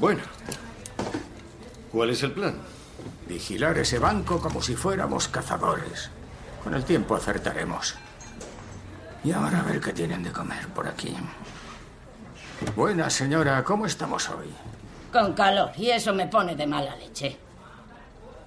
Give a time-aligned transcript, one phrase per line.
[0.00, 0.22] Bueno.
[1.92, 2.56] ¿Cuál es el plan?
[3.28, 6.10] Vigilar ese banco como si fuéramos cazadores.
[6.64, 7.94] Con el tiempo acertaremos.
[9.22, 11.14] Y ahora a ver qué tienen de comer por aquí.
[12.74, 14.48] Buena señora, ¿cómo estamos hoy?
[15.12, 17.36] Con calor, y eso me pone de mala leche.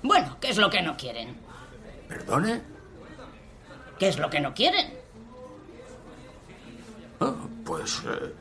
[0.02, 1.38] Bueno, ¿qué es lo que no quieren?
[2.08, 2.62] ¿Perdone?
[4.00, 4.94] ¿Qué es lo que no quieren?
[7.20, 8.34] Oh, pues eh,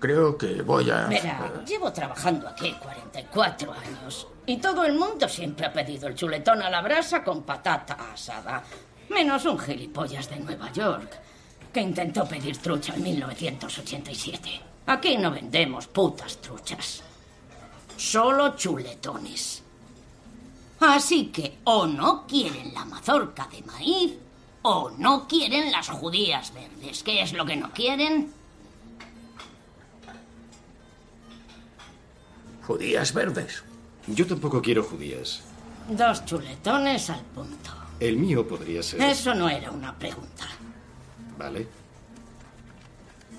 [0.00, 1.06] creo que voy a...
[1.06, 6.62] Verá, llevo trabajando aquí 44 años y todo el mundo siempre ha pedido el chuletón
[6.62, 8.64] a la brasa con patata asada.
[9.10, 11.20] Menos un gilipollas de Nueva York
[11.72, 14.60] que intentó pedir trucha en 1987.
[14.86, 17.02] Aquí no vendemos putas truchas.
[17.96, 19.62] Solo chuletones.
[20.80, 24.14] Así que o no quieren la mazorca de maíz
[24.62, 27.02] o no quieren las judías verdes.
[27.02, 28.39] ¿Qué es lo que no quieren?
[32.70, 33.64] ¿Judías verdes?
[34.06, 35.40] Yo tampoco quiero judías.
[35.88, 37.72] Dos chuletones al punto.
[37.98, 39.02] El mío podría ser.
[39.02, 40.46] Eso no era una pregunta.
[41.36, 41.66] Vale.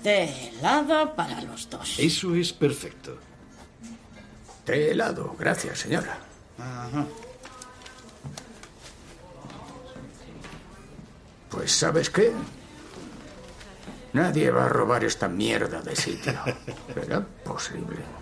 [0.02, 1.98] Té helado para los dos.
[1.98, 3.16] Eso es perfecto.
[4.66, 6.18] Té helado, gracias, señora.
[11.48, 12.32] Pues ¿sabes qué?
[14.12, 16.34] Nadie va a robar esta mierda de sitio.
[16.94, 18.21] ¿Será posible?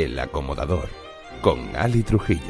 [0.00, 0.88] El acomodador
[1.42, 2.40] con Ali Trujillo.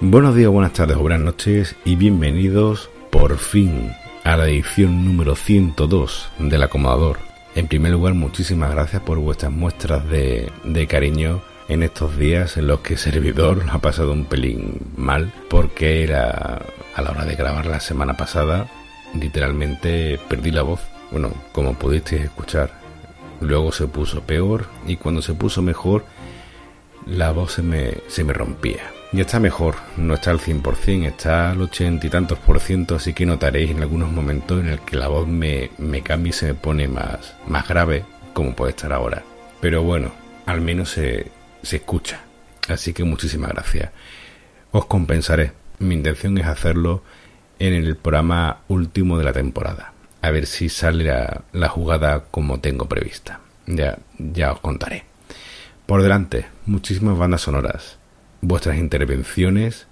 [0.00, 3.92] Buenos días, buenas tardes o buenas noches y bienvenidos por fin
[4.24, 7.25] a la edición número 102 del acomodador.
[7.56, 12.80] En primer lugar, muchísimas gracias por vuestras muestras de, cariño en estos días en los
[12.80, 16.60] que el servidor ha pasado un pelín mal porque era
[16.94, 18.68] a la hora de grabar la semana pasada
[19.18, 20.80] literalmente perdí la voz.
[21.10, 22.70] Bueno, como pudisteis escuchar,
[23.40, 26.04] luego se puso peor y cuando se puso mejor
[27.06, 28.92] la voz se me, se me rompía.
[29.12, 33.14] Ya está mejor, no está al 100%, está al 80 y tantos por ciento, así
[33.14, 36.46] que notaréis en algunos momentos en el que la voz me, me cambia y se
[36.46, 39.22] me pone más, más grave, como puede estar ahora.
[39.60, 40.12] Pero bueno,
[40.44, 41.30] al menos se,
[41.62, 42.20] se escucha.
[42.68, 43.90] Así que muchísimas gracias.
[44.72, 45.52] Os compensaré.
[45.78, 47.02] Mi intención es hacerlo
[47.58, 49.92] en el programa último de la temporada.
[50.20, 53.40] A ver si sale la, la jugada como tengo prevista.
[53.66, 55.04] Ya, ya os contaré.
[55.86, 57.98] Por delante, muchísimas bandas sonoras,
[58.40, 59.86] vuestras intervenciones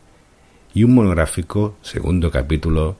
[0.73, 2.97] y un monográfico, segundo capítulo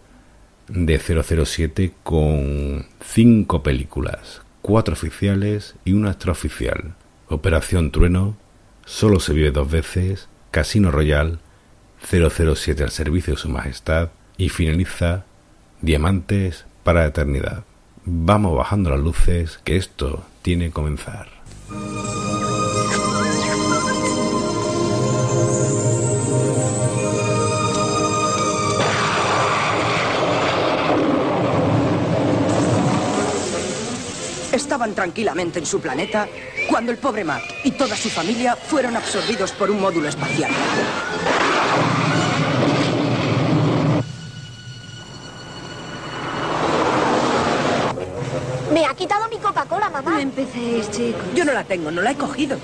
[0.69, 6.95] de 007 con cinco películas, cuatro oficiales y una extraoficial.
[7.29, 8.37] Operación Trueno,
[8.87, 11.41] Solo se vive dos veces, Casino Royal,
[12.03, 15.25] 007 al servicio de su majestad y finaliza
[15.81, 17.65] Diamantes para la eternidad.
[18.05, 21.34] Vamos bajando las luces que esto tiene que comenzar.
[34.55, 36.29] Estaban tranquilamente en su planeta
[36.69, 40.53] cuando el pobre Mac y toda su familia fueron absorbidos por un módulo espacial.
[48.73, 50.13] Me ha quitado mi Coca-Cola, mamá.
[50.13, 51.21] No empecéis, chicos.
[51.35, 52.57] Yo no la tengo, no la he cogido.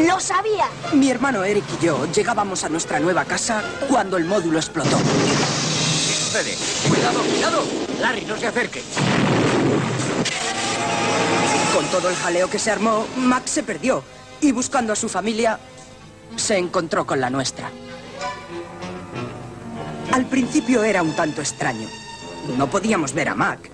[0.00, 0.64] Lo sabía.
[0.94, 4.96] Mi hermano Eric y yo llegábamos a nuestra nueva casa cuando el módulo explotó.
[4.96, 6.56] ¿Qué sucede?
[6.88, 7.62] ¡Cuidado, cuidado!
[8.00, 8.82] Larry, no se acerque.
[11.74, 14.02] Con todo el jaleo que se armó, Max se perdió
[14.40, 15.58] y buscando a su familia,
[16.36, 17.70] se encontró con la nuestra.
[20.12, 21.88] Al principio era un tanto extraño.
[22.56, 23.70] No podíamos ver a Mac,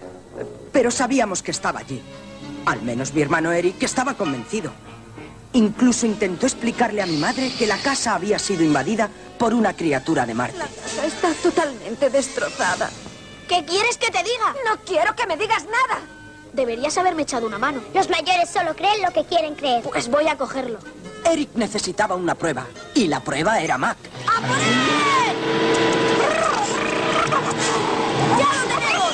[0.73, 2.03] pero sabíamos que estaba allí.
[2.67, 4.73] Al menos mi hermano Eric estaba convencido.
[5.53, 9.09] Incluso intentó explicarle a mi madre que la casa había sido invadida
[9.39, 10.59] por una criatura de Marte.
[10.59, 12.91] La casa está totalmente destrozada.
[13.49, 14.55] ¿Qué quieres que te diga?
[14.69, 16.16] No quiero que me digas nada.
[16.57, 17.83] Deberías haberme echado una mano.
[17.93, 19.83] Los mayores solo creen lo que quieren creer.
[19.83, 20.79] Pues voy a cogerlo.
[21.31, 23.99] Eric necesitaba una prueba y la prueba era Mac.
[28.39, 29.13] ¡Ya lo tenemos!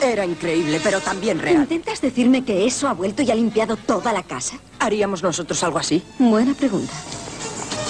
[0.00, 1.62] Era increíble, pero también real.
[1.62, 4.58] ¿Intentas decirme que eso ha vuelto y ha limpiado toda la casa?
[4.78, 6.04] ¿Haríamos nosotros algo así?
[6.20, 6.92] Buena pregunta.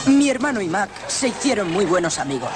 [0.07, 2.51] Mi hermano y Mac se hicieron muy buenos amigos.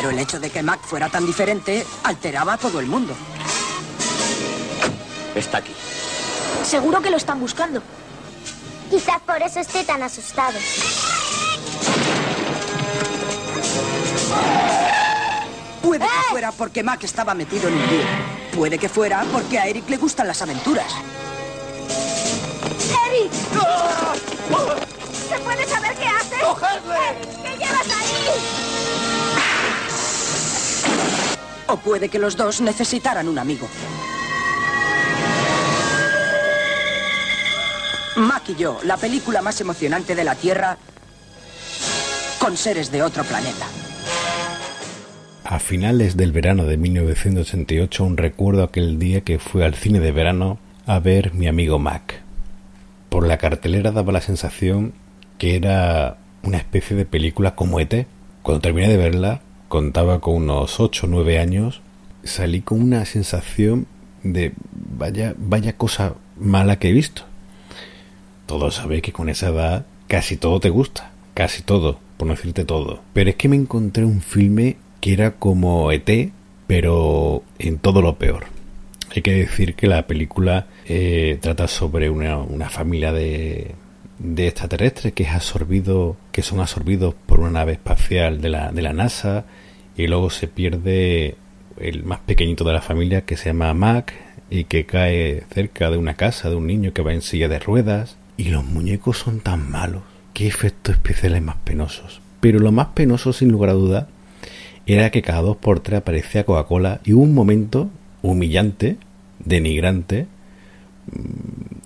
[0.00, 3.16] Pero el hecho de que Mac fuera tan diferente alteraba a todo el mundo.
[5.34, 5.74] Está aquí.
[6.62, 7.82] Seguro que lo están buscando.
[8.88, 10.56] Quizás por eso esté tan asustado.
[15.82, 18.04] Puede que fuera porque Mac estaba metido en un lío.
[18.54, 20.92] Puede que fuera porque a Eric le gustan las aventuras.
[23.08, 23.32] ¡Eric!
[25.28, 26.38] ¿Se puede saber qué haces?
[26.40, 27.42] ¡Cogedle!
[27.42, 28.77] ¿Qué llevas ahí?
[31.68, 33.68] O puede que los dos necesitaran un amigo.
[38.16, 40.76] Mac y yo, la película más emocionante de la Tierra
[42.38, 43.66] con seres de otro planeta.
[45.44, 50.12] A finales del verano de 1988 un recuerdo aquel día que fui al cine de
[50.12, 52.22] verano a ver mi amigo Mac.
[53.08, 54.94] Por la cartelera daba la sensación
[55.38, 58.06] que era una especie de película como ET.
[58.42, 61.82] Cuando terminé de verla, contaba con unos 8 o 9 años,
[62.24, 63.86] salí con una sensación
[64.22, 67.22] de vaya, vaya cosa mala que he visto.
[68.46, 72.64] Todos sabéis que con esa edad casi todo te gusta, casi todo, por no decirte
[72.64, 73.02] todo.
[73.12, 76.32] Pero es que me encontré un filme que era como ET,
[76.66, 78.46] pero en todo lo peor.
[79.14, 83.74] Hay que decir que la película eh, trata sobre una, una familia de,
[84.18, 88.82] de, extraterrestres que es absorbido, que son absorbidos por una nave espacial de la, de
[88.82, 89.44] la NASA
[89.96, 91.36] y luego se pierde
[91.78, 94.14] el más pequeñito de la familia que se llama Mac
[94.50, 97.58] y que cae cerca de una casa de un niño que va en silla de
[97.58, 100.02] ruedas y los muñecos son tan malos.
[100.32, 102.20] Qué efectos especiales más penosos.
[102.40, 104.08] Pero lo más penoso, sin lugar a duda,
[104.86, 107.90] era que cada dos por tres aparecía Coca-Cola y hubo un momento
[108.22, 108.96] humillante,
[109.40, 110.26] denigrante,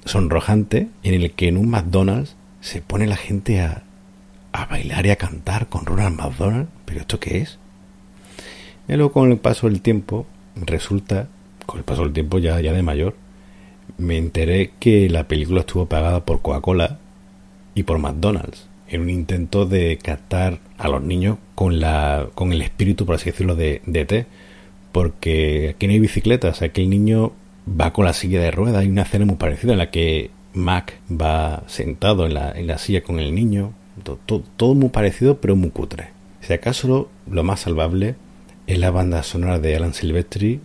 [0.05, 3.85] sonrojante, en el que en un McDonald's se pone la gente a,
[4.53, 6.69] a bailar y a cantar con Ronald McDonald.
[6.85, 7.59] ¿Pero esto qué es?
[8.89, 10.27] Y luego con el paso del tiempo,
[10.57, 11.29] resulta,
[11.67, 13.15] con el paso del tiempo ya, ya de mayor,
[13.99, 16.99] me enteré que la película estuvo pagada por Coca-Cola
[17.75, 22.61] y por McDonald's en un intento de captar a los niños con la con el
[22.61, 24.27] espíritu por así decirlo de, de T
[24.93, 27.33] porque aquí no hay bicicletas aquí el niño
[27.69, 31.01] va con la silla de ruedas hay una escena muy parecida en la que Mac
[31.11, 33.73] va sentado en la, en la silla con el niño
[34.03, 36.11] todo, todo, todo, muy parecido pero muy cutre
[36.41, 38.17] si acaso lo, lo más salvable
[38.67, 40.61] es la banda sonora de Alan Silvestri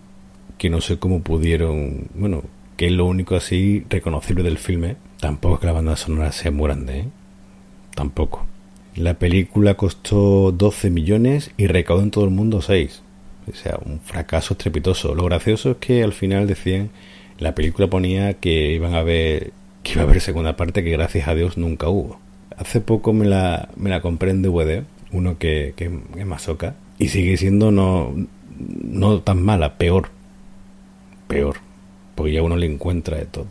[0.58, 2.44] que no sé cómo pudieron bueno
[2.76, 6.52] que es lo único así reconocible del filme tampoco es que la banda sonora sea
[6.52, 7.08] muy grande ¿eh?
[7.98, 8.46] tampoco.
[8.96, 13.02] La película costó 12 millones y recaudó en todo el mundo 6.
[13.50, 15.16] O sea, un fracaso estrepitoso.
[15.16, 16.90] Lo gracioso es que al final decían,
[17.40, 19.52] la película ponía que iban a ver,
[19.84, 22.20] que iba a haber segunda parte que gracias a Dios nunca hubo.
[22.58, 27.10] Hace poco me la, me la compré en DVD, uno que, que es masoca, y
[27.10, 28.14] sigue siendo no,
[28.58, 30.10] no tan mala, peor.
[31.28, 31.58] Peor.
[32.16, 33.48] Porque ya uno le encuentra de todo.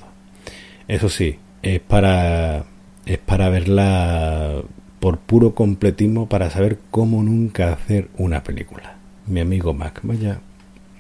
[0.89, 2.67] Eso sí, es para
[3.07, 4.63] es para verla
[5.01, 8.96] por puro completismo para saber cómo nunca hacer una película.
[9.27, 10.41] Mi amigo Mac, vaya,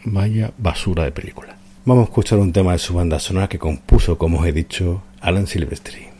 [0.04, 1.56] vaya basura de película.
[1.84, 5.02] Vamos a escuchar un tema de su banda sonora que compuso, como os he dicho,
[5.20, 6.15] Alan Silvestri.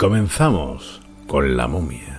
[0.00, 2.09] Comenzamos con la momia.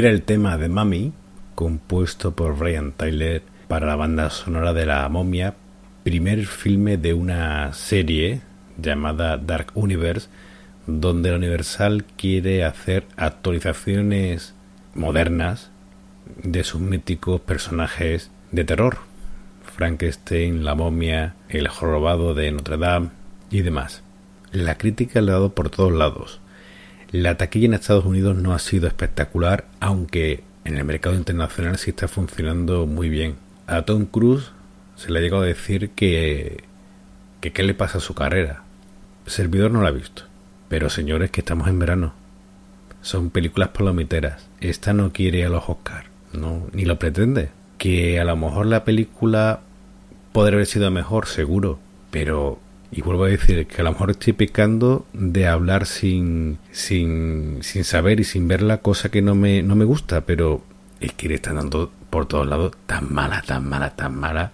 [0.00, 1.12] Era el tema de Mami,
[1.54, 5.56] compuesto por Brian Tyler para la banda sonora de La momia,
[6.04, 8.40] primer filme de una serie
[8.78, 10.30] llamada Dark Universe,
[10.86, 14.54] donde la Universal quiere hacer actualizaciones
[14.94, 15.70] modernas
[16.44, 19.00] de sus míticos personajes de terror.
[19.76, 23.10] Frankenstein, la momia, el jorobado de Notre Dame
[23.50, 24.02] y demás.
[24.50, 26.40] La crítica le ha dado por todos lados.
[27.12, 29.59] La taquilla en Estados Unidos no ha sido espectacular,
[29.90, 33.36] aunque en el mercado internacional sí está funcionando muy bien.
[33.66, 34.50] A Tom Cruise
[34.96, 36.64] se le ha llegado a decir que
[37.40, 38.62] que qué le pasa a su carrera.
[39.26, 40.24] servidor no la ha visto.
[40.68, 42.12] Pero señores, que estamos en verano.
[43.02, 44.46] Son películas palomiteras.
[44.60, 46.08] Esta no quiere a los Oscars.
[46.32, 47.50] No, ni lo pretende.
[47.78, 49.60] Que a lo mejor la película
[50.32, 51.78] podría haber sido mejor, seguro.
[52.10, 52.60] Pero,
[52.92, 57.84] y vuelvo a decir, que a lo mejor estoy pecando de hablar sin, sin, sin
[57.84, 60.22] saber y sin ver la cosa que no me, no me gusta.
[60.22, 60.62] Pero
[61.00, 64.50] es que le están dando por todos lados tan mala, tan mala, tan mala.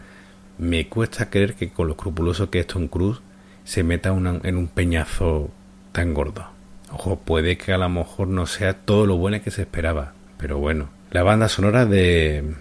[0.59, 3.21] Me cuesta creer que con lo escrupuloso que es Tom Cruise
[3.65, 5.51] se meta en un peñazo
[5.93, 6.47] tan gordo.
[6.93, 10.59] Ojo, puede que a lo mejor no sea todo lo bueno que se esperaba, pero
[10.59, 10.89] bueno.
[11.11, 12.55] La banda sonora de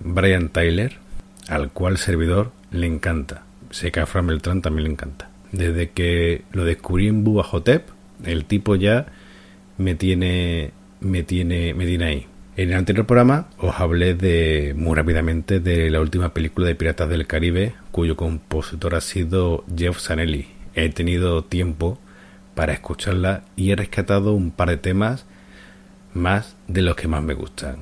[0.00, 0.98] Brian Tyler,
[1.48, 3.44] al cual servidor le encanta.
[3.72, 5.30] Sé que a Fran Beltrán también le encanta.
[5.50, 7.88] Desde que lo descubrí en Bubba Hotep,
[8.24, 9.06] el tipo ya
[9.78, 12.26] me tiene, me tiene, me tiene ahí.
[12.54, 17.08] En el anterior programa os hablé de muy rápidamente de la última película de Piratas
[17.08, 20.48] del Caribe, cuyo compositor ha sido Jeff Zanelli.
[20.74, 21.98] He tenido tiempo
[22.54, 25.24] para escucharla y he rescatado un par de temas
[26.12, 27.76] más de los que más me gustan.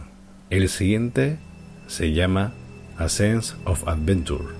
[0.51, 1.39] El siguiente
[1.89, 2.55] se llama
[2.97, 4.60] A Sense of Adventure.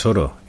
[0.00, 0.39] Tesoro,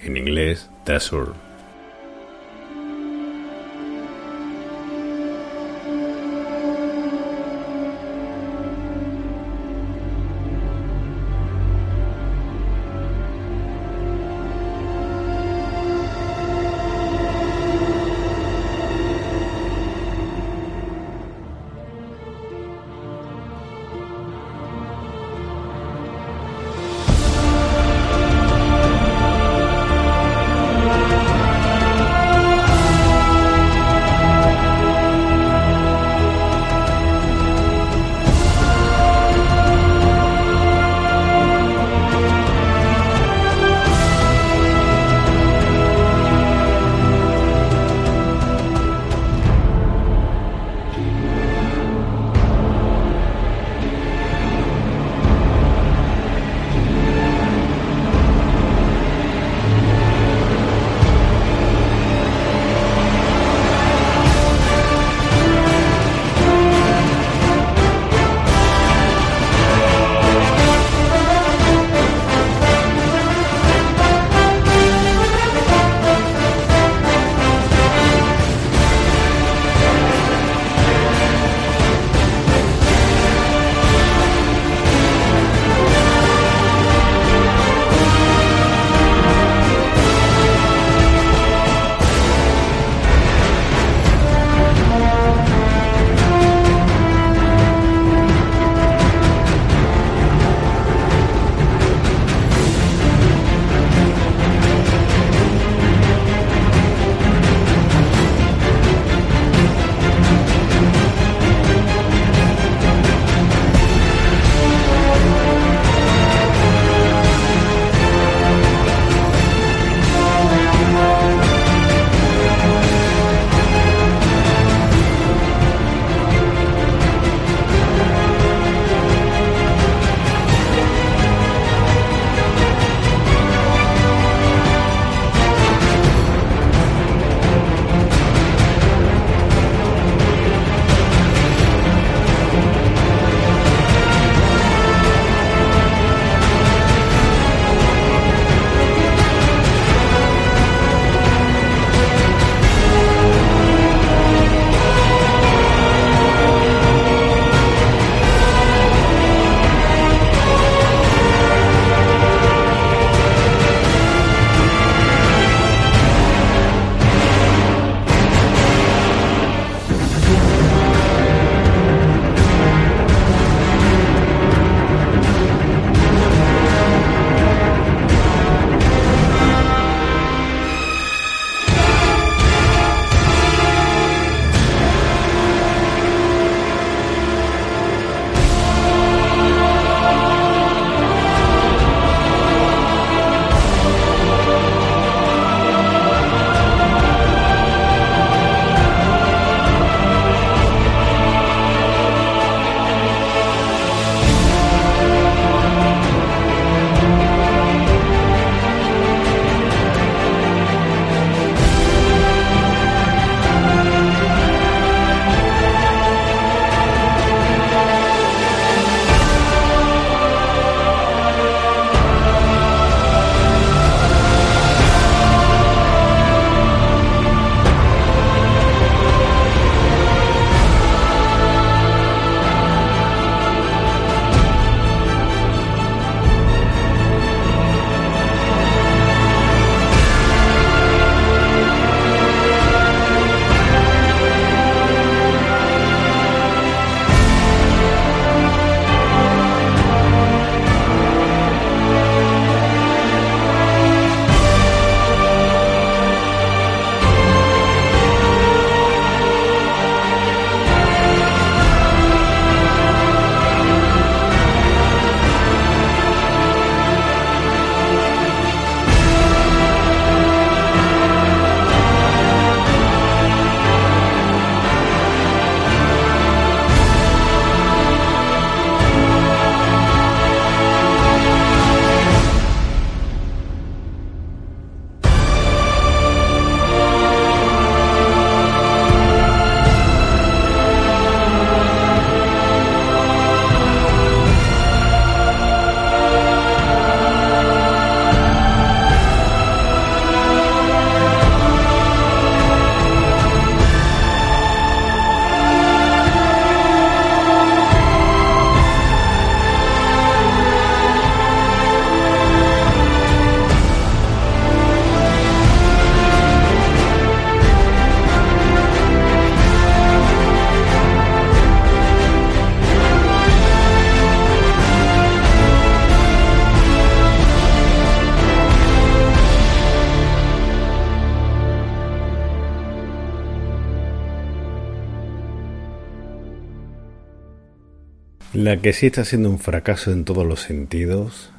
[338.51, 341.29] La que sí está siendo un fracaso en todos los sentidos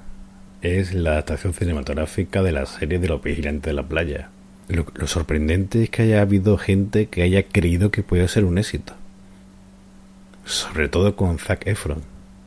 [0.62, 4.30] es la adaptación cinematográfica de la serie de los vigilantes de la playa.
[4.68, 8.94] Lo, sorprendente es que haya habido gente que haya creído que podía ser un éxito.
[10.46, 12.00] Sobre todo con Zac Efron.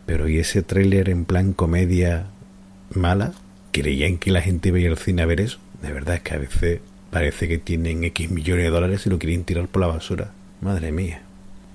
[0.07, 2.25] Pero ¿y ese tráiler en plan comedia
[2.89, 3.33] mala?
[3.71, 5.59] ¿Creían que la gente iba a al cine a ver eso?
[5.83, 6.79] De verdad es que a veces
[7.11, 10.31] parece que tienen X millones de dólares y lo quieren tirar por la basura.
[10.59, 11.21] Madre mía.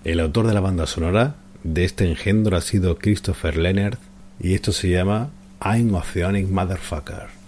[0.03, 3.99] El autor de la banda sonora de este engendro ha sido Christopher Leonard
[4.39, 5.31] y esto se llama
[5.63, 7.40] I'm Oceanic Motherfucker.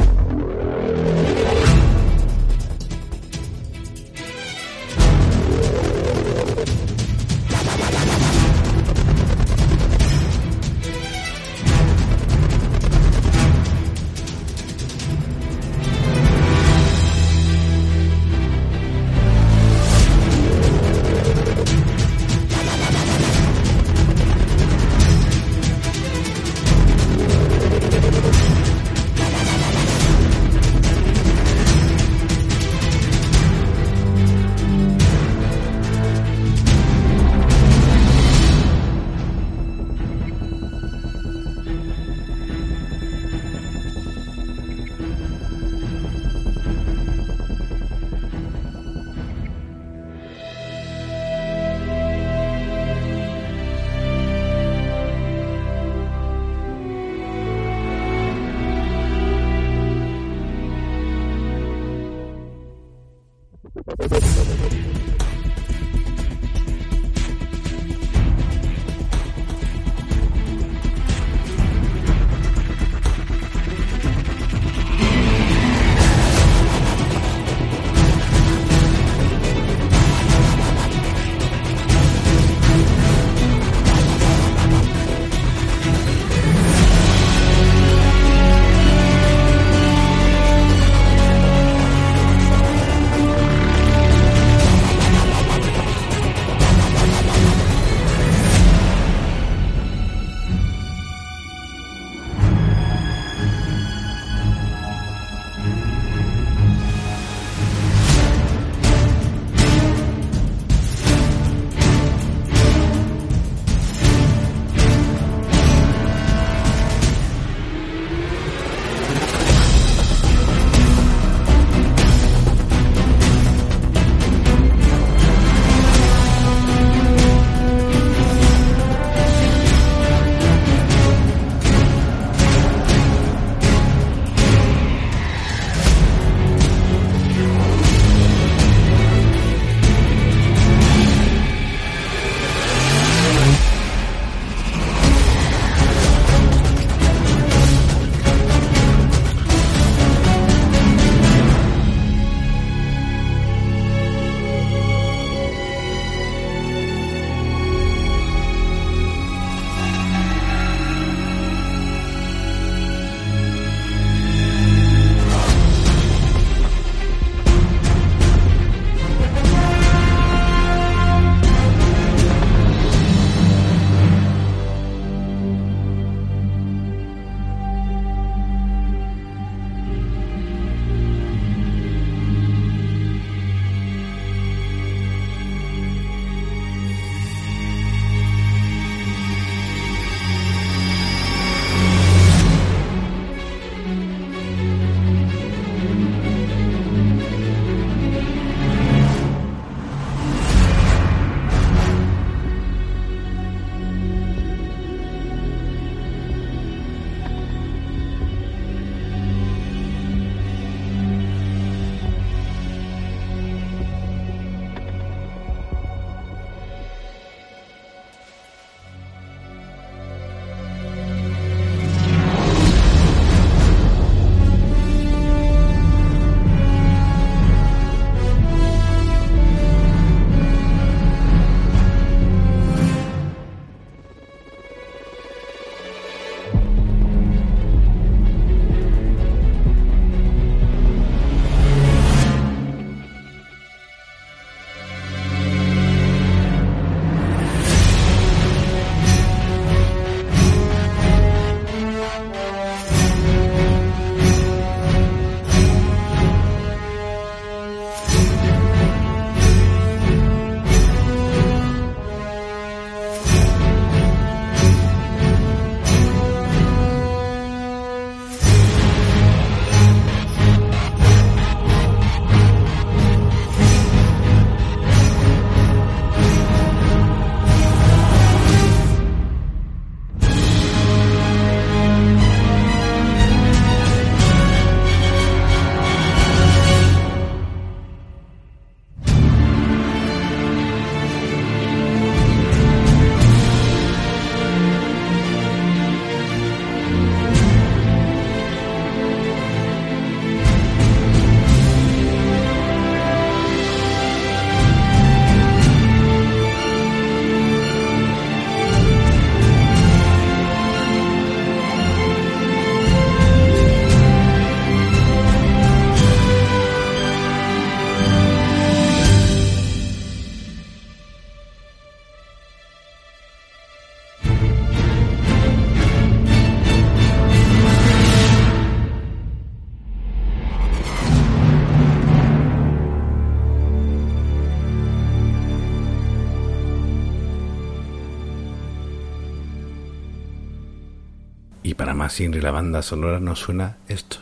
[342.21, 344.19] Inri la banda sonora nos suena esto.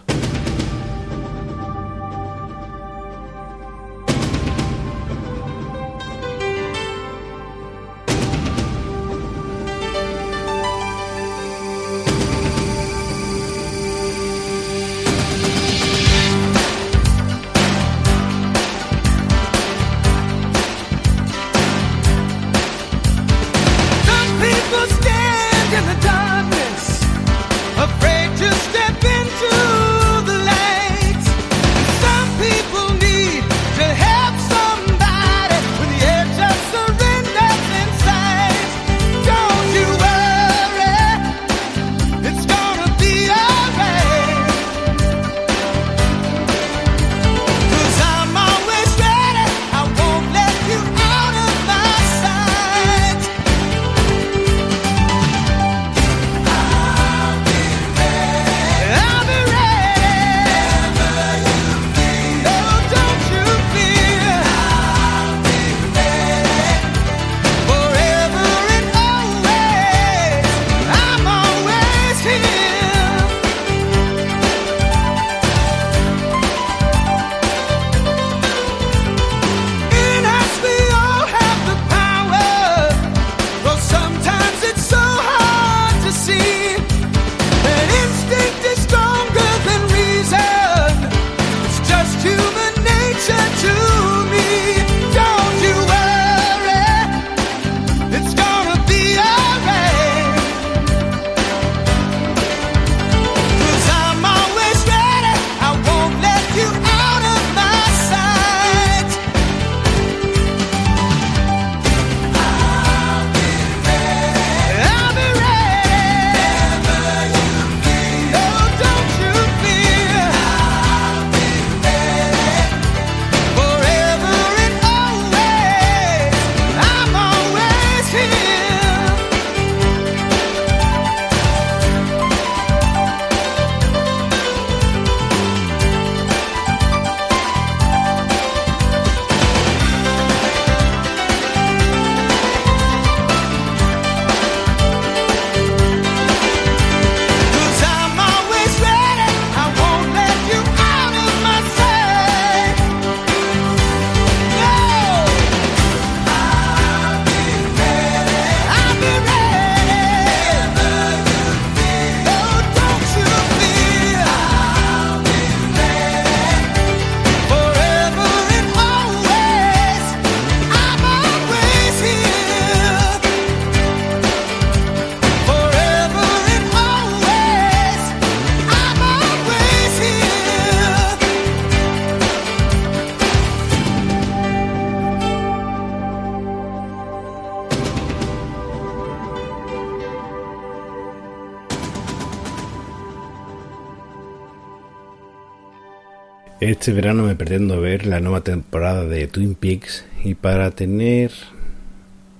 [196.80, 201.30] Este verano me pretendo ver la nueva temporada de Twin Peaks y para tener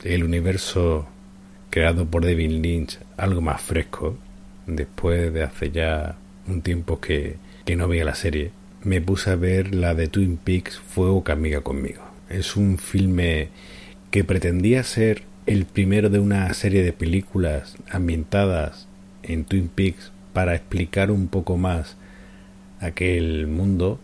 [0.03, 1.07] el universo
[1.68, 4.16] creado por David Lynch algo más fresco,
[4.66, 6.16] después de hace ya
[6.49, 7.36] un tiempo que,
[7.66, 8.51] que no veía la serie,
[8.82, 12.01] me puse a ver la de Twin Peaks Fuego que amiga conmigo.
[12.30, 13.51] Es un filme
[14.11, 18.88] que pretendía ser el primero de una serie de películas ambientadas
[19.22, 21.99] en Twin Peaks para explicar un poco más
[22.80, 24.01] aquel mundo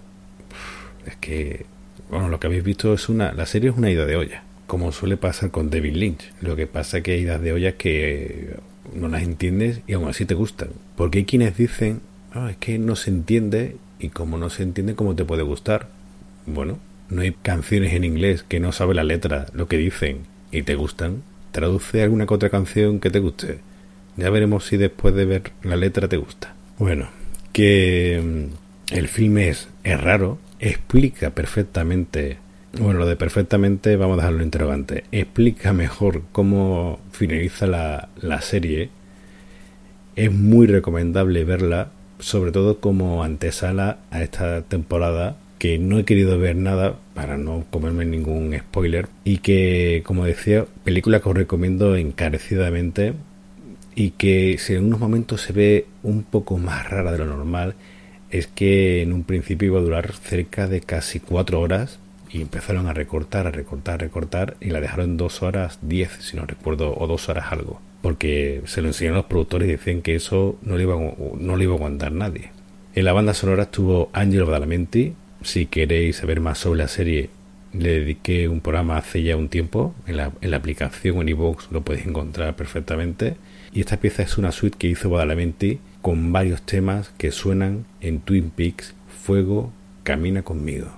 [2.10, 4.92] bueno, lo que habéis visto es una, la serie es una ida de olla, como
[4.92, 6.32] suele pasar con David Lynch.
[6.40, 8.56] Lo que pasa es que hay idas de olla que
[8.94, 10.70] no las entiendes y aún así te gustan.
[10.96, 12.00] Porque hay quienes dicen,
[12.32, 15.88] ah, es que no se entiende y como no se entiende, ¿cómo te puede gustar?
[16.46, 16.78] Bueno,
[17.10, 20.20] no hay canciones en inglés que no sabe la letra, lo que dicen
[20.52, 21.22] y te gustan.
[21.52, 23.58] Traduce alguna que otra canción que te guste.
[24.16, 26.54] Ya veremos si después de ver la letra te gusta.
[26.78, 27.08] Bueno,
[27.52, 32.38] que mm, el filme es, es raro, explica perfectamente,
[32.78, 38.90] bueno, lo de perfectamente vamos a dejarlo interrogante, explica mejor cómo finaliza la, la serie.
[40.14, 46.38] Es muy recomendable verla, sobre todo como antesala a esta temporada que no he querido
[46.38, 51.96] ver nada para no comerme ningún spoiler y que como decía película que os recomiendo
[51.96, 53.14] encarecidamente
[53.94, 57.74] y que si en unos momentos se ve un poco más rara de lo normal
[58.30, 61.98] es que en un principio iba a durar cerca de casi cuatro horas
[62.30, 66.36] y empezaron a recortar, a recortar, a recortar y la dejaron dos horas diez, si
[66.36, 67.80] no recuerdo, o dos horas algo.
[68.02, 71.64] porque se lo enseñaron los productores y decían que eso no le iba, no le
[71.64, 72.50] iba a aguantar nadie.
[72.94, 75.14] En la banda sonora estuvo Angelo Badalamenti.
[75.42, 77.30] Si queréis saber más sobre la serie,
[77.72, 79.92] le dediqué un programa hace ya un tiempo.
[80.06, 83.36] En la, en la aplicación en iVoox lo podéis encontrar perfectamente.
[83.72, 88.20] Y esta pieza es una suite que hizo Badalamenti con varios temas que suenan en
[88.20, 89.72] Twin Peaks Fuego,
[90.02, 90.88] Camina conmigo.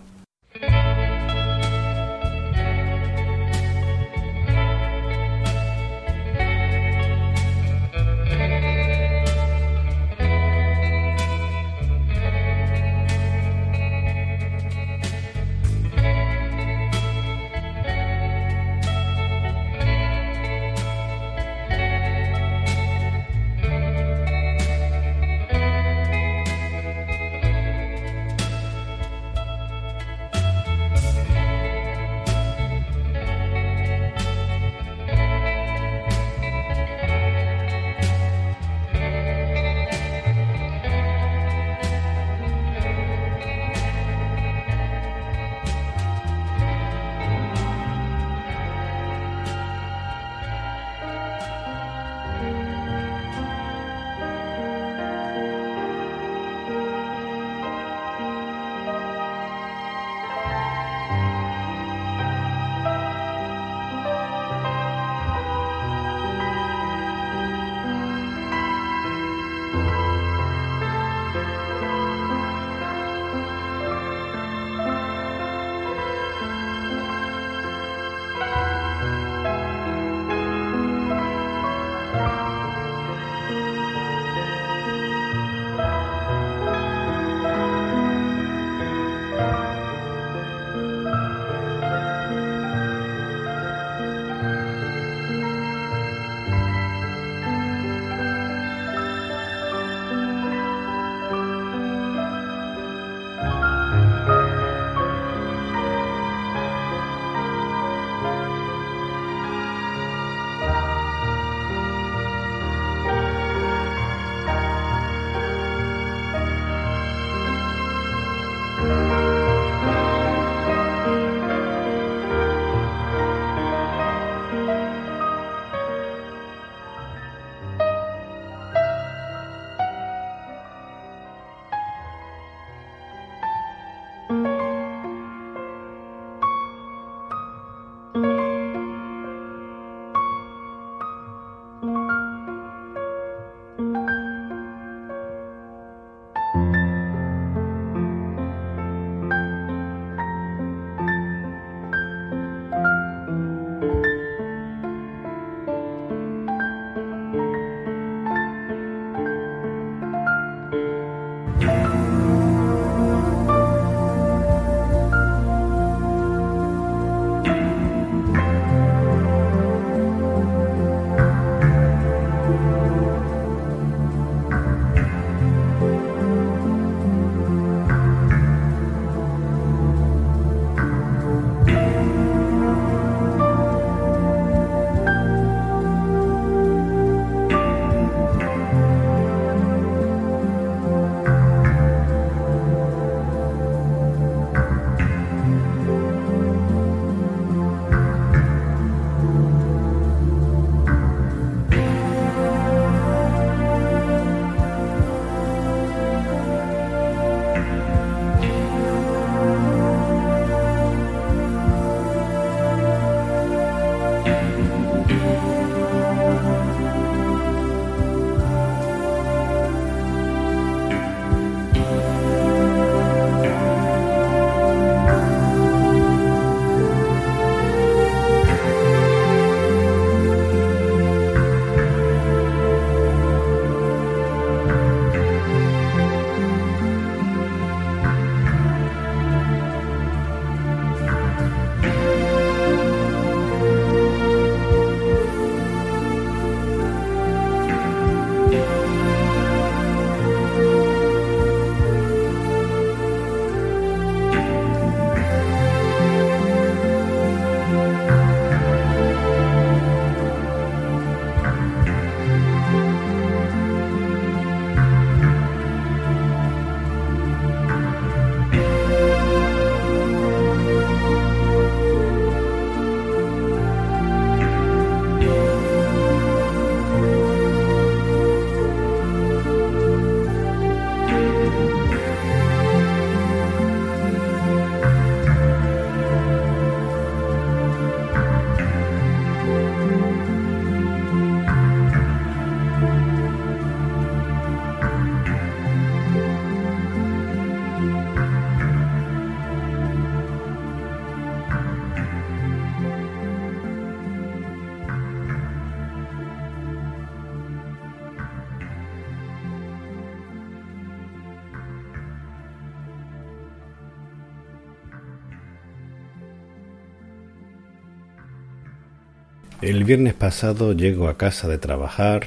[319.88, 322.26] Viernes pasado llego a casa de trabajar,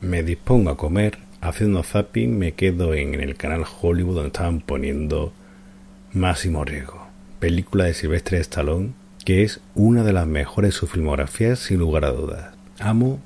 [0.00, 5.32] me dispongo a comer, haciendo zapping me quedo en el canal Hollywood donde estaban poniendo
[6.12, 7.06] Máximo Riesgo,
[7.38, 8.90] película de Silvestre Stallone,
[9.24, 12.56] que es una de las mejores de su filmografía sin lugar a dudas.
[12.80, 13.20] Amo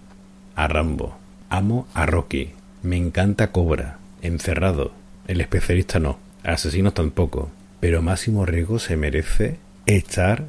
[0.54, 1.16] a Rambo,
[1.48, 2.50] amo a Rocky,
[2.82, 4.92] me encanta Cobra, Encerrado,
[5.26, 7.50] el especialista no, Asesinos tampoco,
[7.80, 10.44] pero Máximo Riesgo se merece estar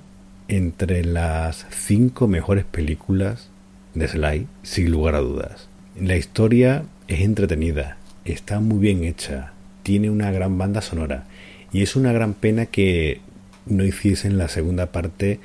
[0.57, 3.49] entre las cinco mejores películas
[3.95, 5.67] de Sly, sin lugar a dudas.
[5.99, 11.25] La historia es entretenida, está muy bien hecha, tiene una gran banda sonora
[11.71, 13.21] y es una gran pena que
[13.65, 15.39] no hiciesen la segunda parte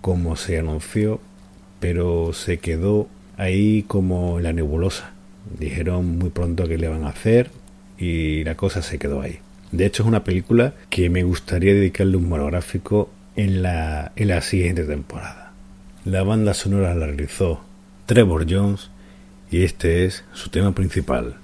[0.00, 1.20] como se anunció,
[1.78, 3.06] pero se quedó
[3.36, 5.12] ahí como la nebulosa.
[5.58, 7.50] Dijeron muy pronto que le van a hacer
[7.98, 9.40] y la cosa se quedó ahí.
[9.72, 14.40] De hecho es una película que me gustaría dedicarle un monográfico en la, en la
[14.40, 15.52] siguiente temporada.
[16.04, 17.64] La banda sonora la realizó
[18.06, 18.90] Trevor Jones
[19.50, 21.36] y este es su tema principal.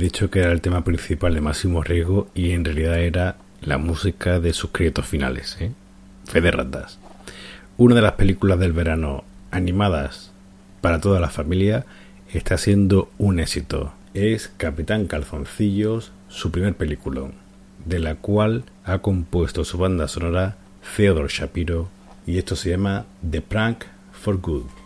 [0.00, 4.40] Dicho que era el tema principal de Máximo Riesgo y en realidad era la música
[4.40, 5.72] de sus créditos finales, ¿eh?
[7.76, 10.32] Una de las películas del verano animadas
[10.80, 11.84] para toda la familia
[12.32, 13.92] está siendo un éxito.
[14.14, 17.30] Es Capitán Calzoncillos, su primer película,
[17.84, 20.56] de la cual ha compuesto su banda sonora
[20.96, 21.88] Theodore Shapiro
[22.26, 24.79] y esto se llama The Prank for Good.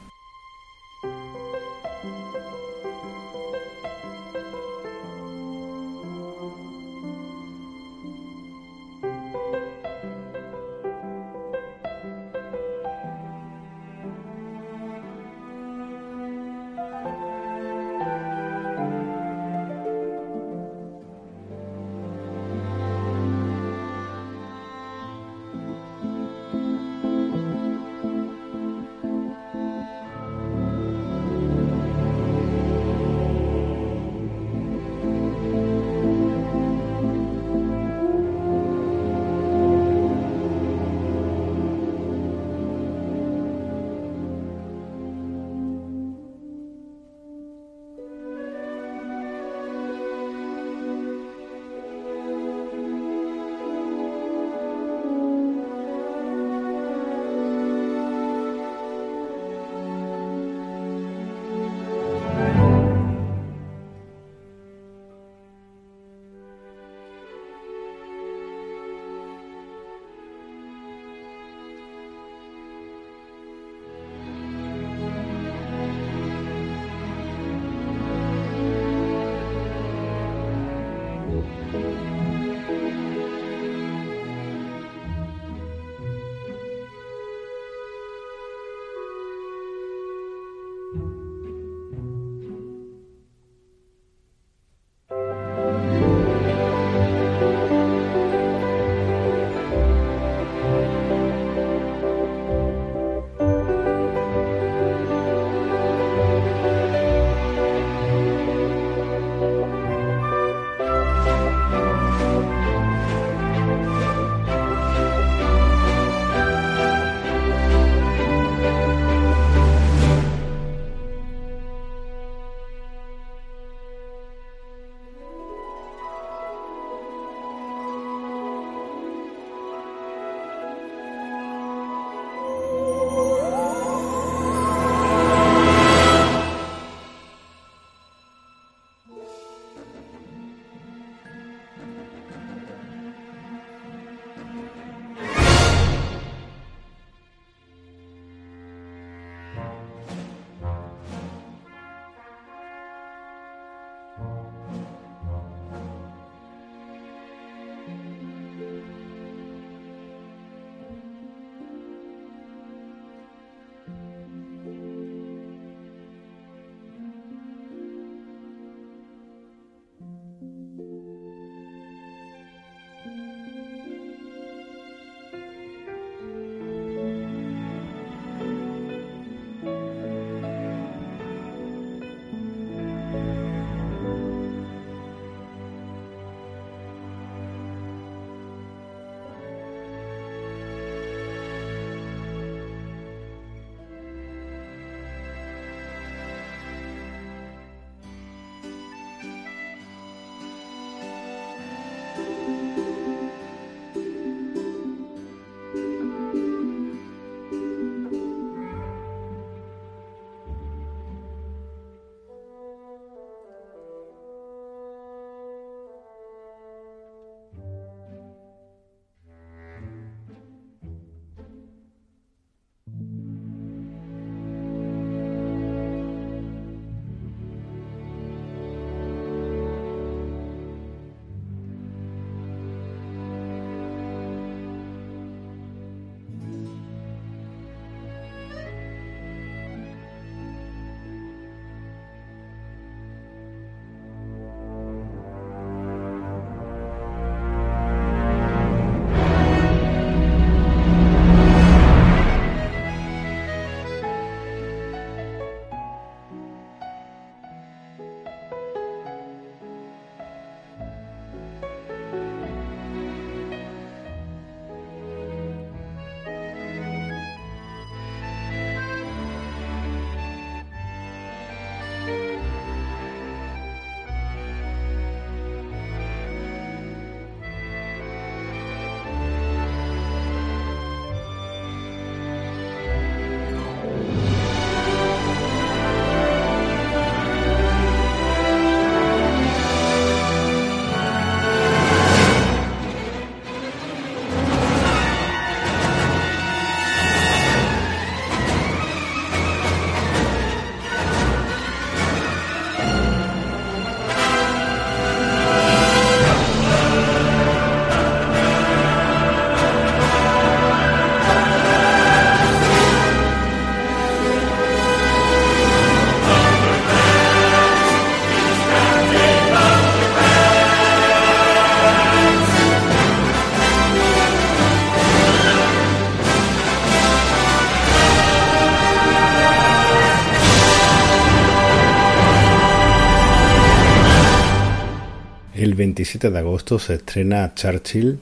[335.75, 338.21] El 27 de agosto se estrena Churchill,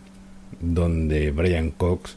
[0.59, 2.17] donde Brian Cox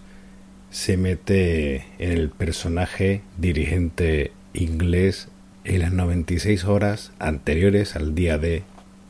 [0.71, 5.27] se mete en el personaje dirigente inglés
[5.65, 8.63] en las 96 horas anteriores al día D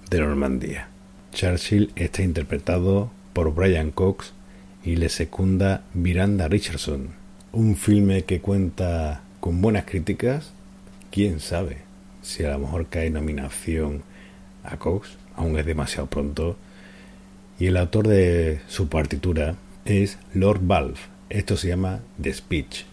[0.10, 0.88] de Normandía.
[1.32, 4.34] Churchill está interpretado por Brian Cox
[4.84, 7.10] y le secunda Miranda Richardson.
[7.52, 10.54] Un filme que cuenta con buenas críticas,
[11.12, 11.84] quién sabe
[12.24, 14.02] si a lo mejor cae nominación
[14.64, 16.56] a Cox, aún es demasiado pronto.
[17.60, 19.56] Y el autor de su partitura
[19.86, 21.00] es Lord Valve.
[21.30, 22.86] Esto se llama The Speech.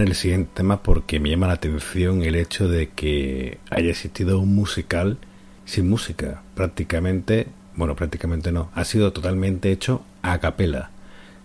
[0.00, 4.54] El siguiente tema porque me llama la atención el hecho de que haya existido un
[4.54, 5.18] musical
[5.64, 6.42] sin música.
[6.54, 10.90] Prácticamente, bueno, prácticamente no, ha sido totalmente hecho a capela.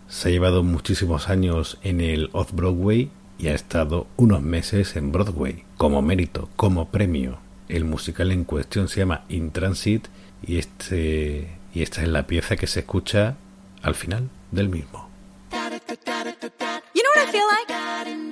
[0.07, 5.63] Se ha llevado muchísimos años en el Off-Broadway y ha estado unos meses en Broadway
[5.77, 7.39] como mérito, como premio.
[7.67, 10.07] El musical en cuestión se llama In Transit
[10.45, 13.37] y este y esta es la pieza que se escucha
[13.81, 15.08] al final del mismo.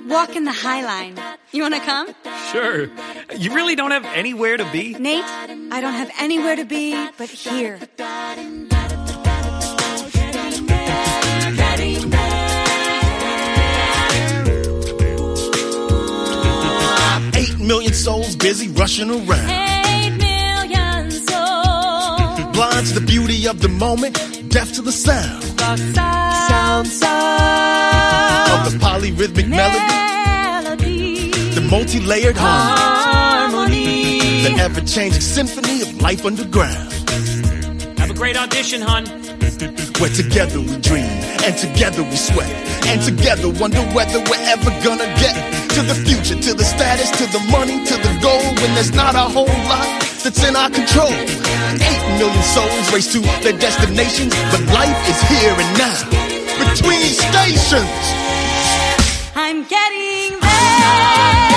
[0.08, 1.18] Walking the High Line.
[1.52, 2.14] You want to come?
[2.50, 2.88] Sure.
[3.36, 4.94] You really don't have anywhere to be?
[4.94, 7.78] Nate, I don't have anywhere to be but here.
[17.34, 19.50] Eight million souls busy rushing around.
[19.50, 22.56] Eight million souls.
[22.56, 24.14] Blind to the beauty of the moment,
[24.48, 27.37] deaf to the sound Sound, sound.
[28.66, 29.78] Of the polyrhythmic melody,
[30.80, 31.30] Melody.
[31.54, 34.42] the multi layered harmony, Harmony.
[34.42, 36.92] the ever changing symphony of life underground.
[37.98, 39.06] Have a great audition, hon.
[40.00, 41.10] Where together we dream,
[41.42, 42.50] and together we sweat,
[42.86, 45.34] and together wonder whether we're ever gonna get
[45.74, 48.42] to the future, to the status, to the money, to the goal.
[48.62, 49.88] When there's not a whole lot
[50.22, 51.10] that's in our control.
[51.10, 55.98] Eight million souls race to their destinations, but life is here and now,
[56.70, 58.27] between stations.
[59.40, 61.47] I'm getting there.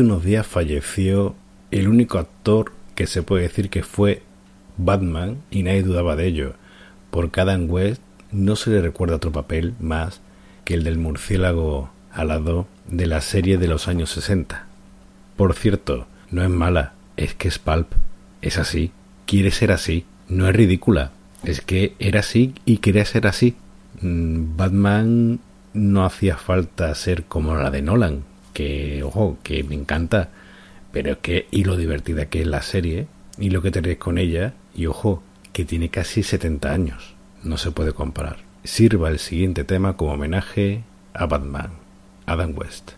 [0.00, 1.34] Unos días falleció
[1.70, 4.22] el único actor que se puede decir que fue
[4.78, 6.54] Batman y nadie dudaba de ello.
[7.10, 8.00] Por Adam West
[8.32, 10.22] no se le recuerda otro papel más
[10.64, 14.64] que el del murciélago alado de la serie de los años 60.
[15.36, 17.92] Por cierto, no es mala, es que es Pulp.
[18.40, 18.92] Es así,
[19.26, 21.10] quiere ser así, no es ridícula.
[21.44, 23.54] Es que era así y quería ser así.
[24.00, 25.40] Mm, Batman
[25.74, 30.30] no hacía falta ser como la de Nolan, que, ojo, que me encanta,
[30.92, 33.06] pero es que, y lo divertida que es la serie,
[33.38, 35.22] y lo que tenéis con ella, y ojo,
[35.52, 38.38] que tiene casi 70 años, no se puede comparar.
[38.64, 40.82] Sirva el siguiente tema como homenaje
[41.14, 41.70] a Batman,
[42.26, 42.92] Adam West.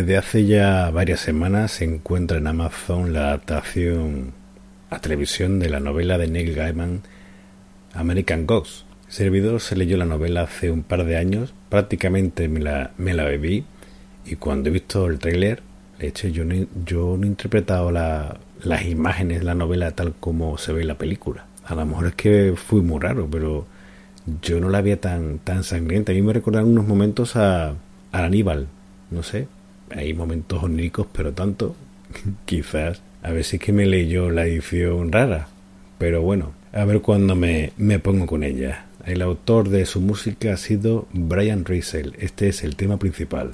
[0.00, 4.32] Desde hace ya varias semanas se encuentra en Amazon la adaptación
[4.88, 7.02] a televisión de la novela de Neil Gaiman
[7.92, 8.86] American Gods.
[9.08, 13.12] El servidor se leyó la novela hace un par de años, prácticamente me la, me
[13.12, 13.64] la bebí
[14.24, 15.60] y cuando he visto el tráiler,
[15.98, 16.54] de hecho yo no,
[16.86, 20.88] yo no he interpretado la- las imágenes de la novela tal como se ve en
[20.88, 21.44] la película.
[21.66, 23.66] A lo mejor es que fui muy raro, pero
[24.40, 26.12] yo no la veía tan, tan sangrienta.
[26.12, 27.68] A mí me recordaron unos momentos a,
[28.12, 28.66] a Aníbal,
[29.10, 29.46] no sé.
[29.90, 31.74] Hay momentos oníricos, pero tanto.
[32.44, 33.02] Quizás.
[33.22, 35.48] A ver si que me leyó la edición rara.
[35.98, 38.86] Pero bueno, a ver cuándo me, me pongo con ella.
[39.04, 42.14] El autor de su música ha sido Brian Riesel.
[42.18, 43.52] Este es el tema principal.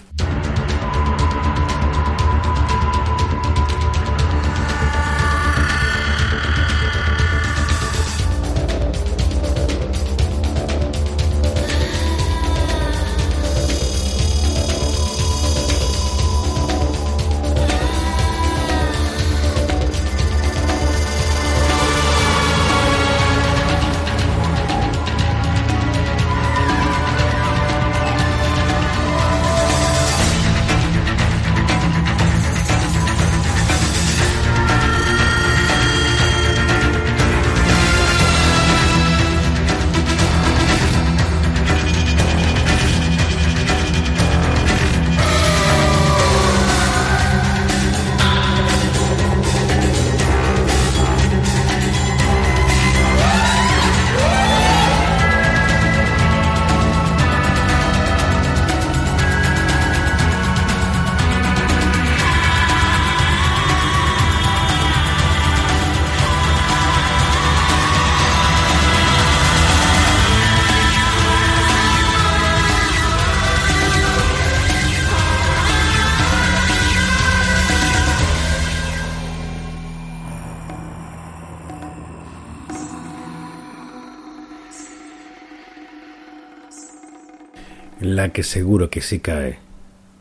[88.37, 89.61] Que seguro que sí cae.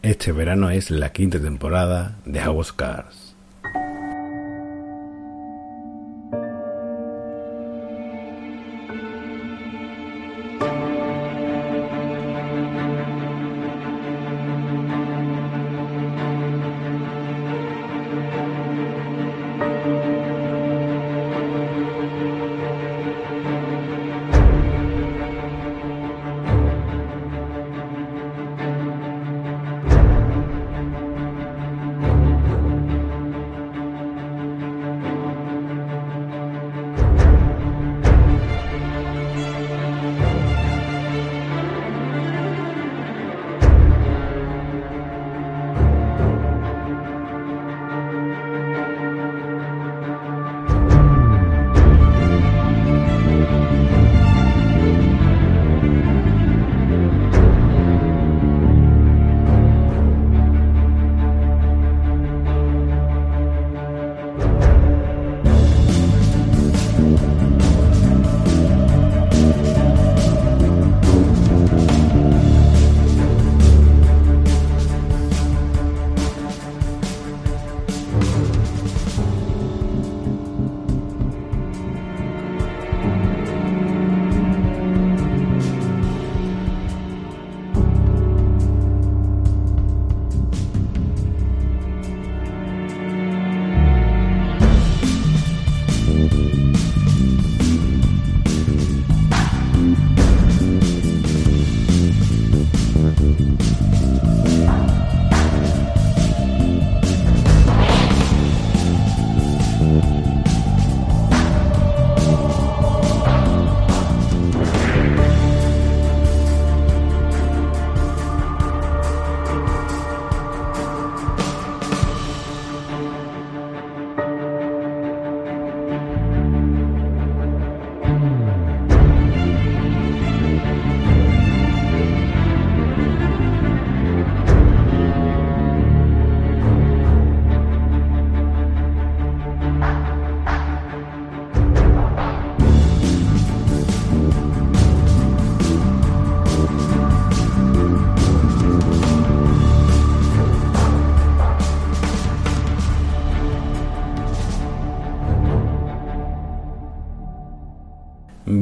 [0.01, 3.24] Este verano es la quinta temporada de House of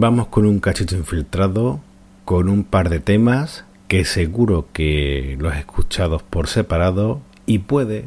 [0.03, 1.80] Vamos con un cachito infiltrado,
[2.25, 8.03] con un par de temas que seguro que los he escuchado por separado y puede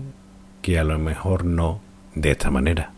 [0.61, 1.81] que a lo mejor no
[2.15, 2.93] de esta manera.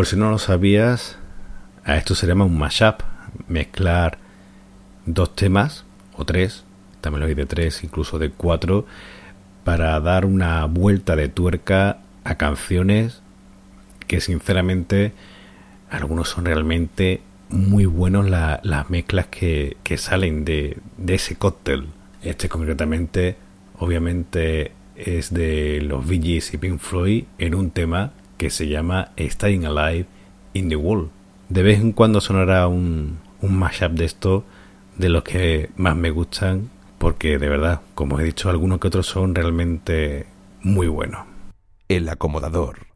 [0.00, 1.18] Por si no lo sabías,
[1.84, 3.02] a esto se llama un mashup,
[3.48, 4.16] mezclar
[5.04, 5.84] dos temas,
[6.16, 6.64] o tres,
[7.02, 8.86] también lo hay de tres, incluso de cuatro,
[9.62, 13.20] para dar una vuelta de tuerca a canciones
[14.06, 15.12] que sinceramente
[15.90, 17.20] algunos son realmente
[17.50, 21.88] muy buenos la- las mezclas que, salen de, de ese cóctel.
[22.22, 23.36] Este concretamente,
[23.78, 29.66] obviamente, es de los Gees y Pink Floyd en un tema que se llama Staying
[29.66, 30.06] Alive
[30.54, 31.10] in the Wall.
[31.50, 34.46] De vez en cuando sonará un, un mashup de esto,
[34.96, 39.06] de los que más me gustan, porque de verdad, como he dicho, algunos que otros
[39.06, 40.24] son realmente
[40.62, 41.26] muy buenos.
[41.88, 42.86] El acomodador.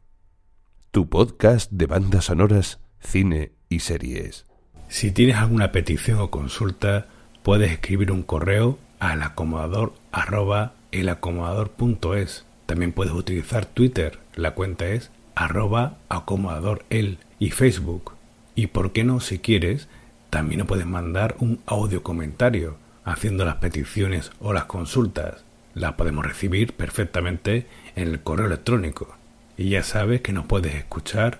[0.89, 4.47] Tu podcast de bandas sonoras, cine y series.
[4.87, 7.05] Si tienes alguna petición o consulta,
[7.43, 12.47] puedes escribir un correo al acomodador arroba elacomodador.es.
[12.65, 18.13] También puedes utilizar Twitter, la cuenta es arroba acomodadorel y Facebook.
[18.55, 19.87] Y por qué no, si quieres,
[20.29, 25.43] también nos puedes mandar un audio comentario haciendo las peticiones o las consultas.
[25.73, 29.15] Las podemos recibir perfectamente en el correo electrónico.
[29.57, 31.39] Y ya sabes que nos puedes escuchar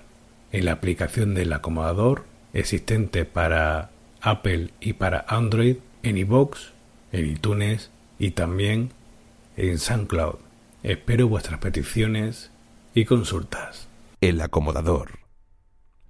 [0.52, 3.90] en la aplicación del acomodador existente para
[4.20, 6.70] Apple y para Android, en iVoox,
[7.12, 8.90] en iTunes y también
[9.56, 10.36] en SoundCloud.
[10.82, 12.50] Espero vuestras peticiones
[12.94, 13.85] y consultas.
[14.22, 15.18] El acomodador.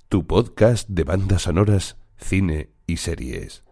[0.09, 3.65] Tu podcast de bandas sonoras, cine y series.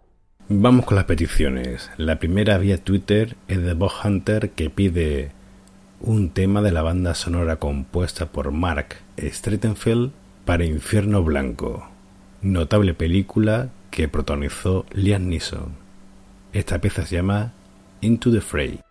[0.49, 1.93] Vamos con las peticiones.
[1.99, 5.31] La primera vía Twitter es de Bob Hunter que pide
[6.01, 10.11] un tema de la banda sonora compuesta por Mark Streitenfeld
[10.45, 11.89] para Infierno Blanco,
[12.43, 15.77] notable película que protagonizó Liam Neeson.
[16.53, 17.53] Esta pieza se llama
[18.01, 18.84] Into the Fray.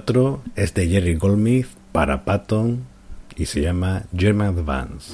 [0.00, 2.84] Otro es de Jerry Goldsmith para Patton
[3.36, 5.12] y se llama German Advance.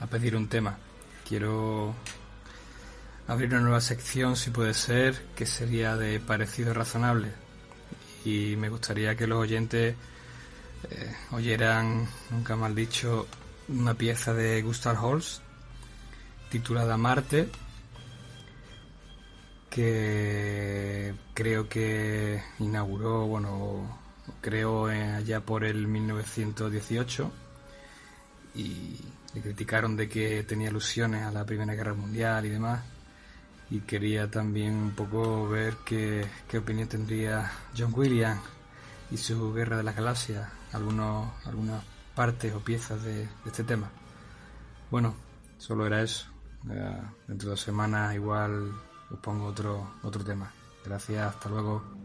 [0.00, 0.78] A pedir un tema.
[1.28, 1.94] Quiero
[3.28, 7.28] abrir una nueva sección, si puede ser, que sería de parecido razonable.
[8.24, 9.94] Y me gustaría que los oyentes
[10.90, 13.26] eh, oyeran, nunca mal dicho,
[13.68, 15.42] una pieza de Gustav Holst
[16.50, 17.48] titulada Marte,
[19.70, 24.00] que creo que inauguró, bueno,
[24.40, 27.30] creó eh, allá por el 1918
[28.60, 29.00] y
[29.34, 32.82] le criticaron de que tenía alusiones a la Primera Guerra Mundial y demás.
[33.70, 38.40] Y quería también un poco ver qué, qué opinión tendría John Williams
[39.10, 41.82] y su Guerra de las Galaxias, algunos, algunas
[42.14, 43.90] partes o piezas de, este tema.
[44.90, 45.14] Bueno,
[45.58, 46.26] solo era eso.
[46.64, 48.72] Dentro de dos semanas igual
[49.10, 50.52] os pongo otro, otro tema.
[50.84, 51.99] Gracias, hasta luego.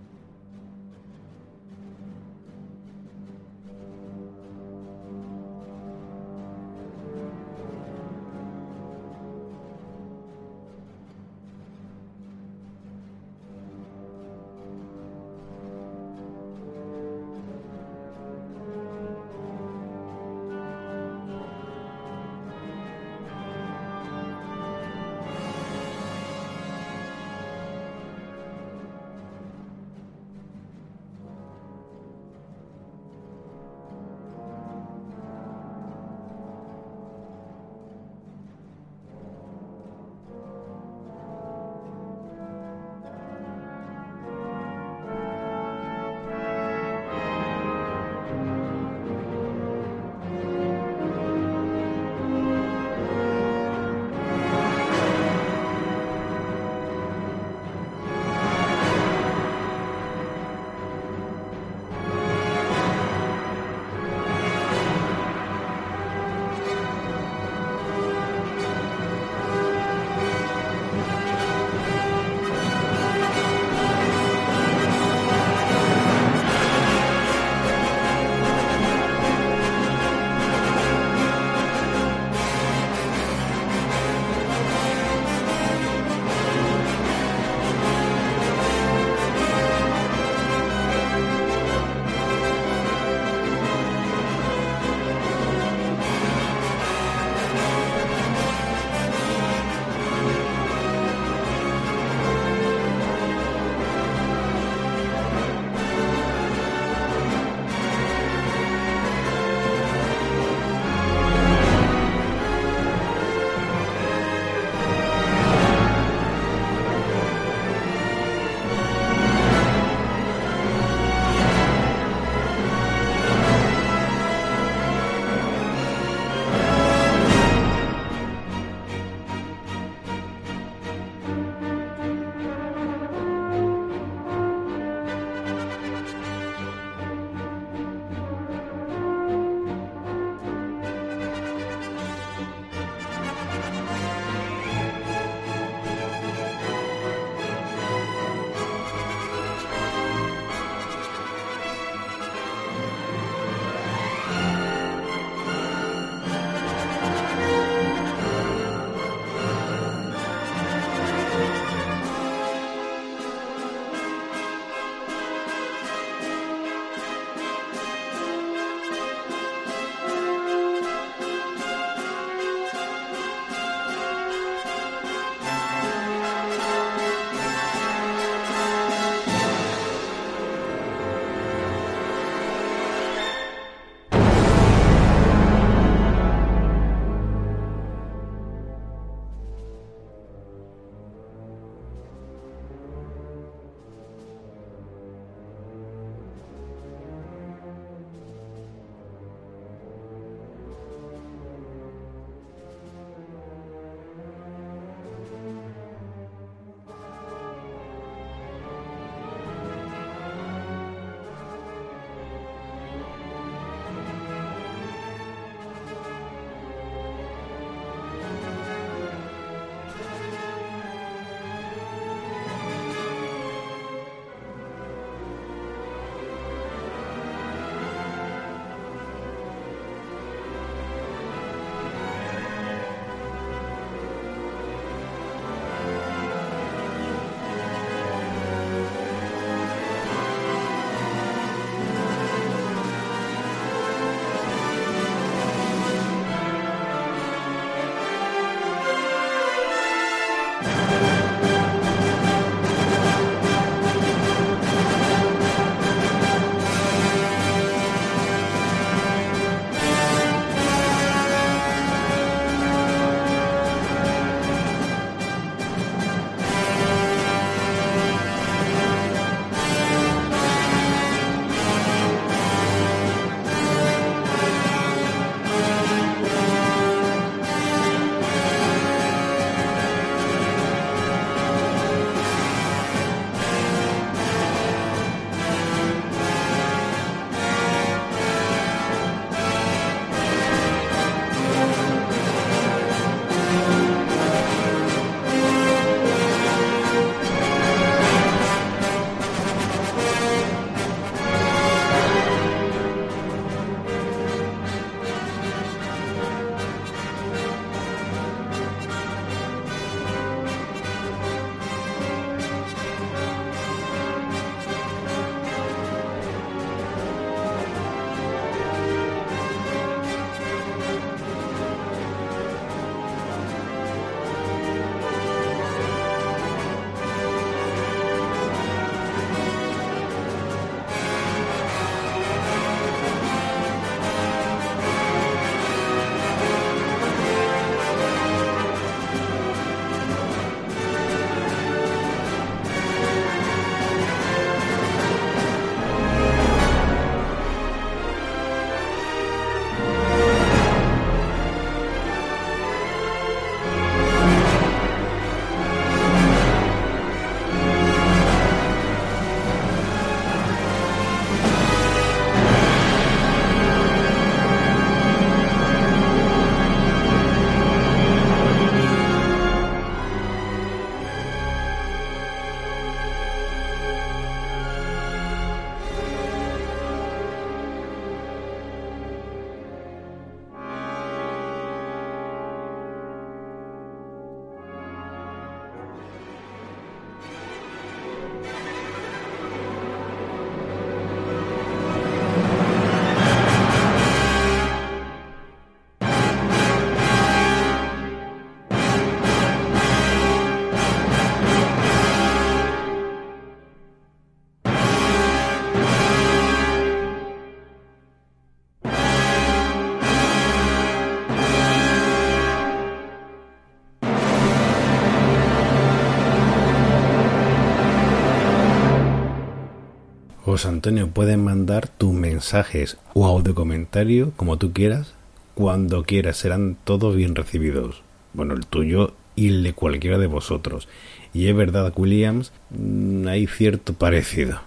[420.56, 425.14] José Antonio, puedes mandar tus mensajes o audio comentario como tú quieras,
[425.53, 428.03] cuando quieras, serán todos bien recibidos.
[428.32, 430.88] Bueno, el tuyo y el de cualquiera de vosotros.
[431.34, 434.61] Y es verdad, Williams, mm, hay cierto parecido,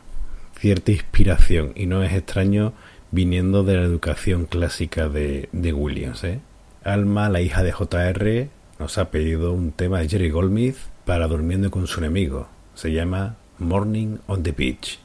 [0.61, 2.75] cierta inspiración, y no es extraño
[3.11, 6.23] viniendo de la educación clásica de, de Williams.
[6.23, 6.41] ¿eh?
[6.85, 11.71] Alma, la hija de JR, nos ha pedido un tema de Jerry Goldsmith para Durmiendo
[11.71, 12.47] con su enemigo.
[12.75, 14.99] Se llama Morning on the Beach.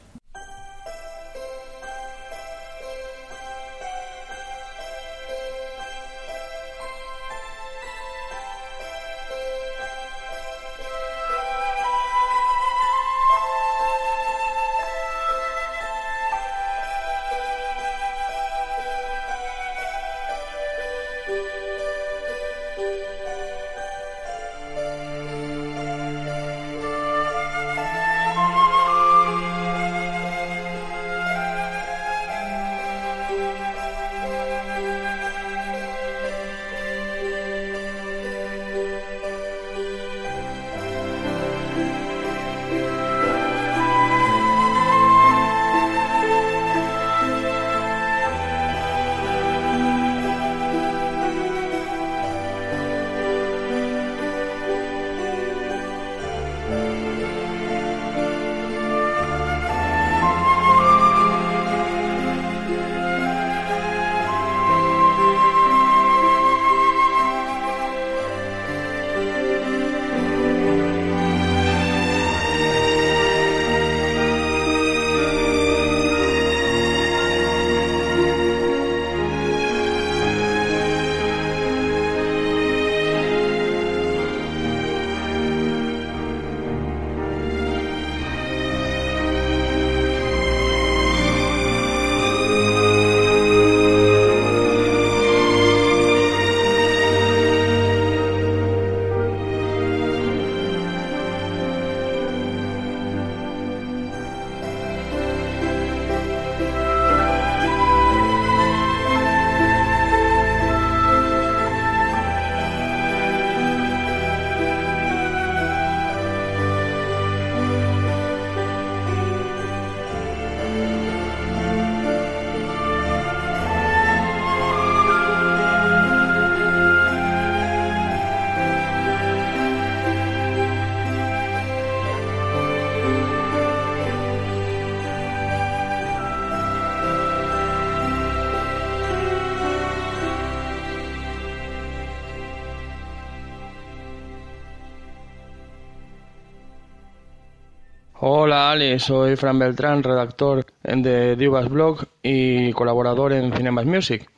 [148.98, 154.28] Soy Fran Beltrán, redactor de Divas Blog y colaborador en Cinemas Music.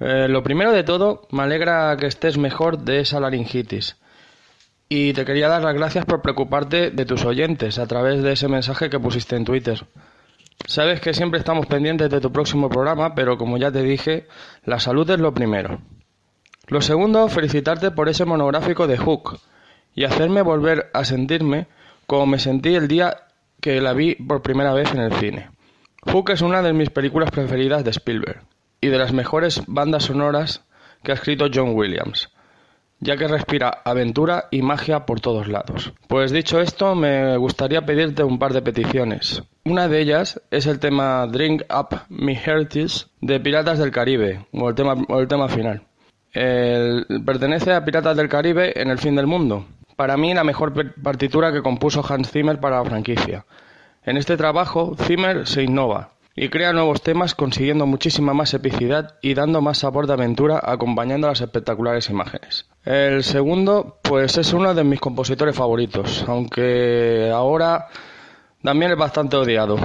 [0.00, 3.96] Eh, lo primero de todo, me alegra que estés mejor de esa laringitis.
[4.88, 8.48] Y te quería dar las gracias por preocuparte de tus oyentes a través de ese
[8.48, 9.86] mensaje que pusiste en Twitter.
[10.66, 14.26] Sabes que siempre estamos pendientes de tu próximo programa, pero como ya te dije,
[14.64, 15.80] la salud es lo primero.
[16.68, 19.38] Lo segundo, felicitarte por ese monográfico de Hook
[19.94, 21.66] y hacerme volver a sentirme
[22.06, 23.16] como me sentí el día
[23.64, 25.48] que la vi por primera vez en el cine.
[26.02, 28.42] Hook es una de mis películas preferidas de Spielberg
[28.82, 30.66] y de las mejores bandas sonoras
[31.02, 32.28] que ha escrito John Williams,
[33.00, 35.94] ya que respira aventura y magia por todos lados.
[36.08, 39.42] Pues dicho esto, me gustaría pedirte un par de peticiones.
[39.64, 44.68] Una de ellas es el tema Drink Up Me Hearties de Piratas del Caribe, o
[44.68, 45.80] el tema, o el tema final.
[46.34, 49.64] Pertenece a Piratas del Caribe en el fin del mundo.
[49.96, 50.72] Para mí la mejor
[51.02, 53.44] partitura que compuso Hans Zimmer para la franquicia.
[54.04, 59.34] En este trabajo, Zimmer se innova y crea nuevos temas consiguiendo muchísima más epicidad y
[59.34, 62.66] dando más sabor de aventura acompañando las espectaculares imágenes.
[62.84, 67.86] El segundo, pues es uno de mis compositores favoritos, aunque ahora
[68.62, 69.78] también es bastante odiado.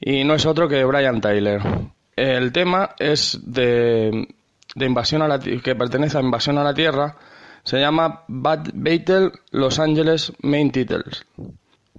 [0.00, 1.62] Y no es otro que Brian Tyler.
[2.16, 4.28] El tema es de,
[4.76, 7.16] invasión a la que pertenece a Invasión a la Tierra.
[7.64, 11.24] Se llama Bad Battle Los Angeles Main Titles,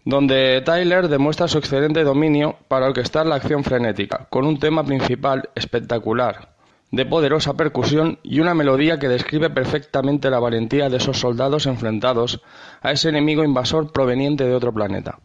[0.03, 5.49] donde Tyler demuestra su excelente dominio para orquestar la acción frenética, con un tema principal
[5.55, 6.55] espectacular,
[6.91, 12.43] de poderosa percusión y una melodía que describe perfectamente la valentía de esos soldados enfrentados
[12.83, 15.17] a ese enemigo invasor proveniente de otro planeta.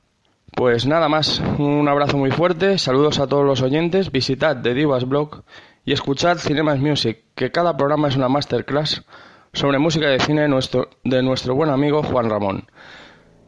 [0.54, 5.06] Pues nada más, un abrazo muy fuerte, saludos a todos los oyentes, visitad The Divas
[5.06, 5.42] Blog
[5.84, 9.04] y escuchad Cinemas Music, que cada programa es una masterclass
[9.52, 12.64] sobre música de cine de nuestro, buen amigo Juan Ramón.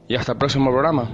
[0.08, 1.08] Y hasta el próximo programa.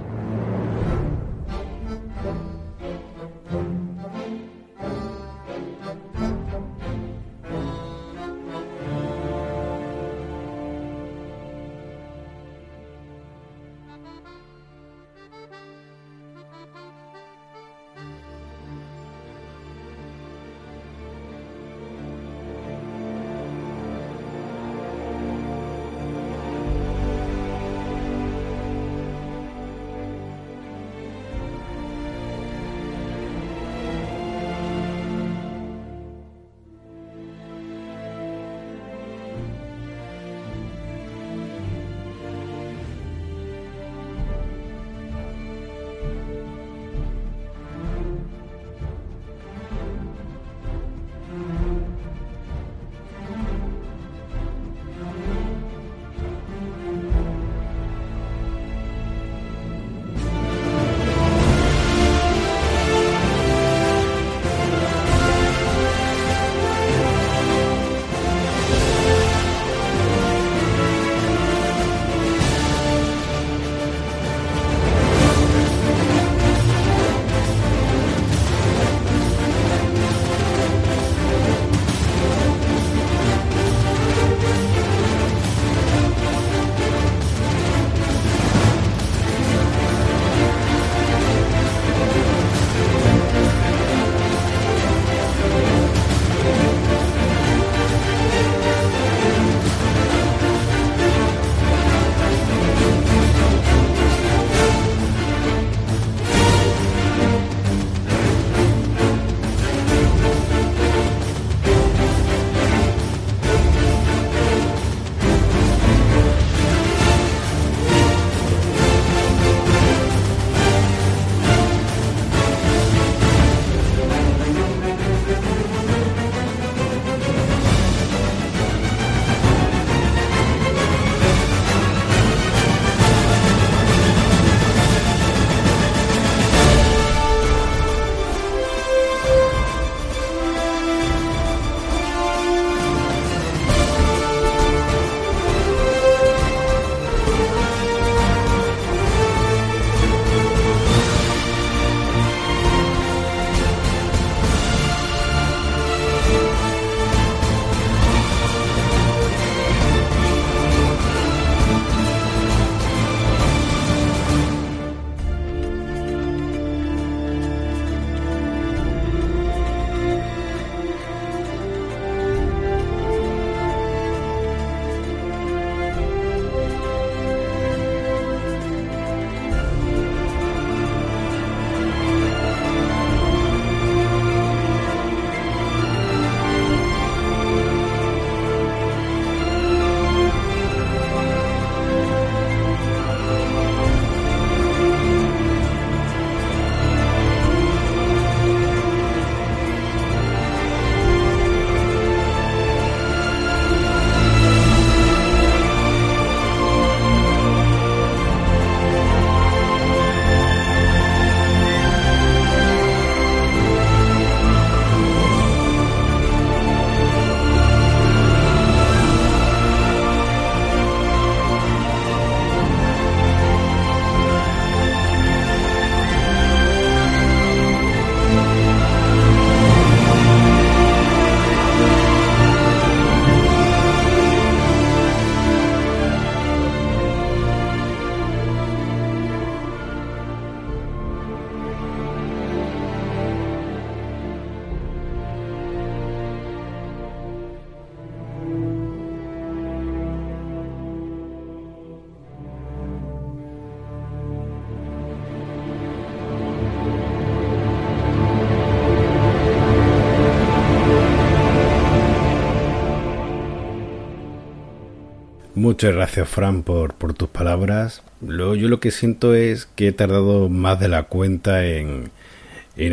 [265.79, 268.03] Muchas gracias, Fran, por, por tus palabras.
[268.19, 272.11] Yo lo que siento es que he tardado más de la cuenta en,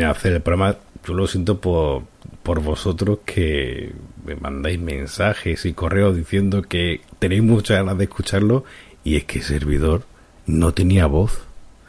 [0.05, 0.77] hacer el programa.
[1.05, 2.03] Yo lo siento por,
[2.43, 3.91] por vosotros que
[4.25, 8.63] me mandáis mensajes y correos diciendo que tenéis muchas ganas de escucharlo
[9.03, 10.03] y es que el servidor
[10.45, 11.41] no tenía voz.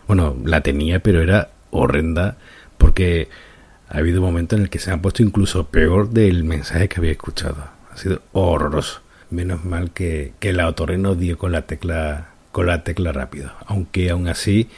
[0.08, 2.38] Bueno, la tenía, pero era horrenda
[2.76, 3.28] porque
[3.88, 6.98] ha habido un momento en el que se ha puesto incluso peor del mensaje que
[6.98, 7.68] había escuchado.
[7.92, 9.02] Ha sido horroroso.
[9.30, 13.52] Menos mal que, que la otorrino dio con la tecla con la tecla rápido.
[13.66, 14.68] Aunque aún así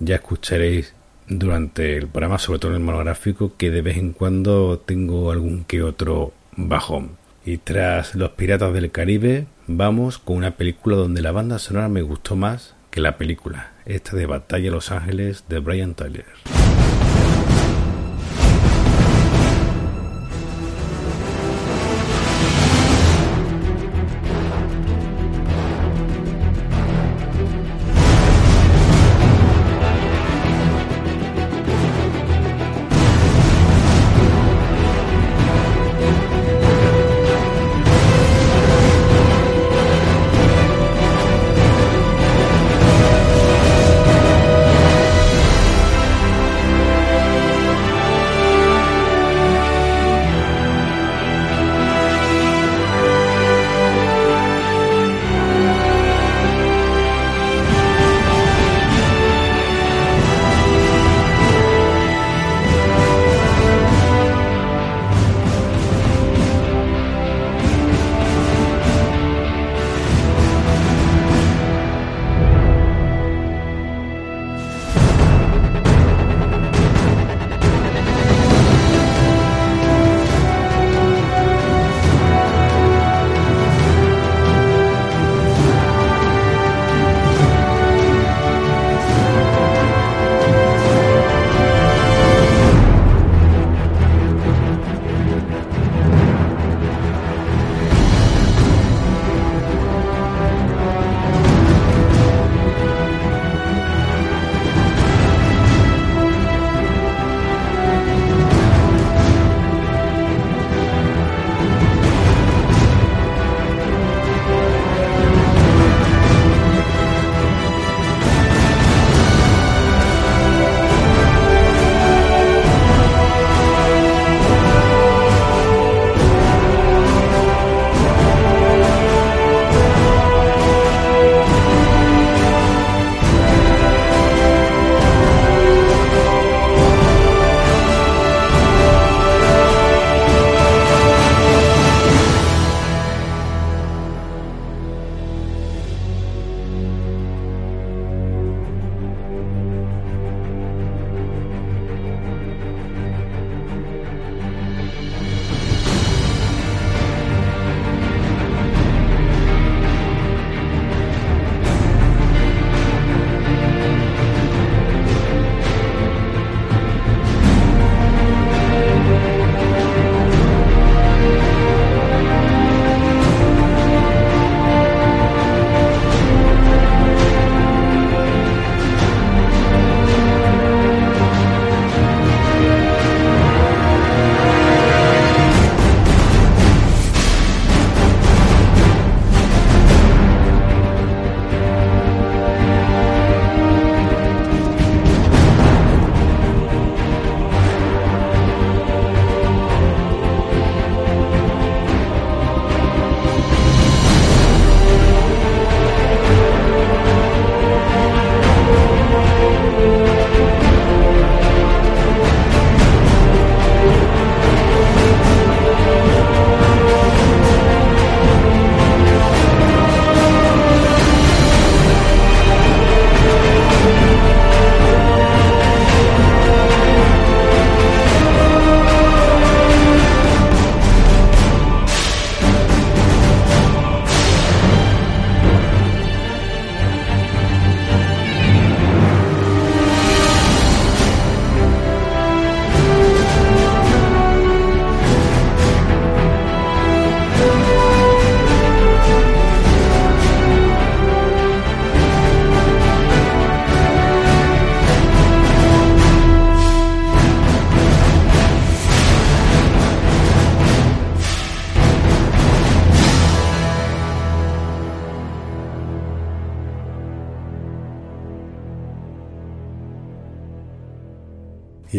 [0.00, 0.94] ya escucharéis
[1.28, 5.64] durante el programa, sobre todo en el monográfico, que de vez en cuando tengo algún
[5.64, 7.16] que otro bajón.
[7.44, 12.02] Y tras Los Piratas del Caribe, vamos con una película donde la banda sonora me
[12.02, 16.26] gustó más que la película, esta de Batalla Los Ángeles de Brian Tyler.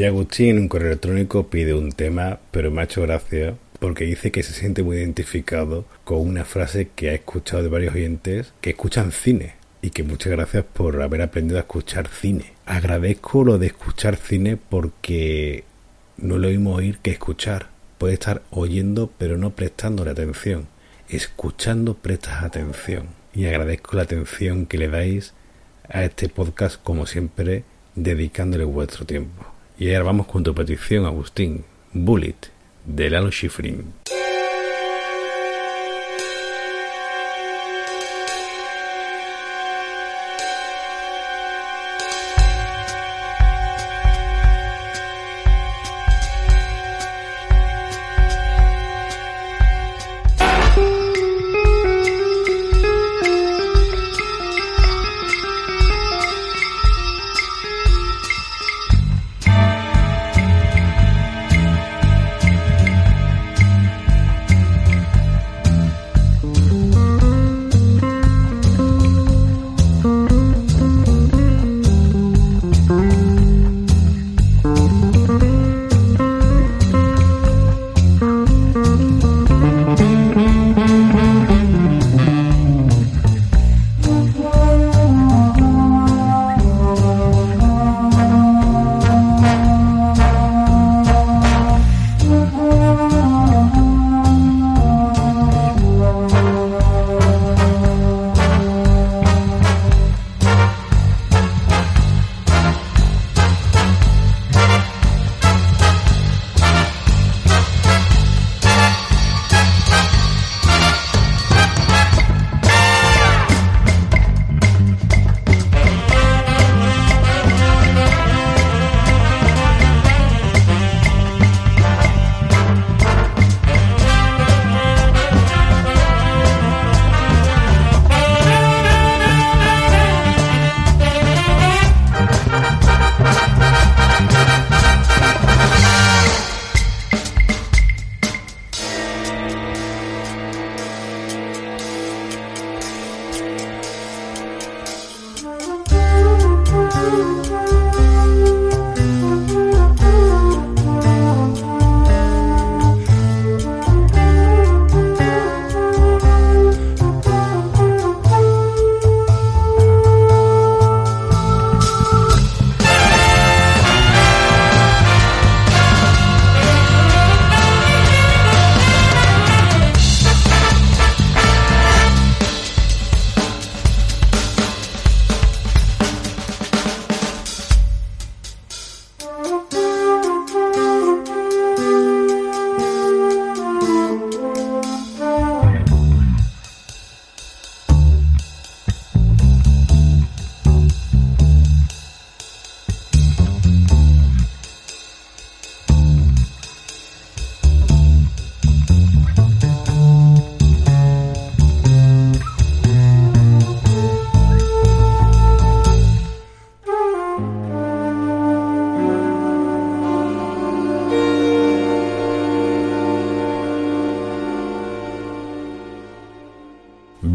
[0.08, 4.32] Agustín en un correo electrónico pide un tema, pero me ha hecho gracia porque dice
[4.32, 8.72] que se siente muy identificado con una frase que ha escuchado de varios oyentes que
[8.72, 12.54] escuchan cine y que muchas gracias por haber aprendido a escuchar cine.
[12.66, 15.64] Agradezco lo de escuchar cine porque
[16.18, 17.68] no lo mismo oír que escuchar.
[17.98, 20.68] Puedes estar oyendo pero no prestándole atención.
[21.10, 23.08] Escuchando prestas atención.
[23.34, 25.34] Y agradezco la atención que le dais
[25.88, 27.64] a este podcast como siempre
[27.96, 29.55] dedicándole vuestro tiempo.
[29.78, 31.66] Y ahora vamos con tu petición, Agustín.
[31.92, 32.36] Bullet,
[32.86, 33.94] de Lalo Schifrin.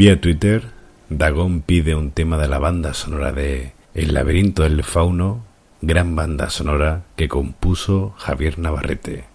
[0.01, 0.63] Vía Twitter,
[1.11, 5.45] Dagón pide un tema de la banda sonora de El laberinto del fauno,
[5.83, 9.27] gran banda sonora que compuso Javier Navarrete.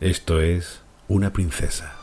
[0.00, 1.97] Esto es Una princesa.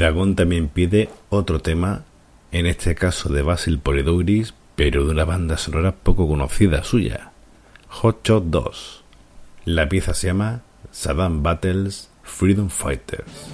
[0.00, 2.06] Y Dagon también pide otro tema,
[2.52, 7.32] en este caso de Basil Polidouris, pero de una banda sonora poco conocida suya,
[7.88, 9.04] Hot Shot 2.
[9.66, 13.49] La pieza se llama Saddam Battles Freedom Fighters.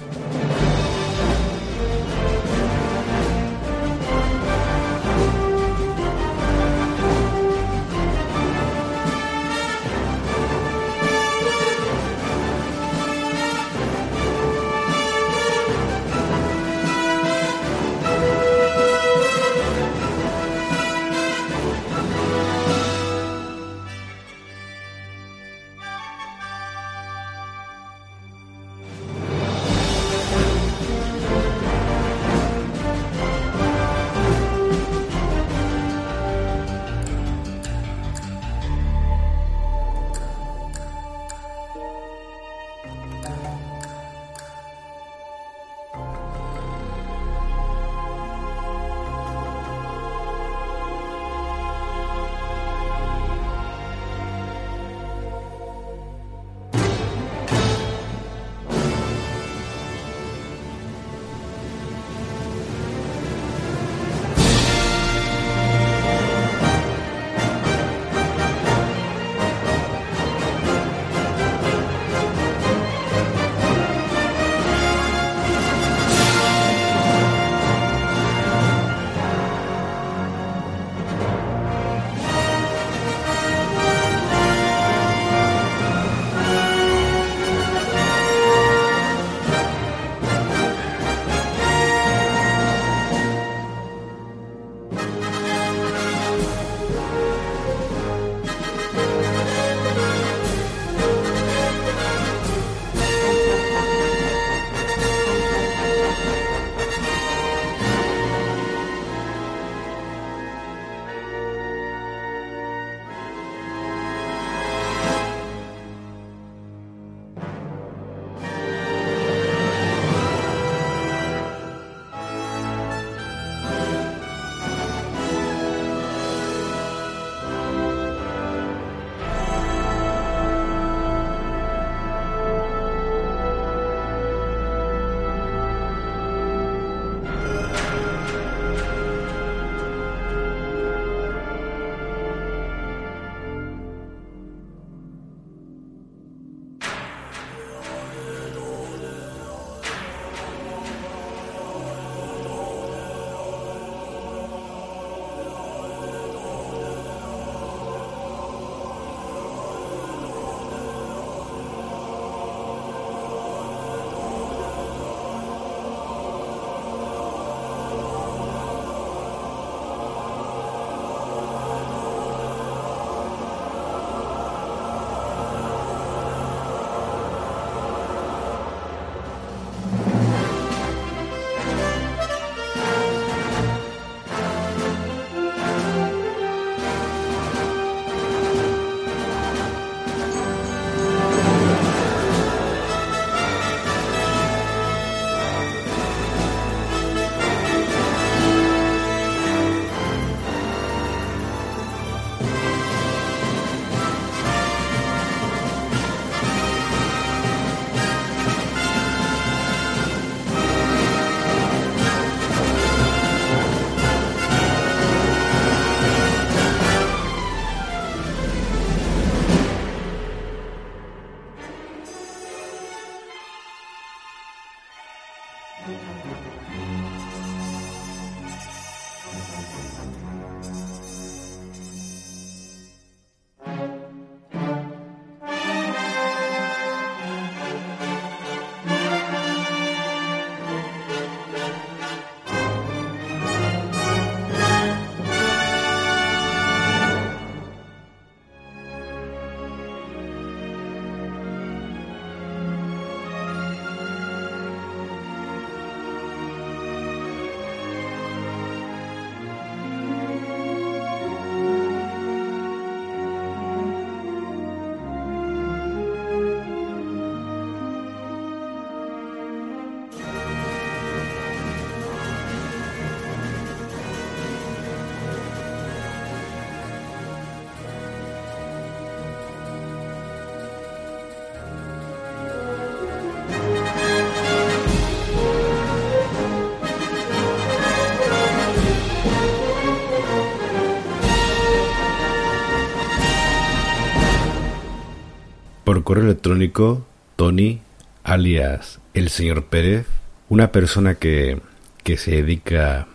[296.07, 297.05] Correo electrónico,
[297.35, 297.81] Tony,
[298.23, 300.05] alias el señor Pérez,
[300.47, 301.59] una persona que,
[302.01, 303.07] que se dedica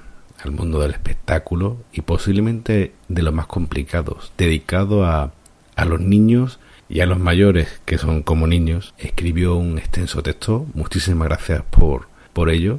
[0.45, 5.33] al mundo del espectáculo y posiblemente de los más complicados, dedicado a,
[5.75, 6.61] a los niños
[6.91, 10.67] y a los mayores que son como niños, escribió un extenso texto.
[10.75, 12.79] Muchísimas gracias por, por ello.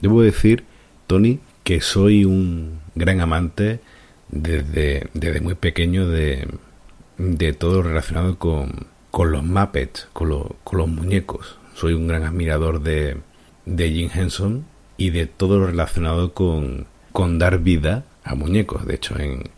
[0.00, 0.64] Debo decir,
[1.06, 3.80] Tony, que soy un gran amante
[4.30, 6.48] desde, desde muy pequeño de,
[7.18, 11.58] de todo lo relacionado con, con los Muppets, con, con los muñecos.
[11.74, 13.18] Soy un gran admirador de,
[13.66, 14.64] de Jim Henson
[14.96, 18.86] y de todo lo relacionado con, con dar vida a muñecos.
[18.86, 19.50] De hecho, en,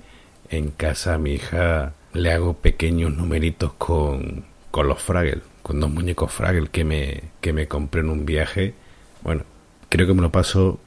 [0.51, 5.91] en casa a mi hija le hago pequeños numeritos con, con los Fraggle, con dos
[5.91, 8.75] muñecos Fraggle que me, que me compré en un viaje.
[9.23, 9.45] Bueno,
[9.89, 10.81] creo que me lo paso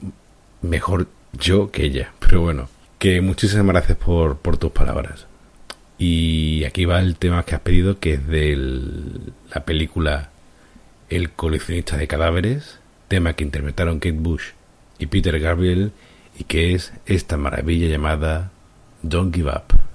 [0.61, 2.11] mejor yo que ella.
[2.19, 2.67] Pero bueno,
[2.99, 5.25] que muchísimas gracias por, por tus palabras.
[5.97, 8.55] Y aquí va el tema que has pedido, que es de
[9.53, 10.29] la película
[11.09, 14.49] El coleccionista de cadáveres, tema que interpretaron Kate Bush
[14.99, 15.91] y Peter Gabriel,
[16.37, 18.51] y que es esta maravilla llamada
[19.01, 19.86] Don't Give Up.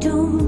[0.00, 0.47] Don't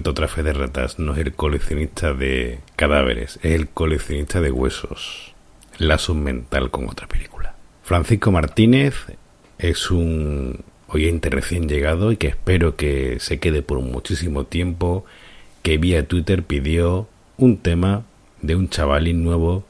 [0.00, 4.50] cierto, otra fe de ratas no es el coleccionista de cadáveres, es el coleccionista de
[4.50, 5.34] huesos.
[5.76, 7.54] Lazo mental con otra película.
[7.82, 8.94] Francisco Martínez
[9.58, 15.04] es un oyente recién llegado y que espero que se quede por muchísimo tiempo,
[15.62, 17.06] que vía Twitter pidió
[17.36, 18.04] un tema
[18.40, 19.64] de un chavalín nuevo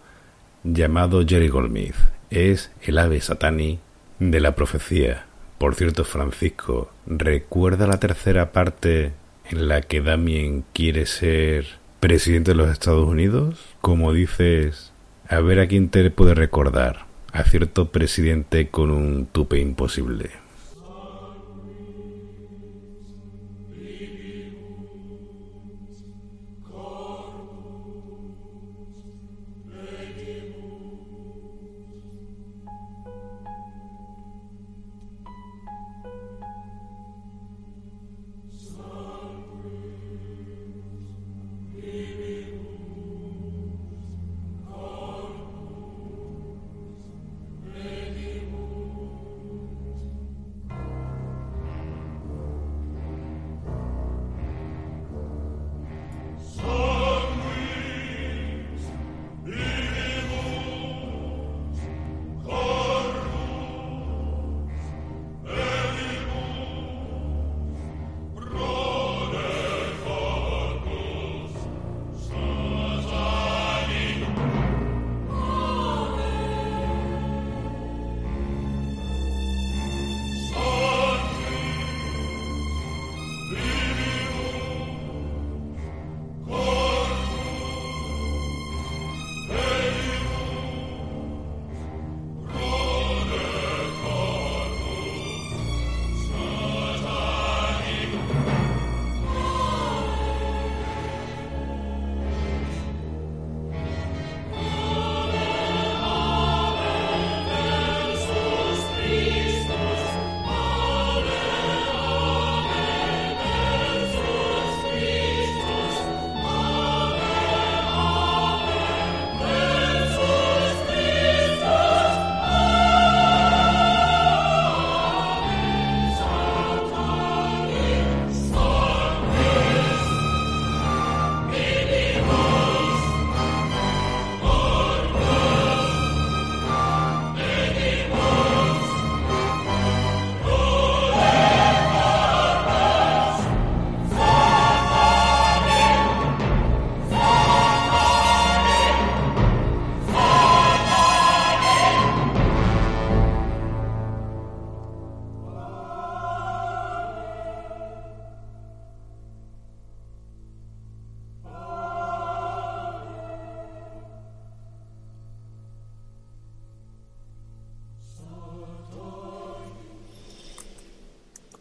[0.62, 1.96] llamado Jerry Goldsmith.
[2.30, 3.80] Es el ave satani
[4.20, 5.26] de la profecía.
[5.58, 9.12] Por cierto, Francisco, ¿recuerda la tercera parte
[9.50, 11.66] en la que Damien quiere ser
[12.00, 13.58] presidente de los Estados Unidos?
[13.80, 14.92] Como dices,
[15.28, 17.06] a ver a quién te puede recordar.
[17.32, 20.30] A cierto presidente con un tupe imposible.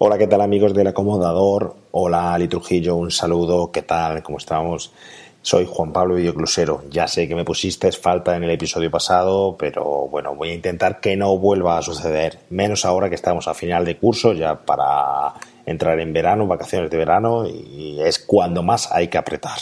[0.09, 1.75] Hola, ¿qué tal amigos del acomodador?
[1.91, 4.23] Hola, Ali Trujillo, un saludo, ¿qué tal?
[4.23, 4.91] ¿Cómo estamos?
[5.43, 6.81] Soy Juan Pablo Videoclusero.
[6.89, 10.99] Ya sé que me pusiste falta en el episodio pasado, pero bueno, voy a intentar
[10.99, 12.39] que no vuelva a suceder.
[12.49, 15.35] Menos ahora que estamos a final de curso, ya para
[15.67, 19.59] entrar en verano, vacaciones de verano, y es cuando más hay que apretar.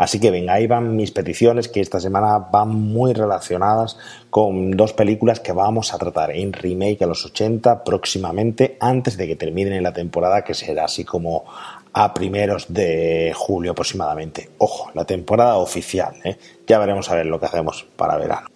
[0.00, 3.98] Así que venga, ahí van mis peticiones que esta semana van muy relacionadas
[4.30, 9.26] con dos películas que vamos a tratar en remake a los 80 próximamente antes de
[9.26, 11.44] que terminen la temporada que será así como
[11.92, 14.48] a primeros de julio aproximadamente.
[14.56, 16.38] Ojo, la temporada oficial, ¿eh?
[16.66, 18.48] ya veremos a ver lo que hacemos para verano.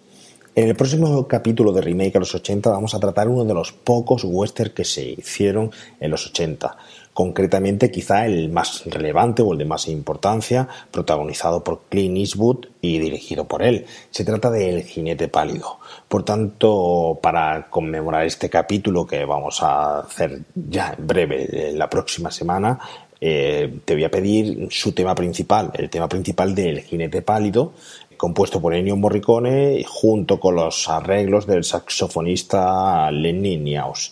[0.55, 3.71] En el próximo capítulo de Remake a los 80 vamos a tratar uno de los
[3.71, 5.69] pocos western que se hicieron
[5.99, 6.75] en los 80
[7.15, 12.99] concretamente quizá el más relevante o el de más importancia, protagonizado por Clint Eastwood y
[12.99, 13.85] dirigido por él.
[14.11, 15.79] Se trata de El jinete pálido.
[16.09, 22.31] Por tanto, para conmemorar este capítulo que vamos a hacer ya en breve la próxima
[22.31, 22.77] semana,
[23.21, 27.71] eh, te voy a pedir su tema principal, el tema principal de El jinete pálido,
[28.17, 34.11] compuesto por Ennio Morricone junto con los arreglos del saxofonista Lenny Niaus.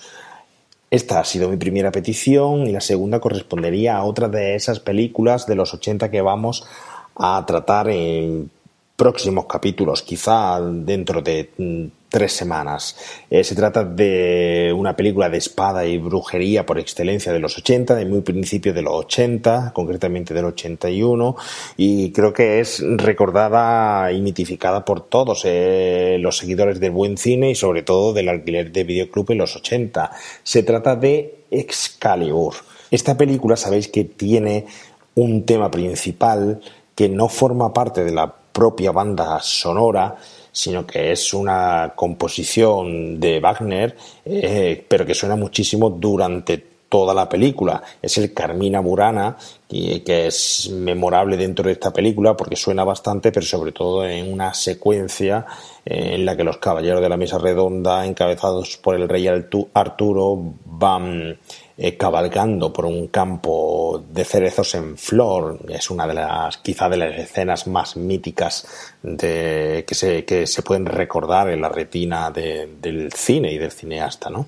[0.93, 5.47] Esta ha sido mi primera petición y la segunda correspondería a otra de esas películas
[5.47, 6.67] de los 80 que vamos
[7.15, 8.51] a tratar en
[8.95, 12.95] próximos capítulos, quizá dentro de mm, tres semanas.
[13.31, 17.95] Eh, se trata de una película de espada y brujería por excelencia de los 80,
[17.95, 21.35] de muy principio de los 80, concretamente del 81,
[21.75, 27.49] y creo que es recordada y mitificada por todos eh, los seguidores del buen cine
[27.49, 30.11] y sobre todo del alquiler de videoclub en los 80.
[30.43, 32.53] Se trata de Excalibur.
[32.91, 34.67] Esta película sabéis que tiene
[35.15, 36.61] un tema principal
[36.93, 40.17] que no forma parte de la propia banda sonora,
[40.53, 47.27] sino que es una composición de Wagner, eh, pero que suena muchísimo durante toda la
[47.27, 47.81] película.
[47.99, 49.35] Es el Carmina Burana,
[49.67, 54.53] que es memorable dentro de esta película porque suena bastante, pero sobre todo en una
[54.53, 55.43] secuencia
[55.83, 59.27] en la que los caballeros de la mesa redonda, encabezados por el rey
[59.73, 61.39] Arturo, van
[61.77, 65.59] eh, cabalgando por un campo de cerezos en flor.
[65.69, 68.67] Es una de las, quizá de las escenas más míticas
[69.01, 73.71] de, que, se, que se pueden recordar en la retina de- del cine y del
[73.71, 74.45] cineasta, ¿no?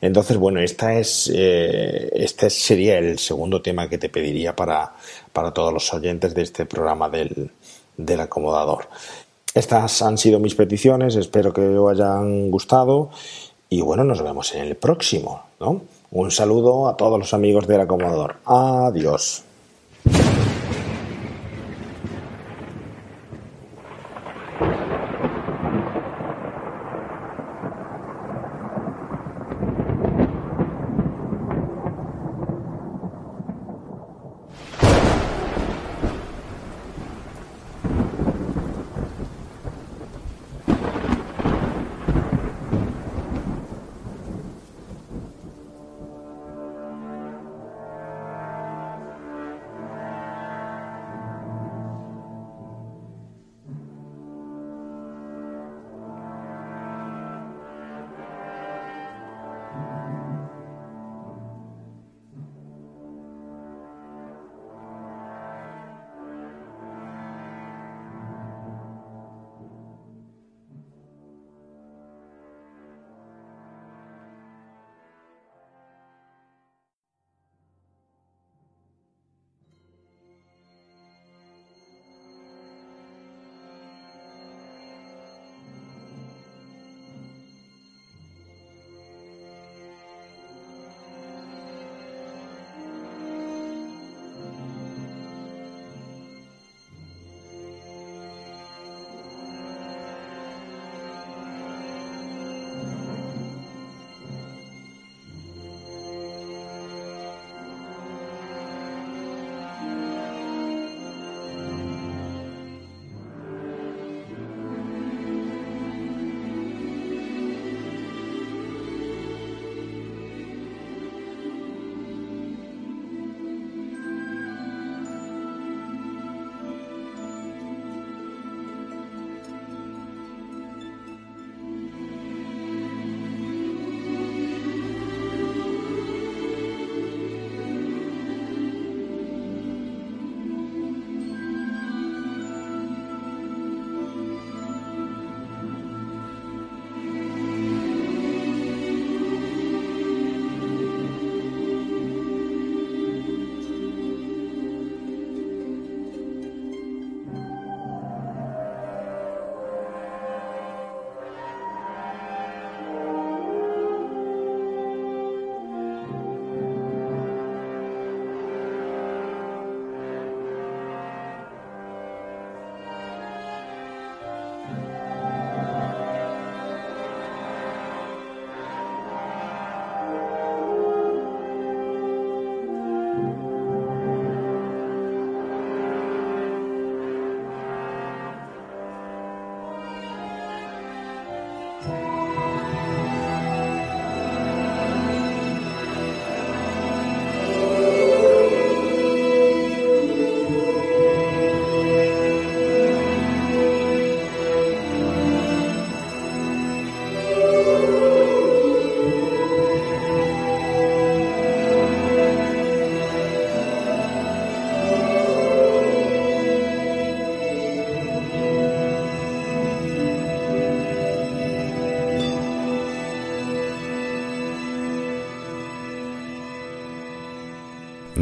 [0.00, 4.92] Entonces, bueno, esta es, eh, este sería el segundo tema que te pediría para,
[5.32, 7.50] para todos los oyentes de este programa del,
[7.96, 8.88] del acomodador.
[9.54, 13.10] Estas han sido mis peticiones, espero que os hayan gustado
[13.70, 15.82] y bueno, nos vemos en el próximo, ¿no?
[16.10, 18.36] Un saludo a todos los amigos del acomodador.
[18.44, 19.42] Adiós.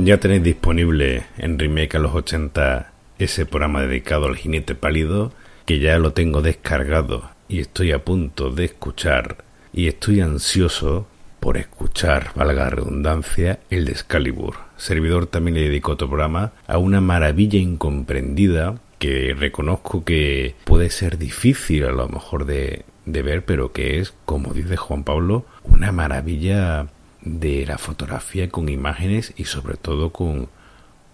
[0.05, 2.91] Ya tenéis disponible en Remake a los 80
[3.21, 5.33] ese programa dedicado al jinete pálido,
[5.65, 11.07] que ya lo tengo descargado y estoy a punto de escuchar, y estoy ansioso
[11.39, 14.57] por escuchar, valga la redundancia, el de Excalibur.
[14.77, 21.17] Servidor también le dedicó otro programa a una maravilla incomprendida que reconozco que puede ser
[21.17, 25.93] difícil a lo mejor de, de ver, pero que es, como dice Juan Pablo, una
[25.93, 26.89] maravilla
[27.23, 30.49] de la fotografía con imágenes y sobre todo con,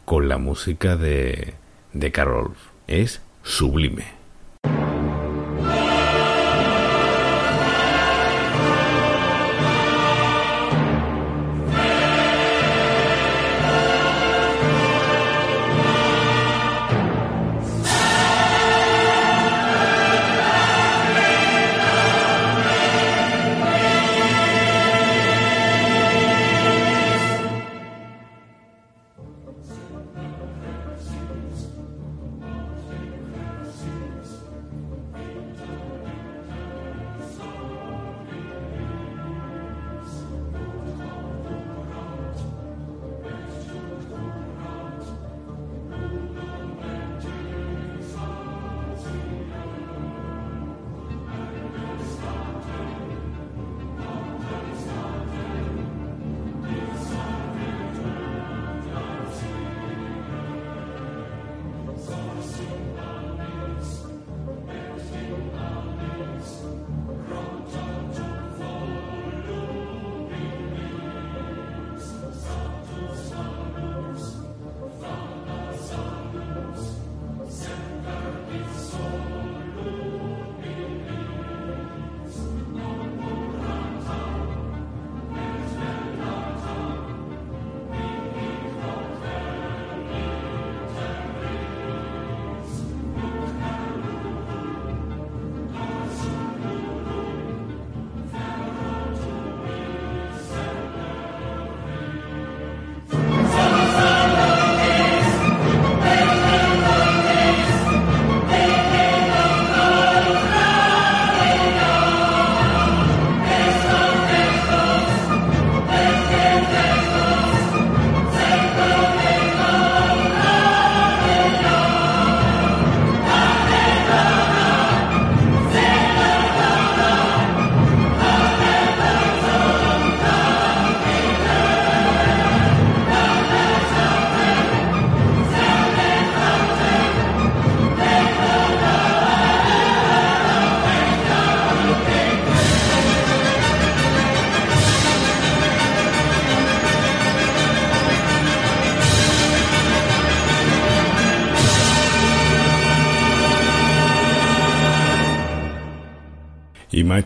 [0.05, 1.55] con la música de,
[1.93, 2.55] de Carol.
[2.87, 4.18] Es sublime.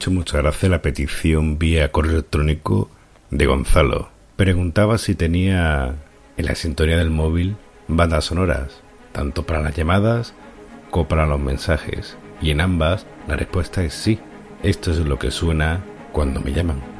[0.02, 2.90] Hecho mucha gracia la petición vía correo electrónico
[3.30, 4.08] de Gonzalo.
[4.34, 5.94] Preguntaba si tenía
[6.36, 7.54] en la sintonía del móvil
[7.86, 8.80] bandas sonoras,
[9.12, 10.34] tanto para las llamadas
[10.90, 12.16] como para los mensajes.
[12.40, 14.18] Y en ambas la respuesta es sí.
[14.64, 16.91] Esto es lo que suena cuando me llaman.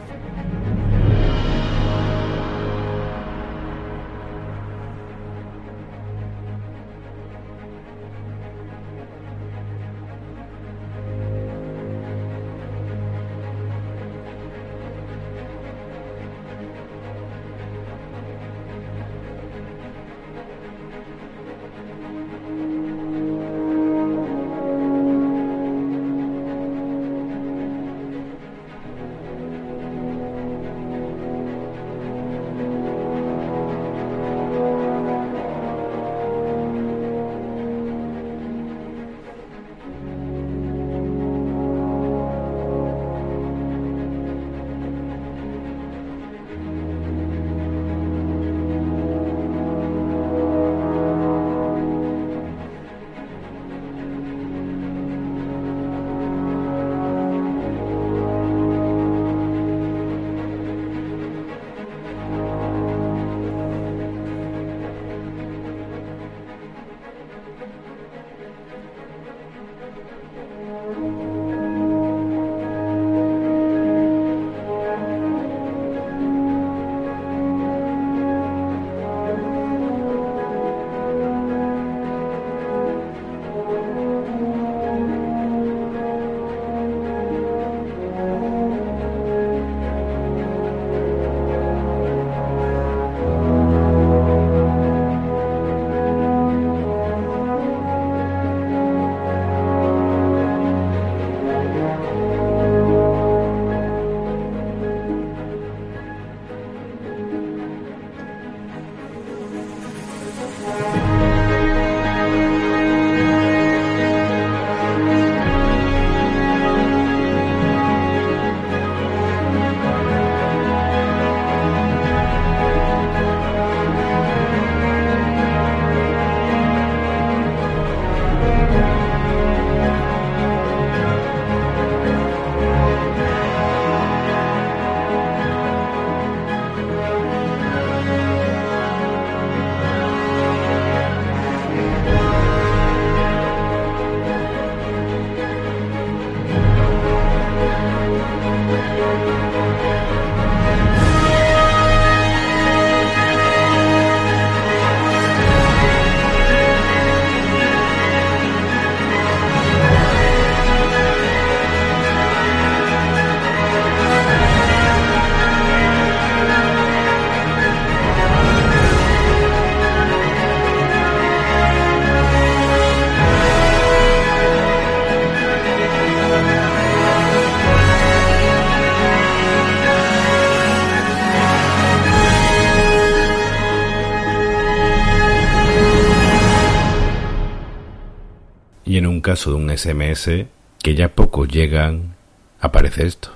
[189.33, 190.44] Caso de un SMS
[190.83, 192.17] que ya pocos llegan,
[192.61, 193.31] aparece esto.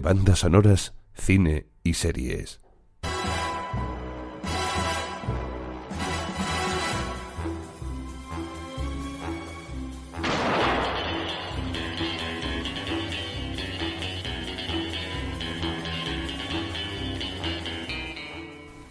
[0.00, 2.60] Bandas sonoras, cine y series.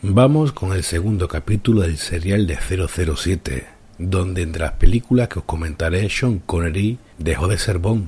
[0.02, 5.46] Vamos con el segundo capítulo del serial de 007, donde entre las películas que os
[5.46, 8.08] comentaré Sean Connery dejó de ser Bond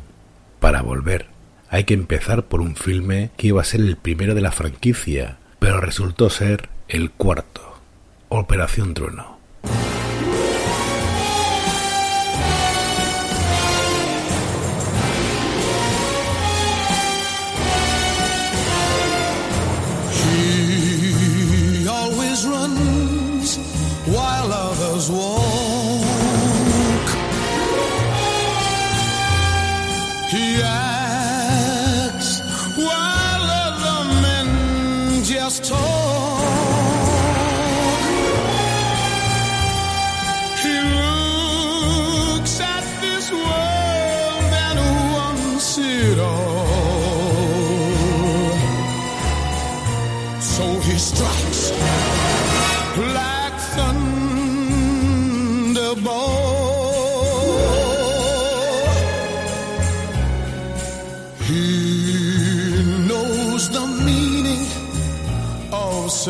[0.60, 1.31] para volver.
[1.74, 5.38] Hay que empezar por un filme que iba a ser el primero de la franquicia,
[5.58, 7.80] pero resultó ser el cuarto,
[8.28, 9.31] Operación Trueno.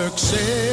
[0.10, 0.71] Success.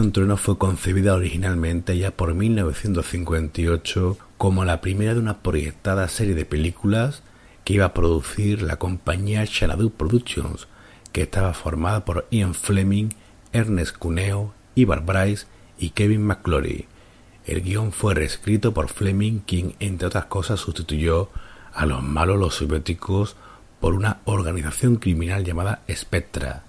[0.00, 6.34] Operación Trueno fue concebida originalmente ya por 1958 como la primera de una proyectada serie
[6.34, 7.22] de películas
[7.64, 10.68] que iba a producir la compañía Xanadu Productions,
[11.12, 13.10] que estaba formada por Ian Fleming,
[13.52, 15.46] Ernest Cuneo, Ivar Bryce
[15.78, 16.86] y Kevin McClory.
[17.44, 21.28] El guion fue reescrito por Fleming, quien entre otras cosas sustituyó
[21.74, 23.36] a los malos los soviéticos
[23.80, 26.62] por una organización criminal llamada Spectra.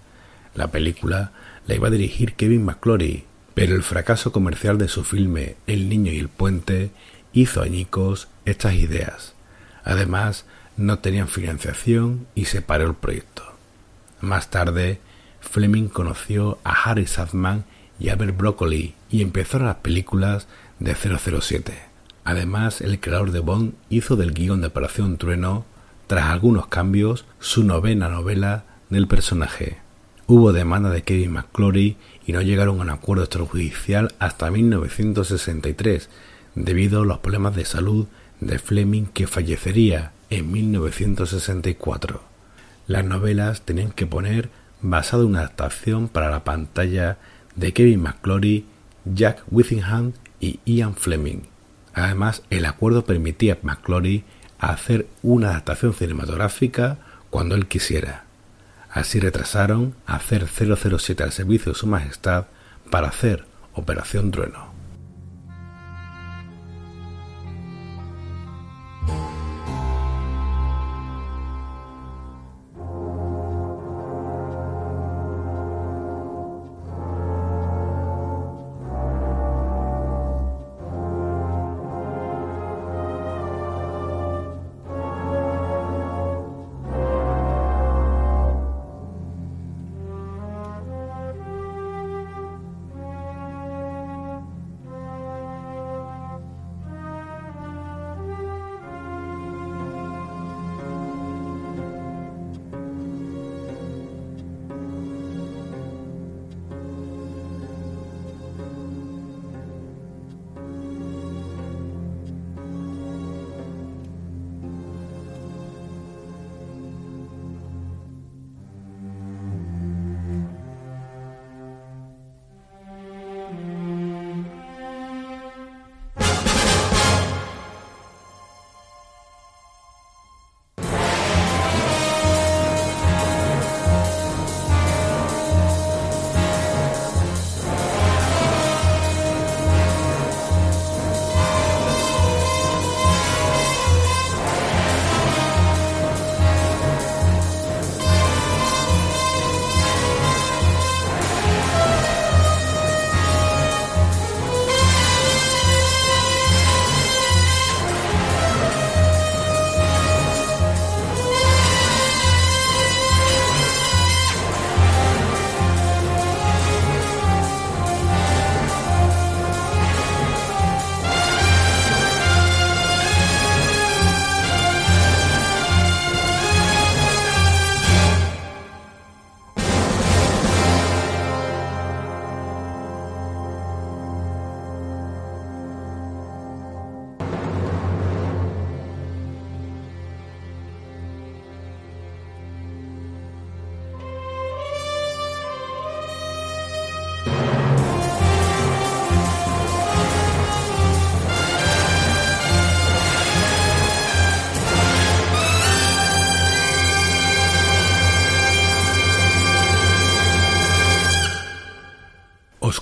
[0.54, 1.32] La película
[1.68, 6.12] la iba a dirigir Kevin McClory, pero el fracaso comercial de su filme El niño
[6.12, 6.92] y el puente
[7.34, 9.34] hizo añicos estas ideas.
[9.84, 10.46] Además,
[10.78, 13.44] no tenían financiación y se paró el proyecto.
[14.22, 15.00] Más tarde,
[15.40, 17.66] Fleming conoció a Harry Sadman
[18.00, 20.48] y Albert Broccoli y empezaron las películas
[20.80, 21.74] de 007.
[22.24, 25.66] Además, el creador de Bond hizo del guion de Operación Trueno,
[26.08, 29.78] tras algunos cambios, su novena novela del personaje.
[30.34, 36.10] Hubo demanda de Kevin McClory y no llegaron a un acuerdo extrajudicial hasta 1963,
[36.56, 38.08] debido a los problemas de salud
[38.40, 42.24] de Fleming que fallecería en 1964.
[42.88, 44.50] Las novelas tenían que poner
[44.82, 47.18] basado en una adaptación para la pantalla
[47.58, 48.66] de Kevin McClory,
[49.04, 51.42] Jack Whittingham y Ian Fleming.
[51.94, 54.24] Además, el acuerdo permitía a McClory
[54.60, 58.31] hacer una adaptación cinematográfica cuando él quisiera.
[58.92, 62.48] Así retrasaron hacer 007 al servicio de su majestad
[62.90, 64.71] para hacer Operación Trueno.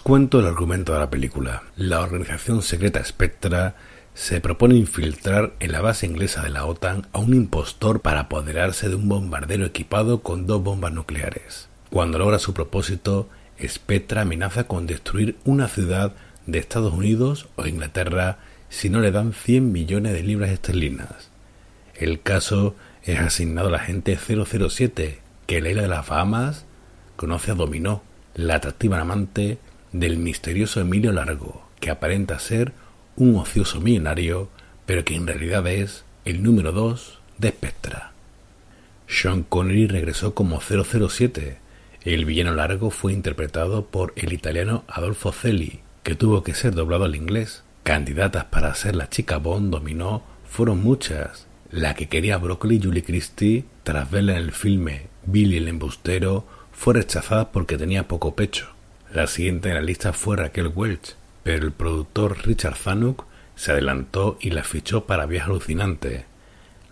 [0.09, 1.61] Cuento el argumento de la película.
[1.75, 3.75] La organización secreta Spectra
[4.15, 8.89] se propone infiltrar en la base inglesa de la OTAN a un impostor para apoderarse
[8.89, 11.69] de un bombardero equipado con dos bombas nucleares.
[11.91, 13.29] Cuando logra su propósito,
[13.63, 16.13] Spectra amenaza con destruir una ciudad
[16.47, 21.29] de Estados Unidos o Inglaterra si no le dan 100 millones de libras esterlinas.
[21.93, 26.65] El caso es asignado al agente 007, que en la isla de las Bahamas
[27.15, 28.01] conoce a Dominó,
[28.33, 29.59] la atractiva amante
[29.91, 32.73] del misterioso Emilio Largo, que aparenta ser
[33.15, 34.49] un ocioso millonario,
[34.85, 38.11] pero que en realidad es el número 2 de Spectra.
[39.07, 41.57] Sean Connery regresó como 007.
[42.03, 47.05] El villano largo fue interpretado por el italiano Adolfo Celli, que tuvo que ser doblado
[47.05, 47.63] al inglés.
[47.83, 51.47] Candidatas para ser la chica Bond dominó fueron muchas.
[51.71, 56.93] La que quería Broccoli Julie Christie, tras verla en el filme Billy el embustero, fue
[56.93, 58.69] rechazada porque tenía poco pecho.
[59.11, 64.37] La siguiente en la lista fue Raquel Welch, pero el productor Richard Zanuck se adelantó
[64.39, 66.25] y la fichó para Viaje Alucinante.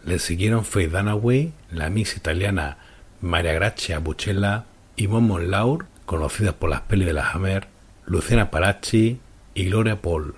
[0.04, 2.80] Le siguieron Faye Dunaway, la Miss italiana
[3.22, 4.66] Maria Grazia Buccella
[4.96, 7.68] y Momo Laur, conocidas por las pelis de la Hammer,
[8.08, 9.20] Luciana Palacci
[9.54, 10.34] y Gloria Paul.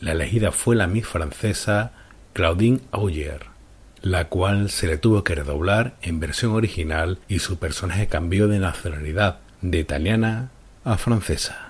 [0.00, 1.92] La elegida fue la Miss francesa
[2.32, 3.46] Claudine Auger,
[4.00, 8.58] la cual se le tuvo que redoblar en versión original y su personaje cambió de
[8.58, 10.50] nacionalidad de italiana
[10.84, 11.63] a francesa.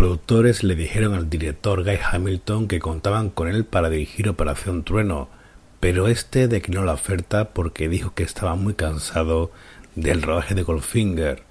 [0.00, 5.28] Productores le dijeron al director Guy Hamilton que contaban con él para dirigir Operación Trueno,
[5.78, 9.50] pero este declinó la oferta porque dijo que estaba muy cansado
[9.96, 11.42] del rodaje de Goldfinger.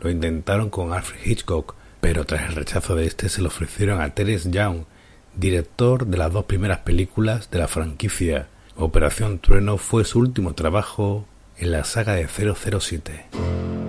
[0.00, 4.12] Lo intentaron con Alfred Hitchcock, pero tras el rechazo de este se lo ofrecieron a
[4.12, 4.78] Terence Young,
[5.36, 8.48] director de las dos primeras películas de la franquicia.
[8.74, 11.24] Operación Trueno fue su último trabajo
[11.56, 13.81] en la saga de 007.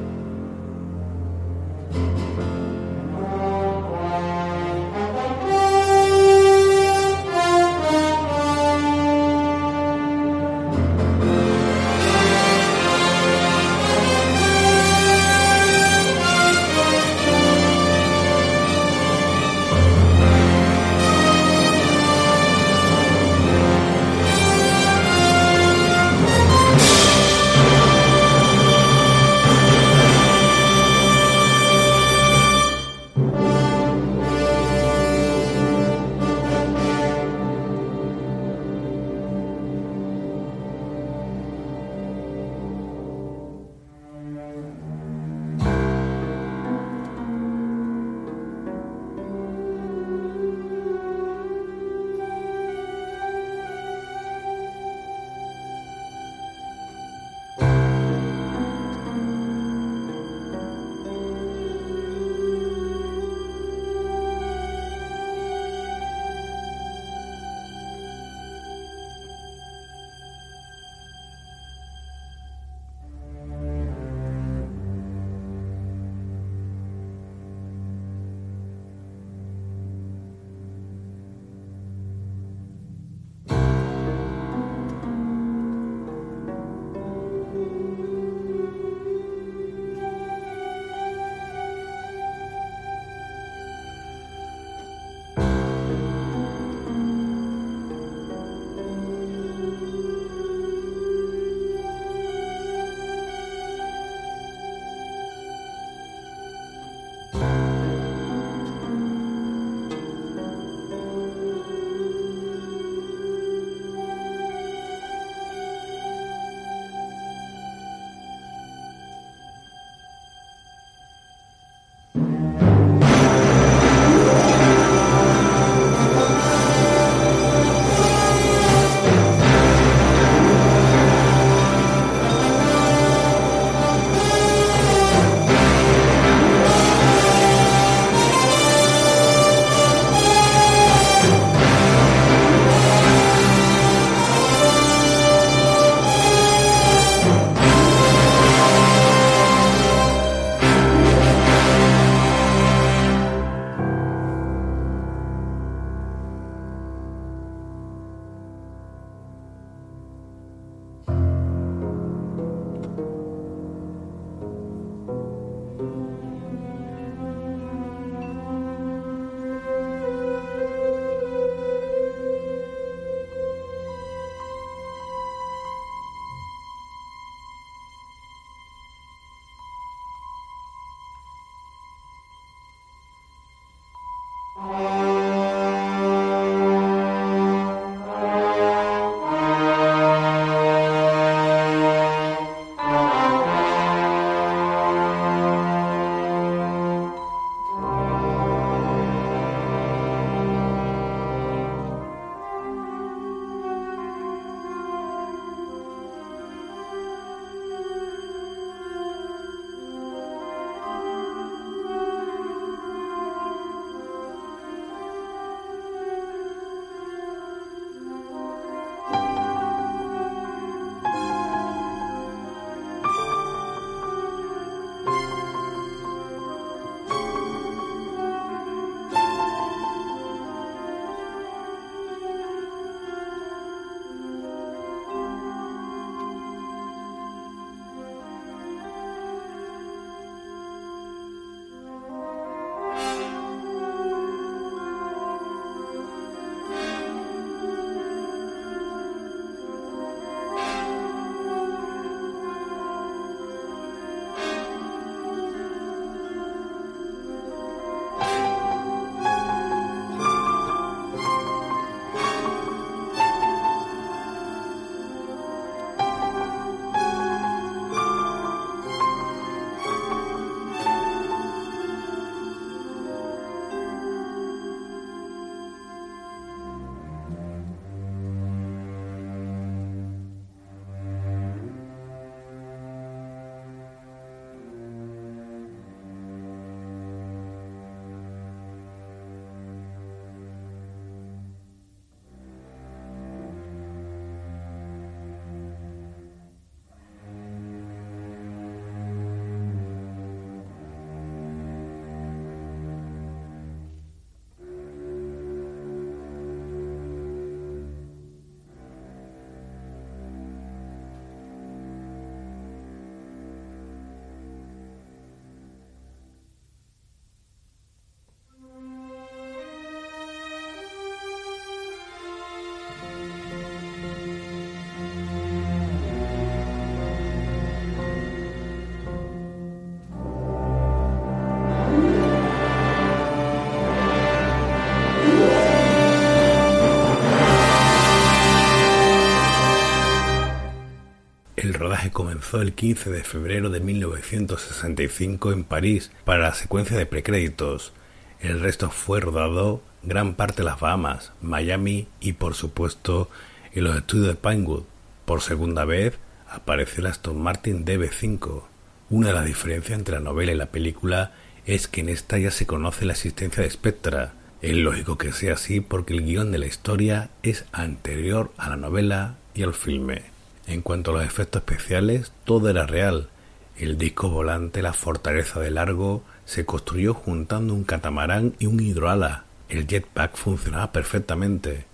[342.43, 347.93] Comenzó el 15 de febrero de 1965 en París para la secuencia de precréditos.
[348.41, 353.29] El resto fue rodado gran parte en las Bahamas, Miami y por supuesto
[353.71, 354.83] en los estudios de Pinewood.
[355.23, 358.63] Por segunda vez apareció el Aston Martin DB5.
[359.09, 361.31] Una de las diferencias entre la novela y la película
[361.65, 364.33] es que en esta ya se conoce la existencia de Spectra.
[364.61, 368.75] Es lógico que sea así porque el guion de la historia es anterior a la
[368.75, 370.32] novela y al filme.
[370.67, 373.29] En cuanto a los efectos especiales, todo era real.
[373.77, 379.45] El disco volante, la fortaleza de Largo, se construyó juntando un catamarán y un hidroala.
[379.69, 381.85] El jetpack funcionaba perfectamente.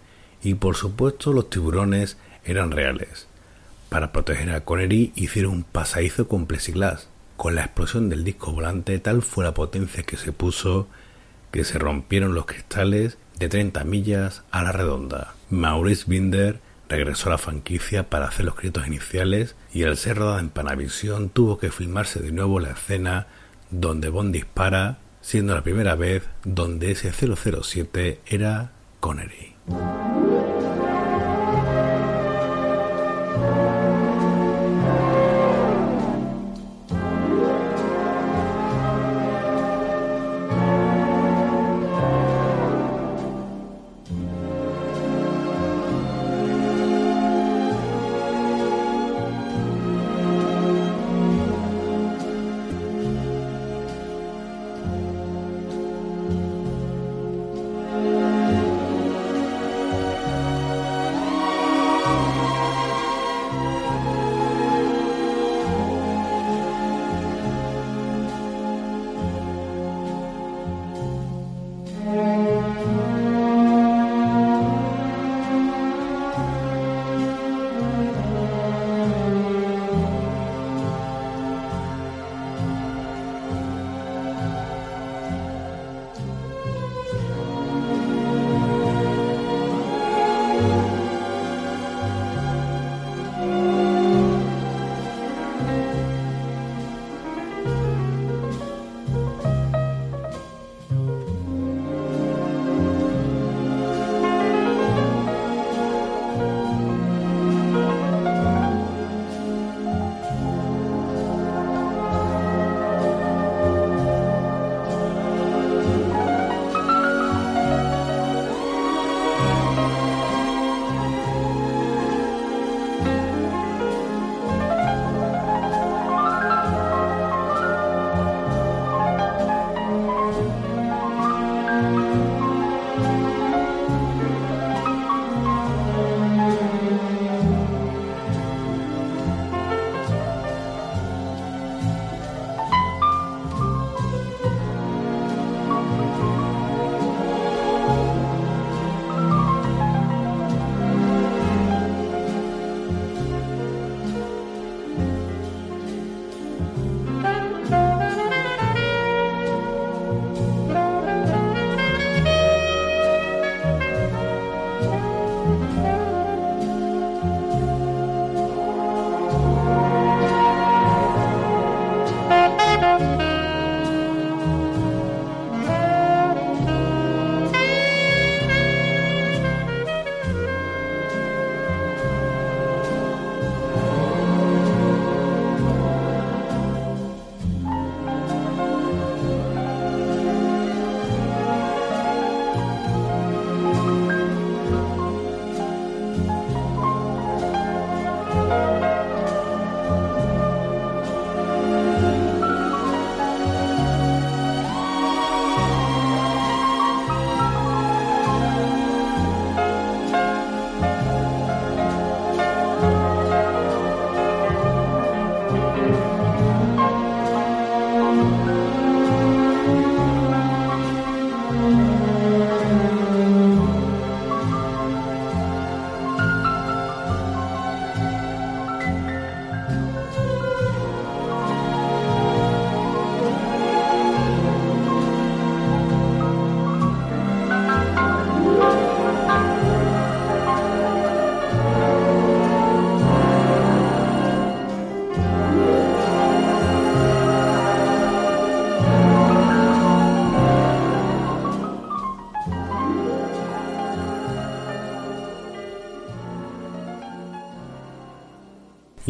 [0.42, 3.28] Y por supuesto los tiburones eran reales.
[3.90, 7.10] Para proteger a Connery hicieron un pasadizo con plexiglas.
[7.38, 10.88] Con la explosión del disco volante tal fue la potencia que se puso
[11.52, 15.34] que se rompieron los cristales de 30 millas a la redonda.
[15.50, 20.40] Maurice Binder regresó a la franquicia para hacer los créditos iniciales y al ser rodada
[20.40, 23.27] en Panavisión tuvo que filmarse de nuevo la escena
[23.69, 29.56] donde Bond dispara, siendo la primera vez donde ese 007 era Connery.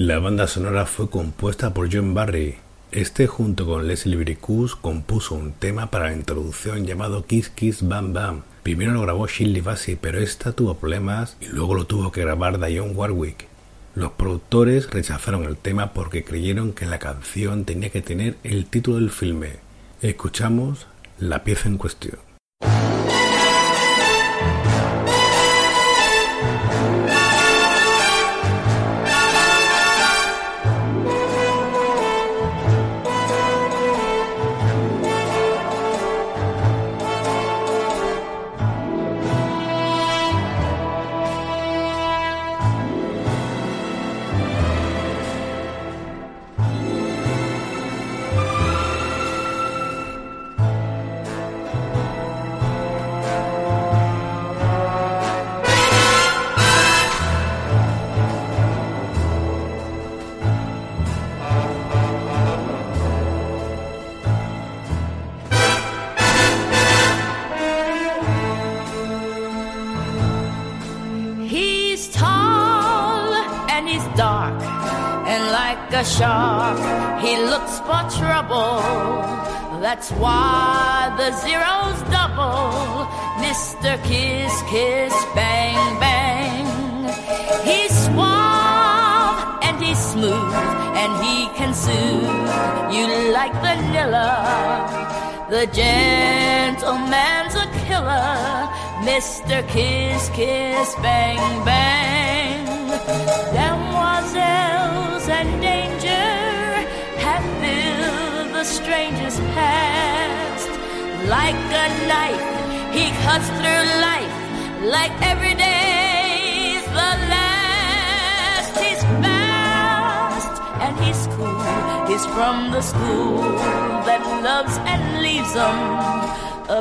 [0.09, 2.55] La banda sonora fue compuesta por John Barry.
[2.91, 8.11] Este, junto con Leslie Bricus, compuso un tema para la introducción llamado Kiss Kiss Bam
[8.11, 8.41] Bam.
[8.63, 12.57] Primero lo grabó Shirley Bassey, pero esta tuvo problemas y luego lo tuvo que grabar
[12.59, 13.45] Dionne Warwick.
[13.93, 18.97] Los productores rechazaron el tema porque creyeron que la canción tenía que tener el título
[18.97, 19.57] del filme.
[20.01, 20.87] Escuchamos
[21.19, 22.28] la pieza en cuestión.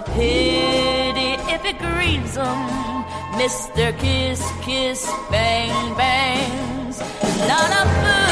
[0.02, 2.60] Pity if it grieves him.
[3.35, 3.97] Mr.
[3.99, 7.01] Kiss Kiss Bang Bangs.
[7.49, 8.28] Not a fool.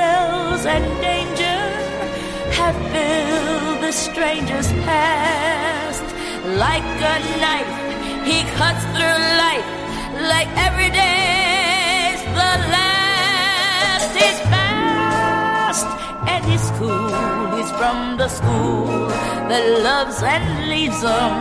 [0.00, 1.60] Oh, and danger
[2.58, 6.04] have filled the stranger's past
[6.58, 7.37] like a
[15.84, 17.08] and he's cool.
[17.56, 19.08] He's from the school
[19.50, 21.34] that loves and leaves him.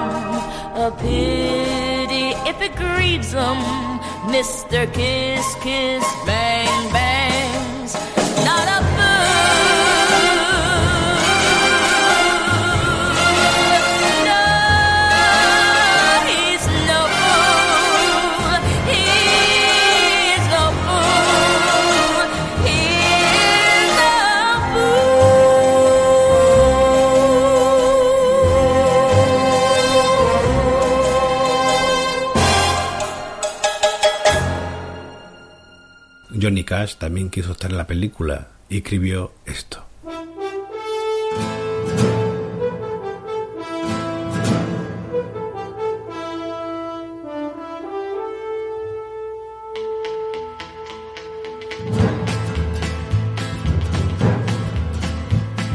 [0.86, 3.60] A pity if it grieves him.
[4.34, 4.92] Mr.
[4.94, 6.57] Kiss Kiss Bang
[36.48, 39.84] Johnny Cash también quiso estar en la película y escribió esto.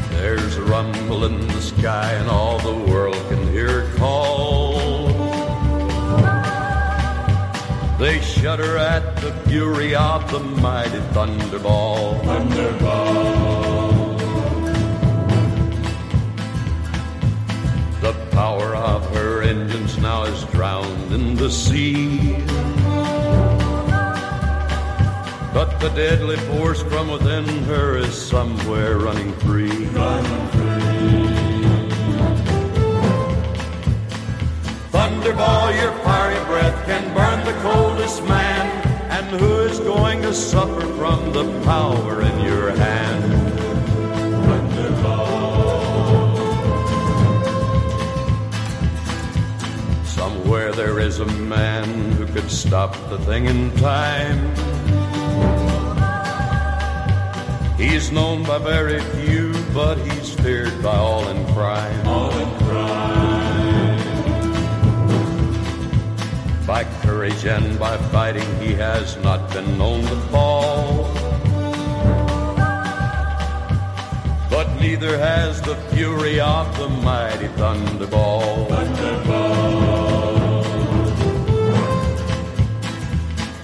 [0.09, 2.42] There's a rumble in the sky, and all
[8.53, 12.21] shudder at the fury of the mighty thunderball.
[12.21, 14.19] Thunderball.
[18.01, 22.43] The power of her engines now is drowned in the sea.
[25.51, 29.87] But the deadly force from within her is somewhere running free.
[35.23, 38.67] Thunderball, your fiery breath can burn the coldest man.
[39.09, 43.23] And who is going to suffer from the power in your hand?
[50.05, 54.53] Somewhere there is a man who could stop the thing in time.
[57.77, 62.07] He's known by very few, but he's feared by all in crime.
[62.07, 62.42] All in
[67.23, 71.03] courage, and by fighting he has not been known to fall.
[74.49, 78.67] But neither has the fury of the mighty thunderball.
[78.67, 80.63] Thunderball,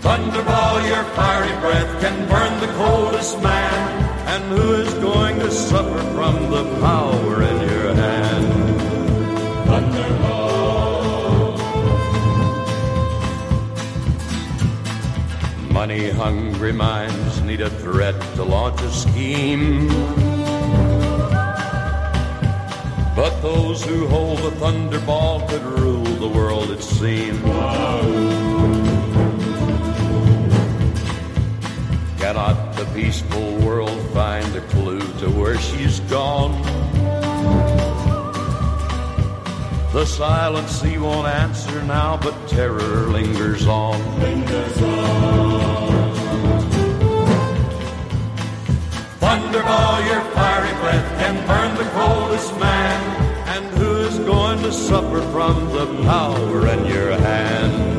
[0.02, 4.06] thunderball your fiery breath can burn the coldest man.
[4.28, 8.29] And who is going to suffer from the power in your hand?
[15.90, 19.88] Money hungry minds need a threat to launch a scheme.
[23.16, 27.42] But those who hold the thunderball could rule the world, it seems.
[32.22, 36.54] Cannot the peaceful world find a clue to where she's gone?
[40.00, 44.00] The silent sea won't answer now, but terror lingers on.
[44.22, 46.14] Lingers on.
[49.20, 53.02] Thunderball, your fiery breath can burn the coldest man.
[53.50, 57.99] And who is going to suffer from the power in your hand?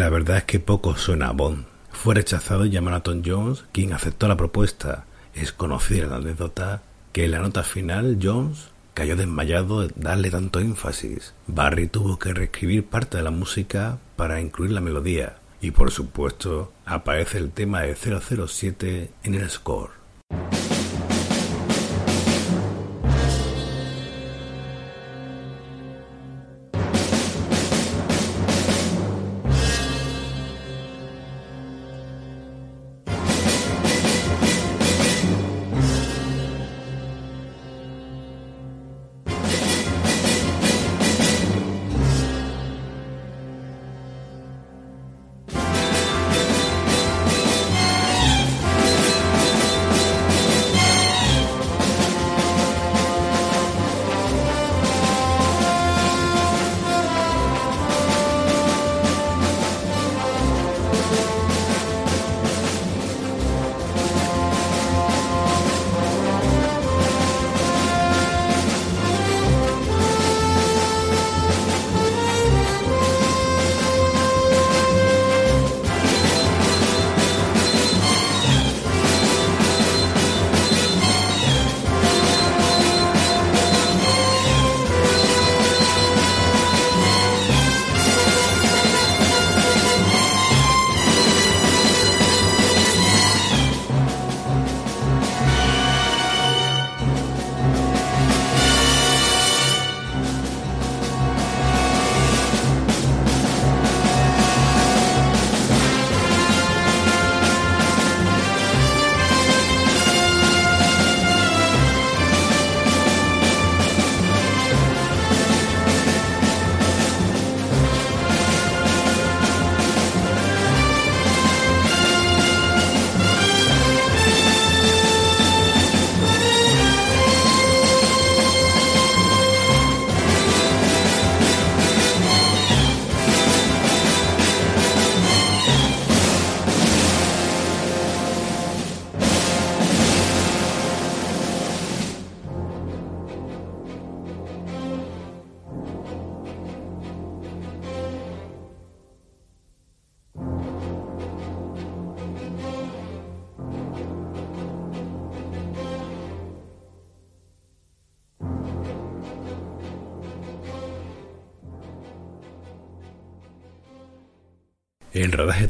[0.00, 1.66] La verdad es que poco suena a Bond.
[1.90, 5.04] Fue rechazado y llamaron a Tom Jones, quien aceptó la propuesta.
[5.34, 6.80] Es conocida la anécdota
[7.12, 11.34] que en la nota final Jones cayó desmayado de darle tanto énfasis.
[11.46, 15.36] Barry tuvo que reescribir parte de la música para incluir la melodía.
[15.60, 19.90] Y por supuesto, aparece el tema de 007 en el score.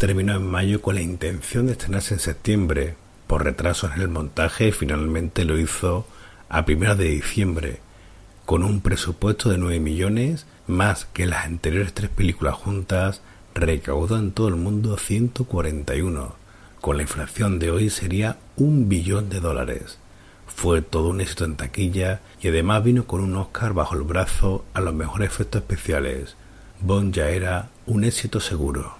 [0.01, 2.95] Terminó en mayo con la intención de estrenarse en septiembre.
[3.27, 6.07] Por retrasos en el montaje, finalmente lo hizo
[6.49, 7.81] a primeros de diciembre,
[8.47, 13.21] con un presupuesto de 9 millones, más que las anteriores tres películas juntas,
[13.55, 16.35] recaudó en todo el mundo 141.
[16.81, 19.99] Con la inflación de hoy sería un billón de dólares.
[20.47, 24.65] Fue todo un éxito en taquilla y además vino con un Oscar bajo el brazo
[24.73, 26.37] a los mejores efectos especiales.
[26.81, 28.95] Bond ya era un éxito seguro.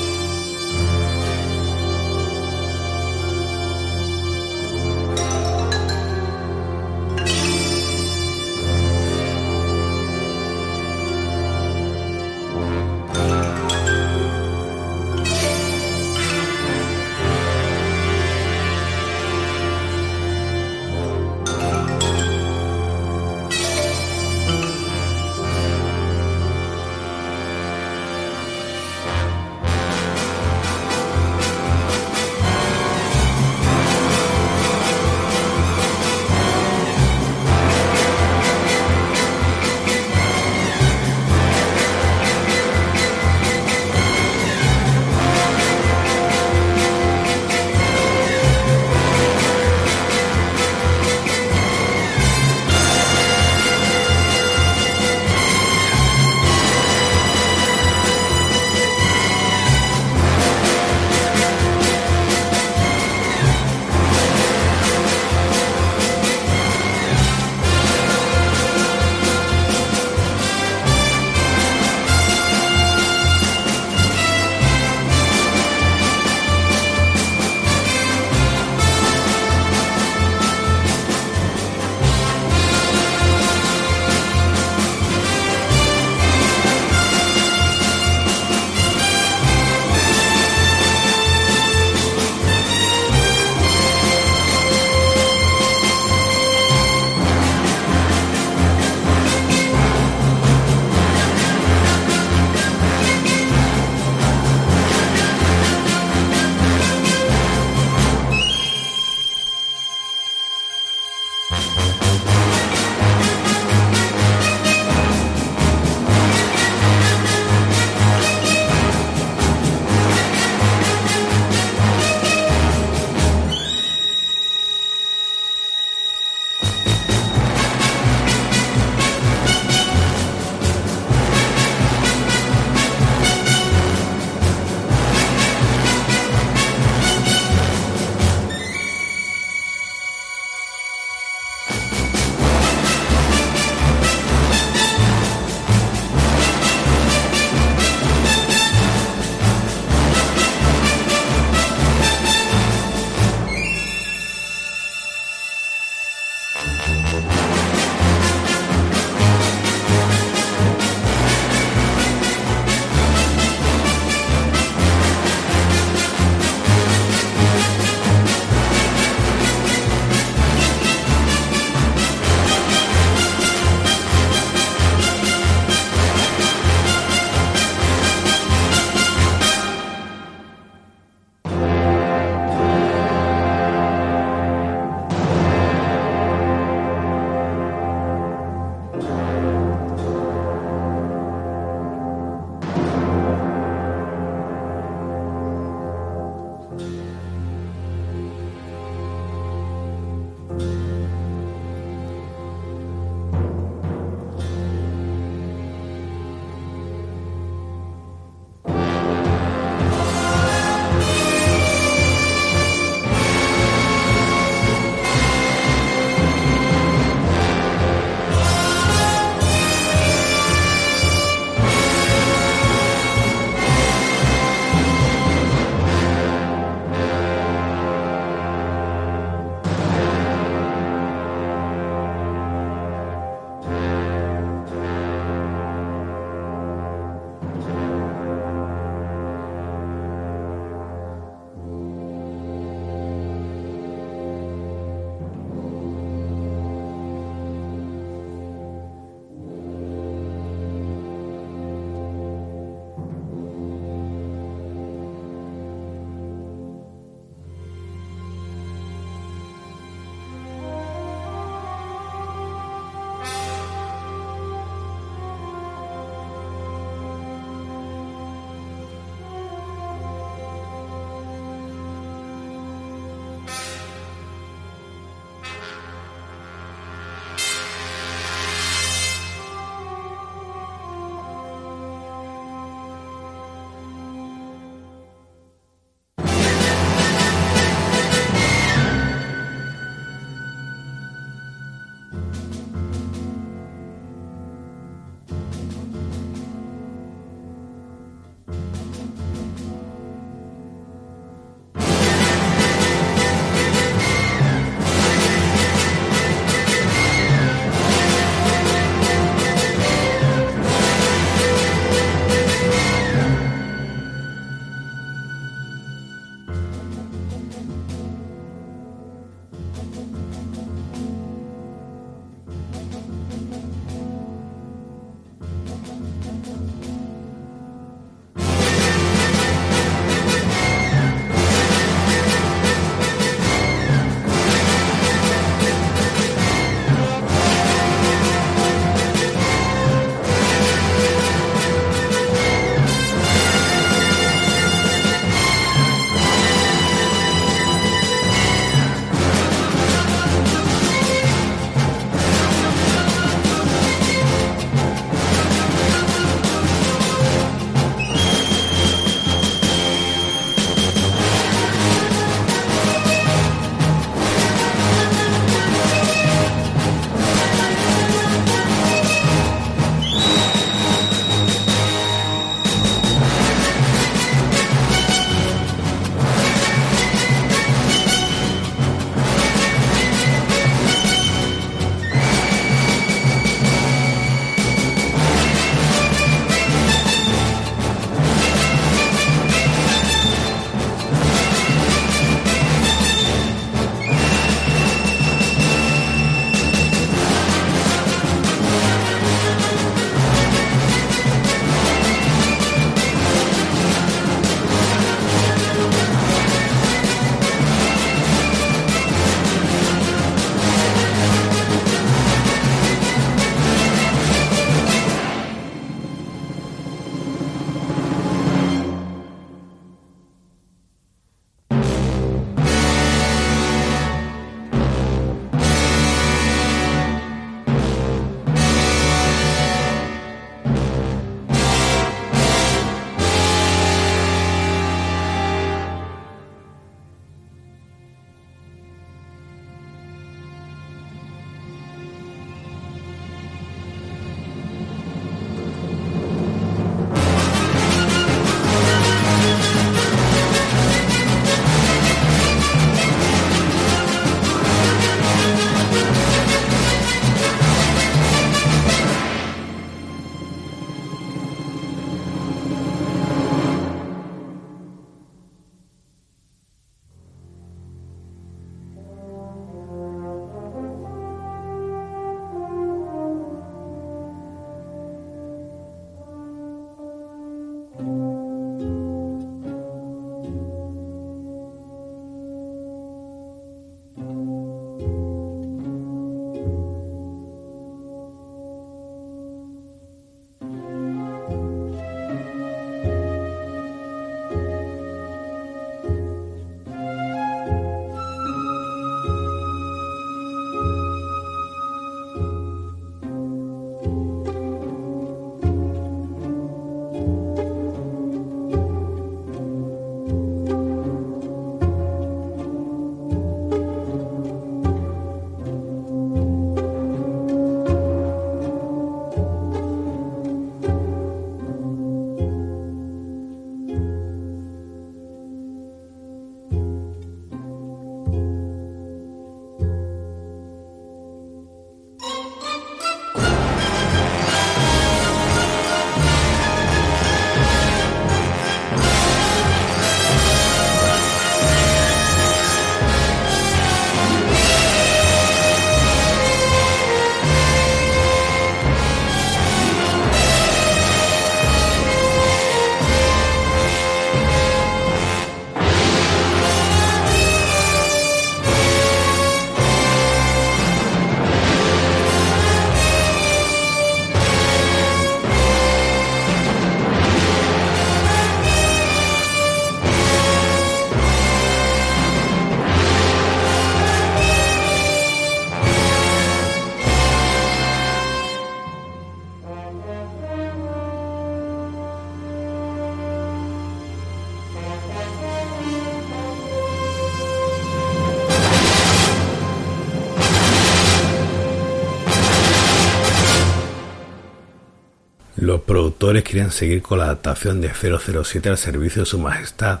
[596.24, 600.00] Productores querían seguir con la adaptación de 007 al servicio de su majestad,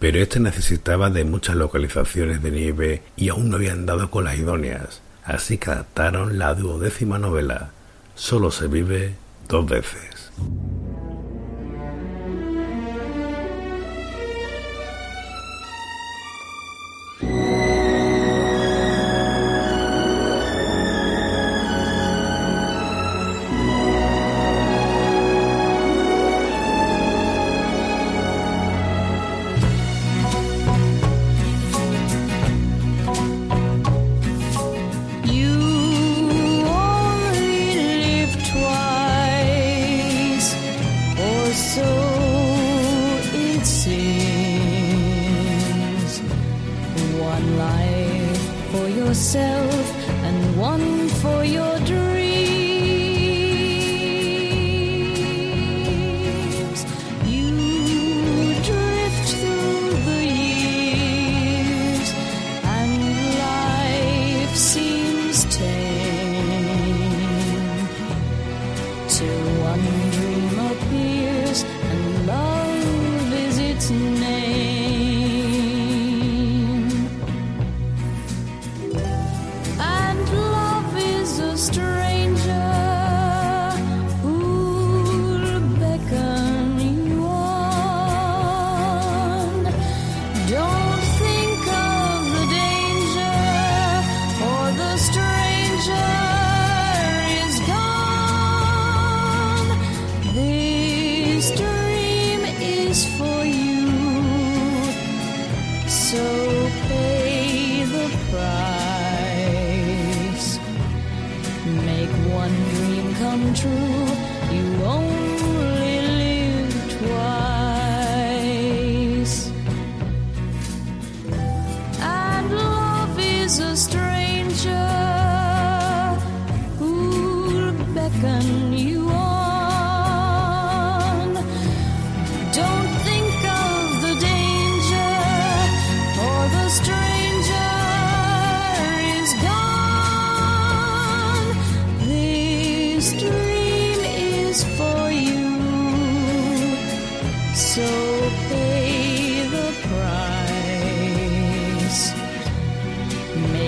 [0.00, 4.36] pero este necesitaba de muchas localizaciones de nieve y aún no habían dado con las
[4.36, 7.70] idóneas, así que adaptaron la duodécima novela.
[8.16, 9.14] Solo se vive
[9.46, 10.09] dos veces.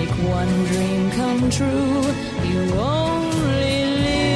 [0.09, 2.03] One dream come true.
[2.43, 4.33] You only live.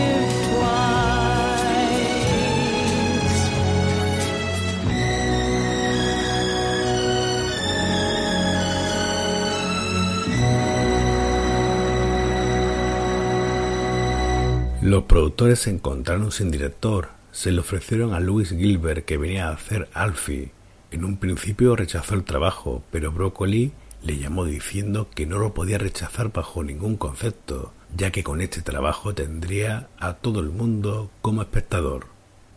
[14.81, 17.09] Los productores se encontraron sin director.
[17.31, 20.51] Se le ofrecieron a Louis Gilbert que venía a hacer Alfie.
[20.91, 25.77] En un principio rechazó el trabajo, pero Broccoli le llamó diciendo que no lo podía
[25.77, 31.41] rechazar bajo ningún concepto, ya que con este trabajo tendría a todo el mundo como
[31.41, 32.07] espectador.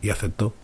[0.03, 0.55] Y aceptó.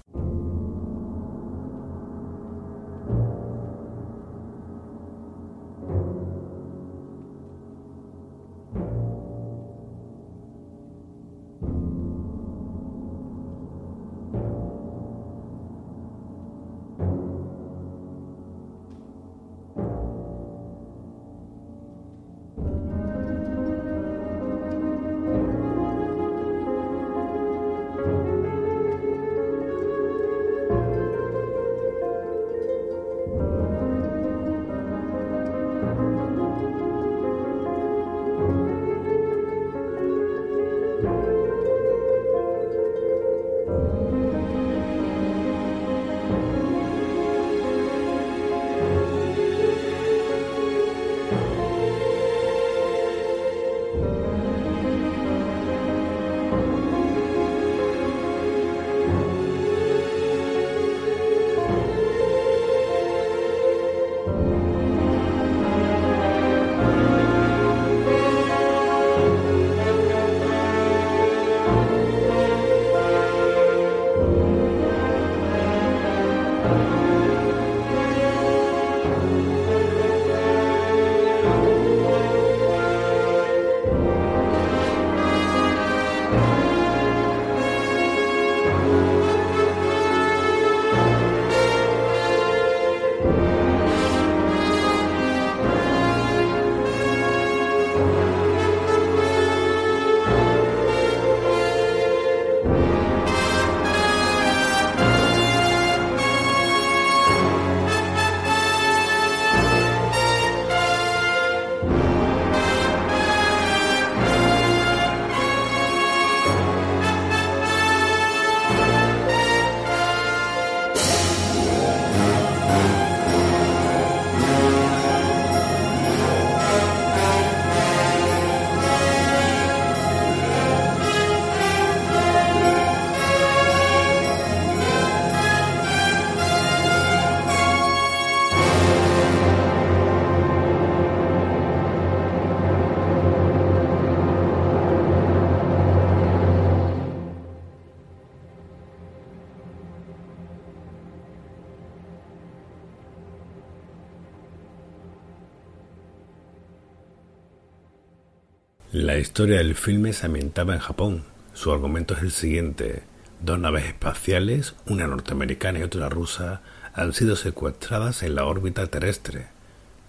[159.37, 161.25] Historia del filme se ambientaba en Japón.
[161.53, 163.03] Su argumento es el siguiente.
[163.43, 166.63] Dos naves espaciales, una norteamericana y otra rusa,
[166.95, 169.49] han sido secuestradas en la órbita terrestre.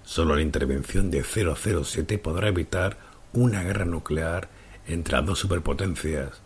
[0.06, 2.96] Solo la intervención de 007 podrá evitar
[3.34, 4.48] una guerra nuclear
[4.88, 6.40] entre las dos superpotencias.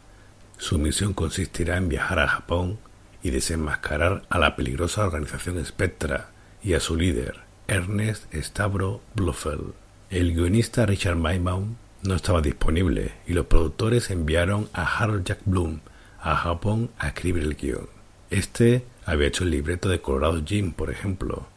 [0.58, 2.80] Su misión consistirá en viajar a Japón
[3.22, 6.32] y desenmascarar a la peligrosa organización Spectra
[6.64, 9.76] y a su líder, Ernest Stavro Blofeld.
[10.10, 15.80] El guionista Richard Maibaum no estaba disponible y los productores enviaron a Harold Jack Bloom
[16.19, 17.88] a Japón a escribir el guion.
[18.30, 21.47] Este había hecho el libreto de Colorado Jim, por ejemplo.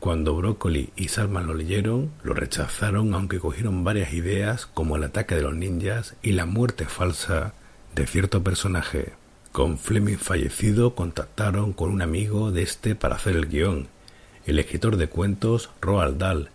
[0.00, 5.34] Cuando Broccoli y Salman lo leyeron, lo rechazaron aunque cogieron varias ideas como el ataque
[5.34, 7.54] de los ninjas y la muerte falsa
[7.94, 9.12] de cierto personaje.
[9.52, 13.88] Con Fleming fallecido contactaron con un amigo de este para hacer el guion,
[14.46, 16.50] el escritor de cuentos Roald Dahl,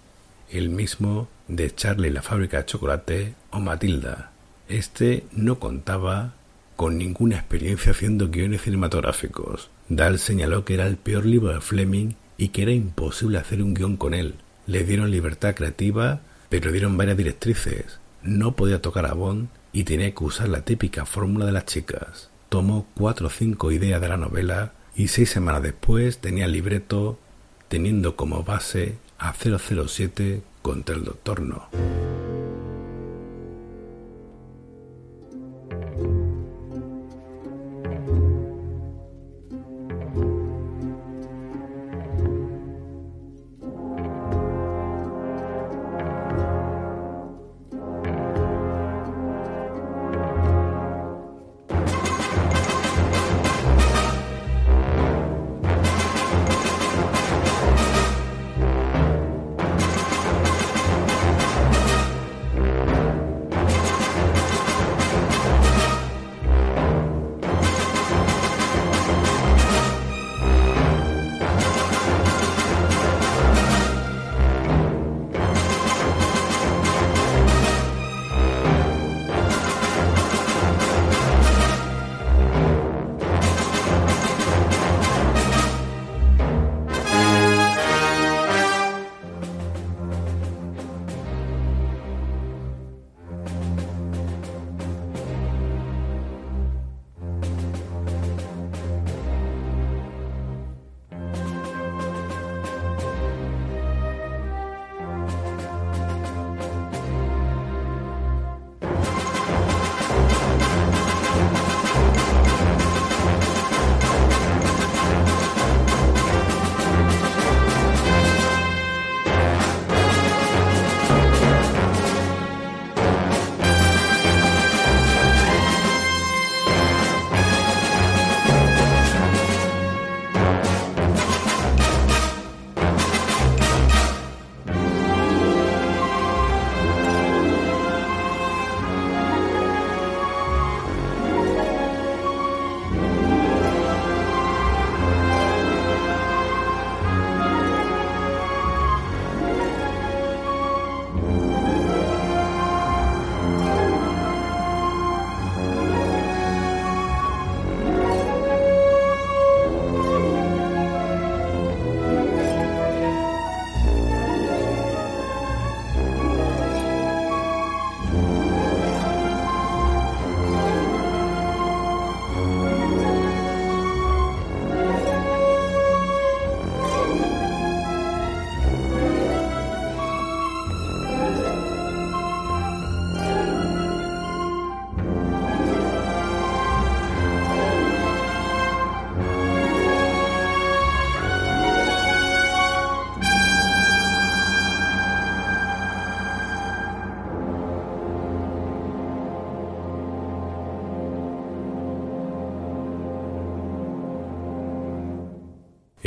[0.50, 4.32] el mismo de Charlie la fábrica de chocolate o Matilda.
[4.68, 6.34] Este no contaba
[6.76, 9.70] con ninguna experiencia haciendo guiones cinematográficos.
[9.90, 13.74] Dahl señaló que era el peor libro de Fleming y que era imposible hacer un
[13.74, 14.36] guion con él.
[14.66, 18.00] Le dieron libertad creativa, pero dieron varias directrices.
[18.22, 22.30] No podía tocar a Bond y tenía que usar la típica fórmula de las chicas.
[22.50, 27.20] Tomó cuatro o cinco ideas de la novela y seis semanas después tenía el libreto
[27.68, 31.68] teniendo como base a 007 contra el Doctor No.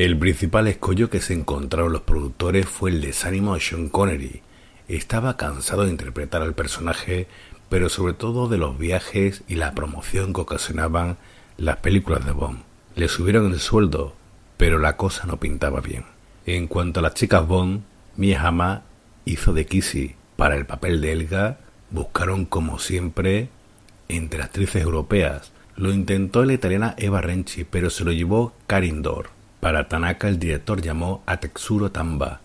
[0.06, 4.40] El principal escollo que se encontraron los productores fue el desánimo de Sean Connery.
[4.86, 7.26] Estaba cansado de interpretar al personaje,
[7.68, 11.16] pero sobre todo de los viajes y la promoción que ocasionaban
[11.56, 12.60] las películas de Bond.
[12.94, 14.14] Le subieron el sueldo,
[14.56, 16.04] pero la cosa no pintaba bien.
[16.44, 17.82] En cuanto a las chicas Bond,
[18.14, 18.84] Mia Hama
[19.24, 20.14] hizo de Kissy.
[20.36, 21.58] Para el papel de Elga,
[21.90, 23.48] buscaron como siempre
[24.08, 25.50] entre actrices europeas.
[25.74, 29.34] Lo intentó la italiana Eva Renchi, pero se lo llevó Karin Dor.
[29.66, 32.38] Para Tanaka el director llamó a Tetsuro Tamba,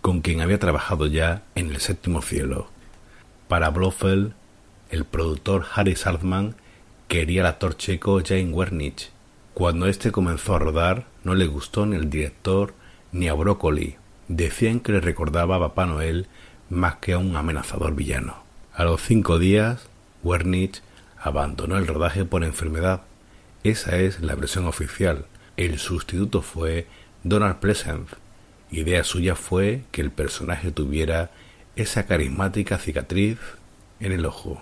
[0.00, 2.66] con quien había trabajado ya en El Séptimo Cielo.
[3.46, 4.32] Para Blofeld
[4.90, 6.56] el productor Harry Saltman
[7.06, 9.12] quería al actor checo Jane Wernich.
[9.54, 12.74] Cuando este comenzó a rodar, no le gustó ni el director
[13.12, 13.94] ni a Broccoli.
[14.26, 16.26] Decían que le recordaba a Papá Noel
[16.70, 18.42] más que a un amenazador villano.
[18.74, 19.88] A los cinco días,
[20.24, 20.82] Wernich
[21.22, 23.02] abandonó el rodaje por enfermedad.
[23.62, 25.26] Esa es la versión oficial.
[25.56, 26.86] El sustituto fue
[27.22, 28.08] Donald Pleasant.
[28.72, 31.30] Idea suya fue que el personaje tuviera
[31.76, 33.38] esa carismática cicatriz
[34.00, 34.60] en el ojo.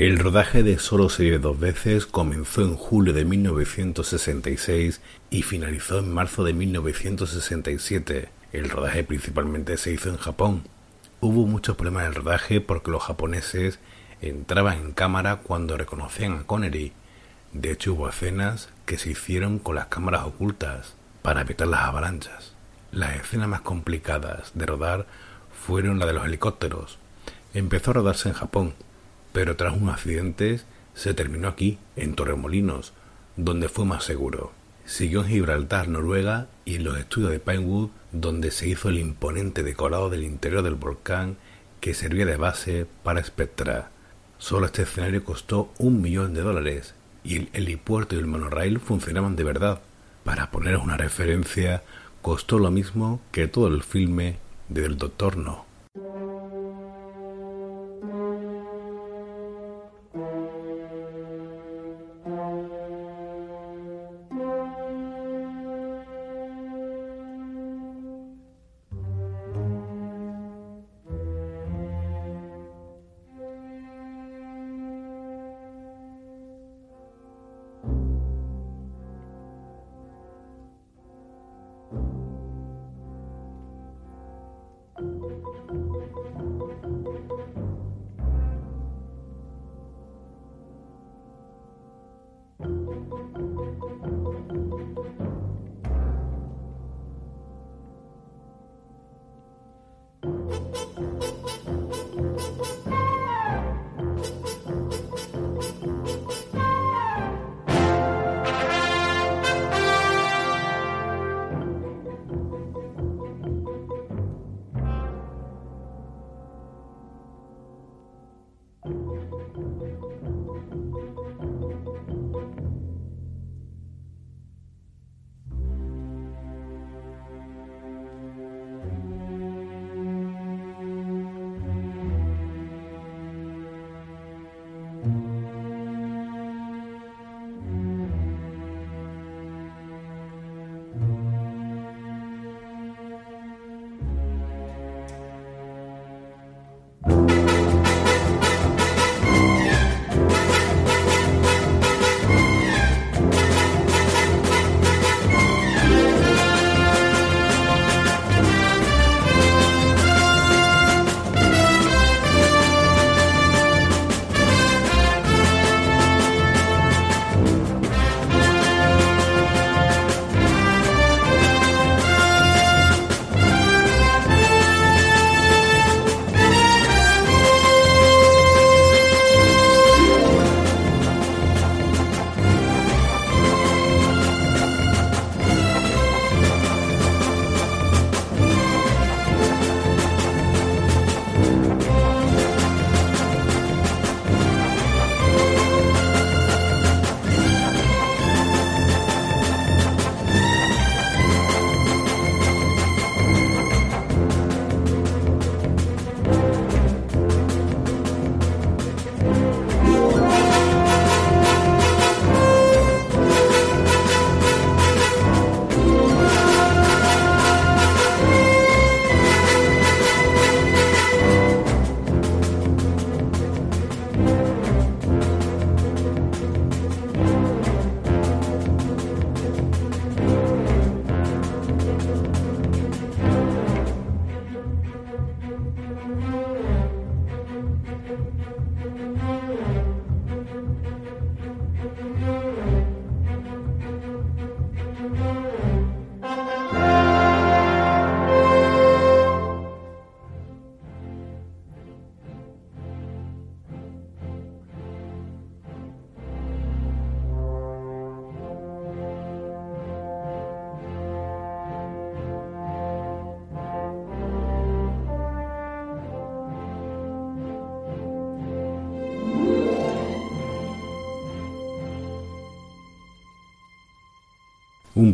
[0.00, 5.98] El rodaje de Solo se vive dos veces comenzó en julio de 1966 y finalizó
[5.98, 8.30] en marzo de 1967.
[8.54, 10.62] El rodaje principalmente se hizo en Japón.
[11.20, 13.78] Hubo muchos problemas en el rodaje porque los japoneses
[14.22, 16.94] entraban en cámara cuando reconocían a Connery.
[17.52, 22.54] De hecho hubo escenas que se hicieron con las cámaras ocultas para evitar las avalanchas.
[22.90, 25.04] Las escenas más complicadas de rodar
[25.52, 26.98] fueron la de los helicópteros.
[27.52, 28.72] Empezó a rodarse en Japón,
[29.32, 30.60] pero tras un accidente
[30.94, 32.92] se terminó aquí, en Torremolinos,
[33.36, 34.52] donde fue más seguro.
[34.84, 39.62] Siguió en Gibraltar, Noruega, y en los estudios de Pinewood, donde se hizo el imponente
[39.62, 41.36] decorado del interior del volcán
[41.80, 43.90] que servía de base para Spectra.
[44.38, 49.36] Solo este escenario costó un millón de dólares y el helipuerto y el monorail funcionaban
[49.36, 49.80] de verdad.
[50.24, 51.82] Para poneros una referencia,
[52.22, 55.69] costó lo mismo que todo el filme del Doctor No.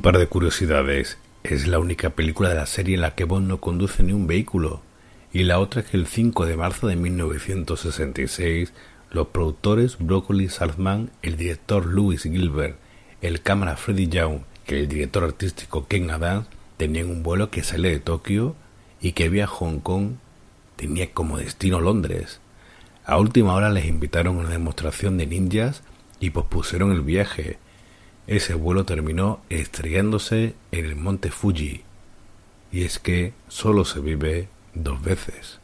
[0.07, 1.19] Par de curiosidades.
[1.43, 4.29] Es la única película de la serie en la que Bond no conduce ni un
[4.29, 4.81] vehículo.
[5.33, 8.73] Y la otra es que el 5 de marzo de 1966,
[9.11, 12.77] los productores Broccoli Salzman, el director Louis Gilbert,
[13.21, 17.91] el cámara Freddie Young y el director artístico Ken Adams tenían un vuelo que sale
[17.91, 18.55] de Tokio
[19.01, 20.19] y que vía Hong Kong
[20.77, 22.39] tenía como destino Londres.
[23.05, 25.83] A última hora les invitaron a una demostración de ninjas
[26.21, 27.59] y pospusieron el viaje.
[28.27, 31.83] Ese vuelo terminó estrellándose en el monte Fuji.
[32.73, 35.61] Y es que solo se vive dos veces.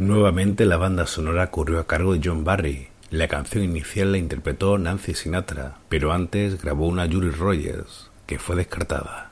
[0.00, 2.88] Nuevamente la banda sonora corrió a cargo de John Barry.
[3.10, 8.56] La canción inicial la interpretó Nancy Sinatra, pero antes grabó una Julie Rogers, que fue
[8.56, 9.29] descartada.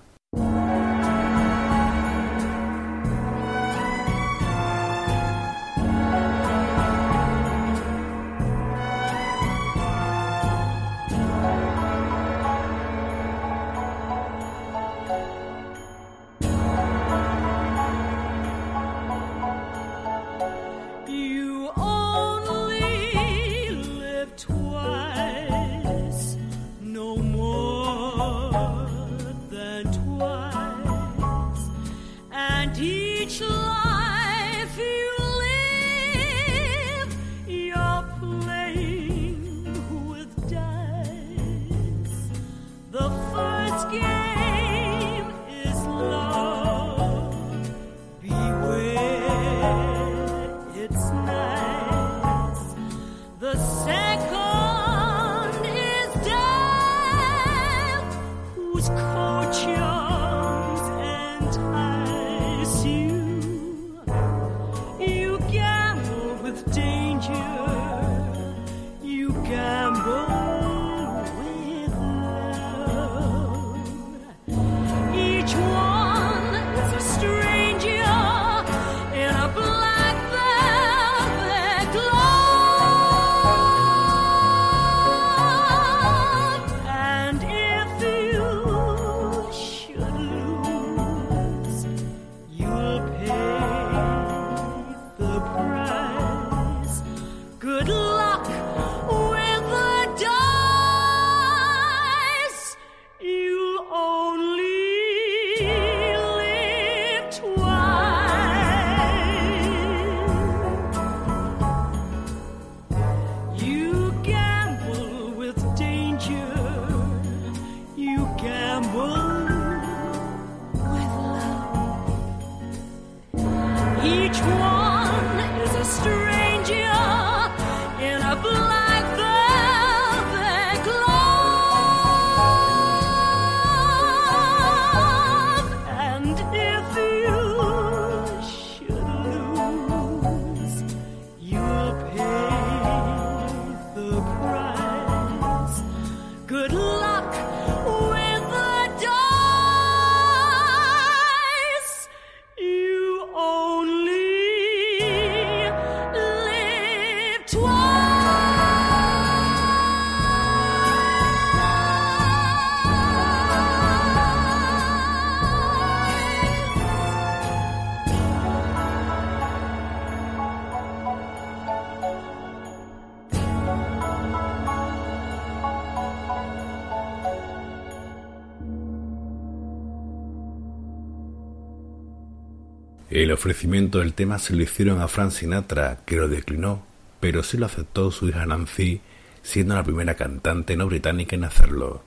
[183.38, 186.82] Ofrecimiento del tema se lo hicieron a Frank Sinatra, que lo declinó,
[187.20, 189.00] pero sí lo aceptó su hija Nancy,
[189.42, 192.02] siendo la primera cantante no británica en hacerlo.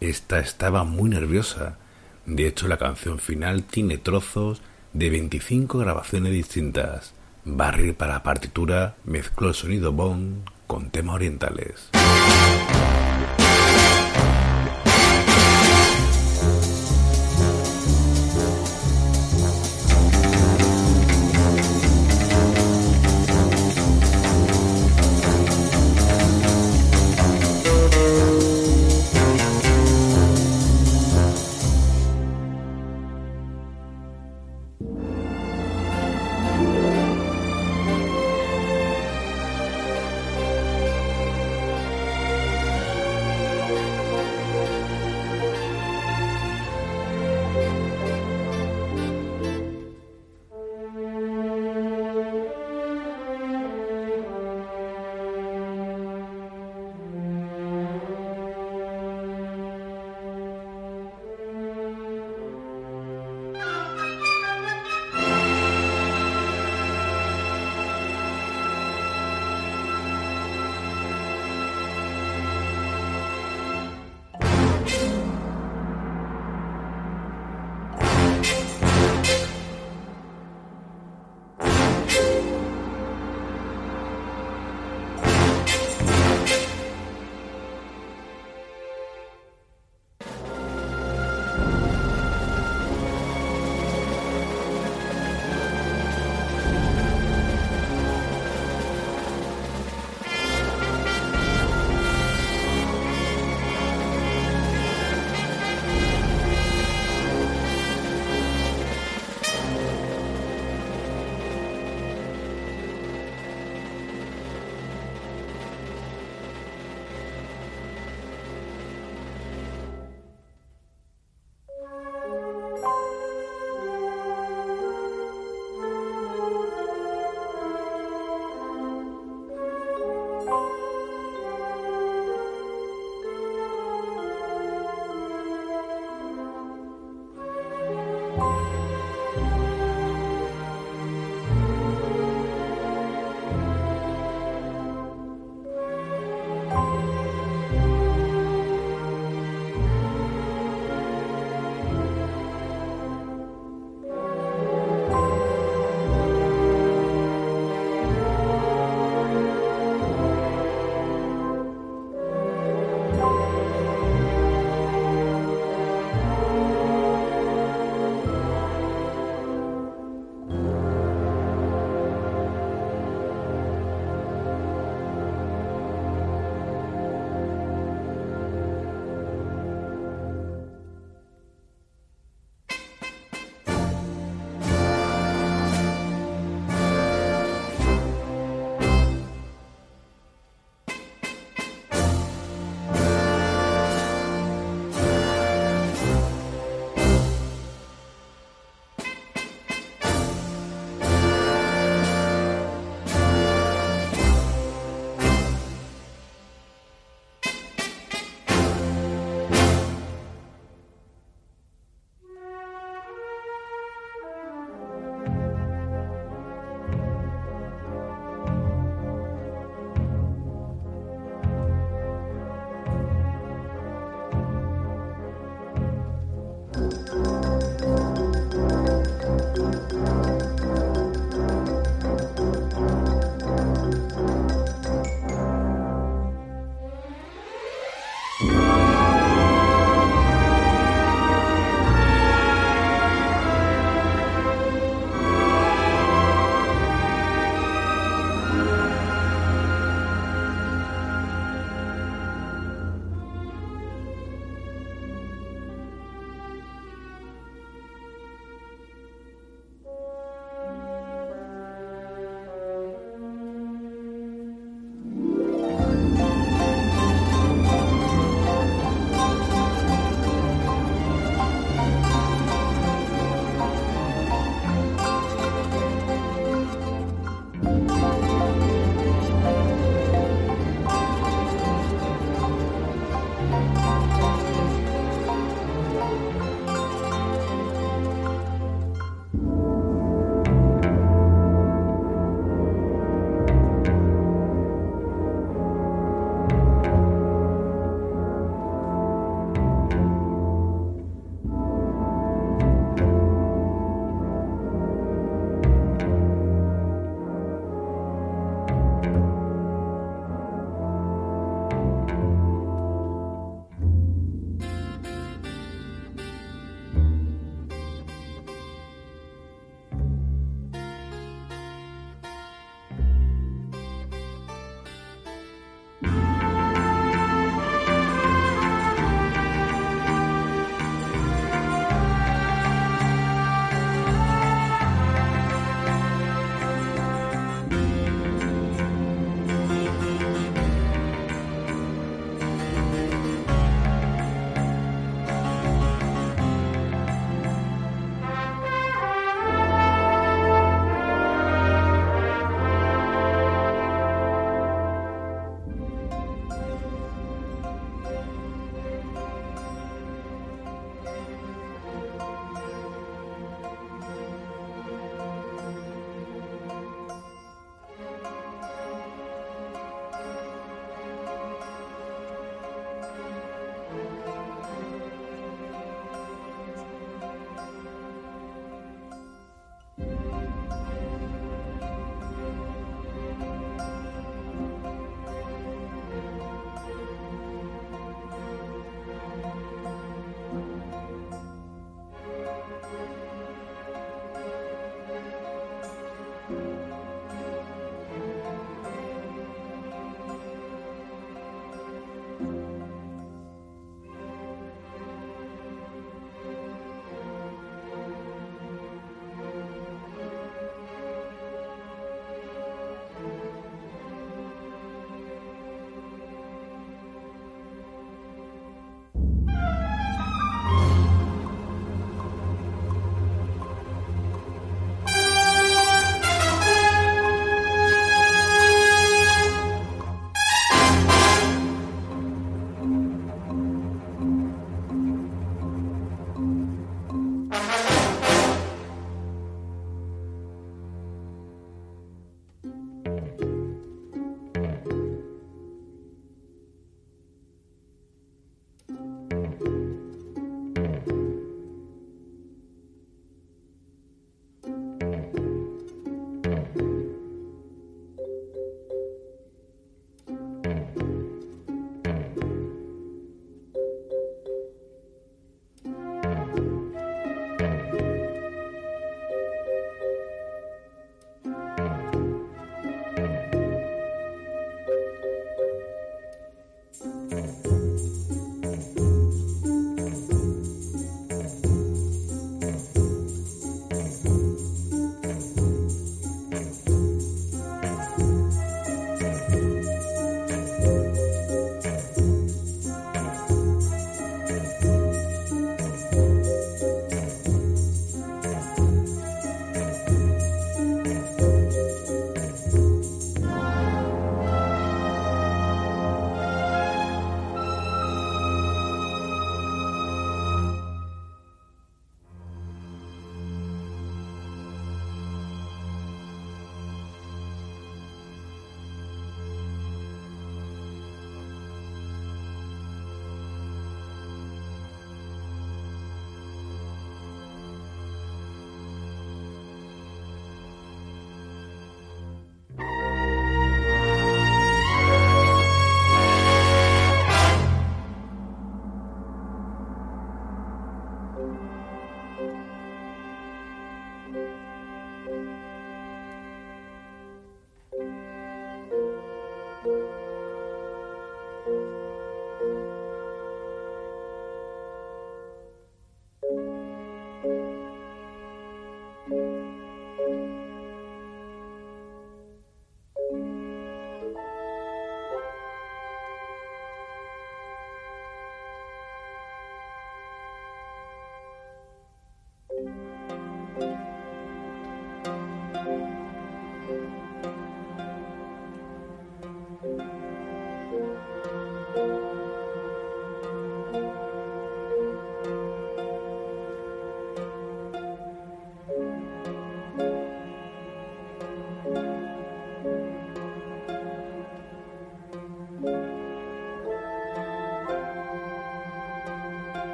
[0.00, 1.76] Esta estaba muy nerviosa.
[2.24, 7.14] De hecho, la canción final tiene trozos de 25 grabaciones distintas.
[7.44, 11.90] Barry para la partitura mezcló el sonido Bond con temas orientales.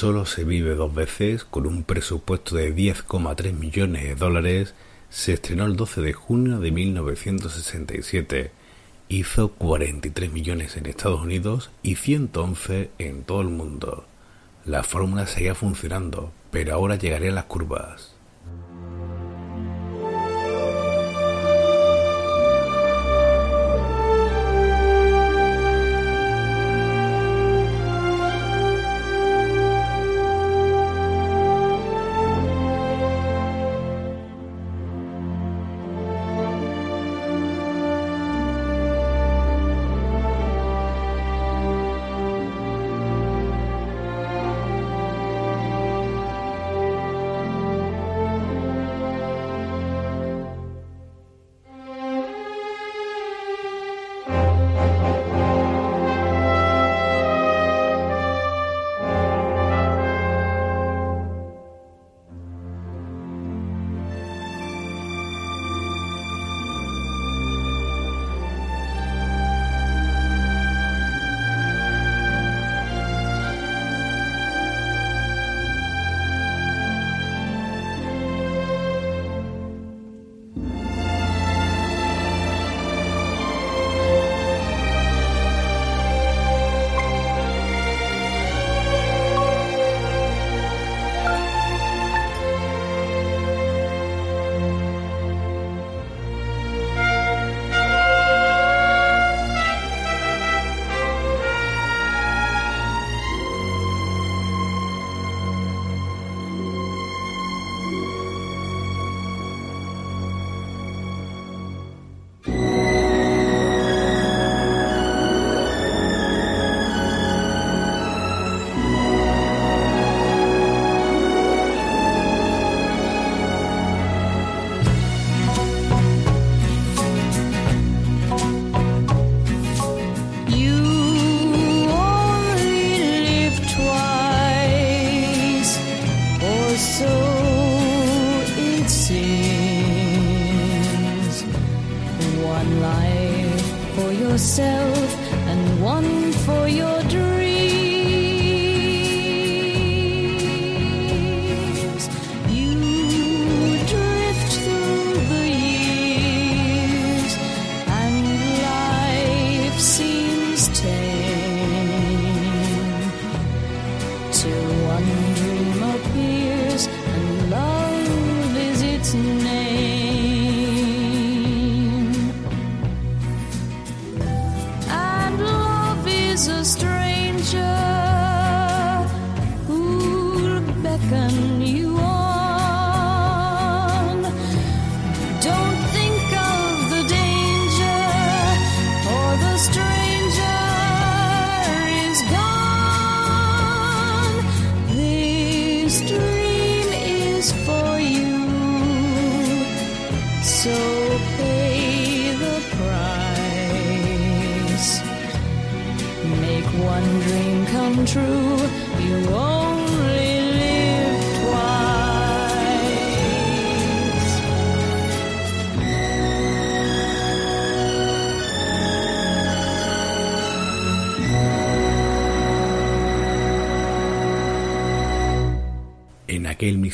[0.00, 4.74] Solo se vive dos veces con un presupuesto de 10,3 millones de dólares.
[5.10, 8.50] Se estrenó el 12 de junio de 1967.
[9.10, 14.06] Hizo 43 millones en Estados Unidos y 111 en todo el mundo.
[14.64, 18.14] La fórmula seguía funcionando, pero ahora llegarían las curvas.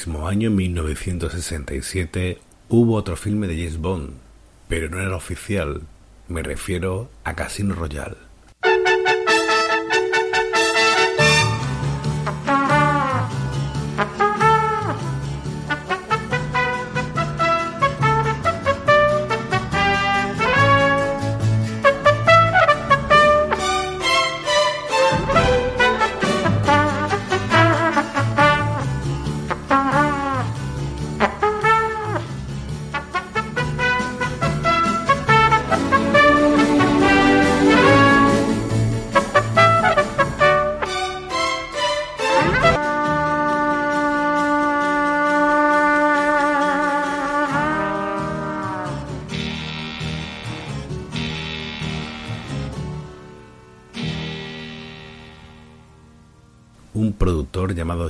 [0.06, 4.10] Mismo año, 1967, hubo otro filme de James Bond,
[4.68, 5.82] pero no era oficial.
[6.28, 8.25] Me refiero a Casino Royale.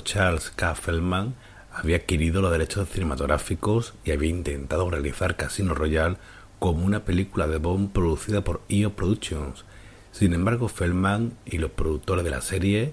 [0.06, 0.76] Charles K.
[0.76, 1.34] Feldman
[1.74, 6.16] había adquirido los derechos cinematográficos y había intentado realizar Casino Royale
[6.60, 9.64] como una película de Bond producida por EO Productions.
[10.12, 12.92] Sin embargo, Feldman y los productores de la serie,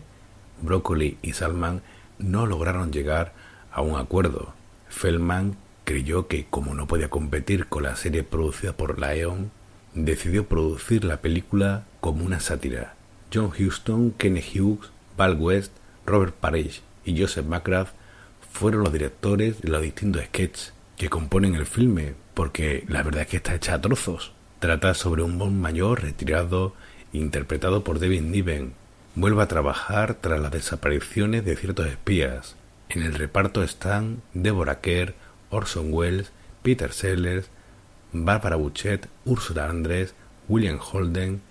[0.64, 1.84] Broccoli y Salman,
[2.18, 3.34] no lograron llegar
[3.72, 4.56] a un acuerdo.
[4.90, 9.52] Feldman creyó que, como no podía competir con la serie producida por Lion,
[9.94, 12.96] decidió producir la película como una sátira.
[13.32, 15.74] John Huston, Kenneth Hughes, Val West,
[16.08, 17.90] Robert Parrish y Joseph McGrath
[18.52, 23.28] fueron los directores de los distintos sketches que componen el filme, porque la verdad es
[23.28, 24.34] que está hecha a trozos.
[24.60, 26.74] Trata sobre un Bond mayor retirado,
[27.12, 28.74] interpretado por David Niven.
[29.16, 32.56] Vuelve a trabajar tras las desapariciones de ciertos espías.
[32.90, 35.16] En el reparto están Deborah Kerr,
[35.50, 37.50] Orson Welles, Peter Sellers,
[38.12, 40.14] Barbara Buchet, Ursula Andress,
[40.48, 41.42] William Holden,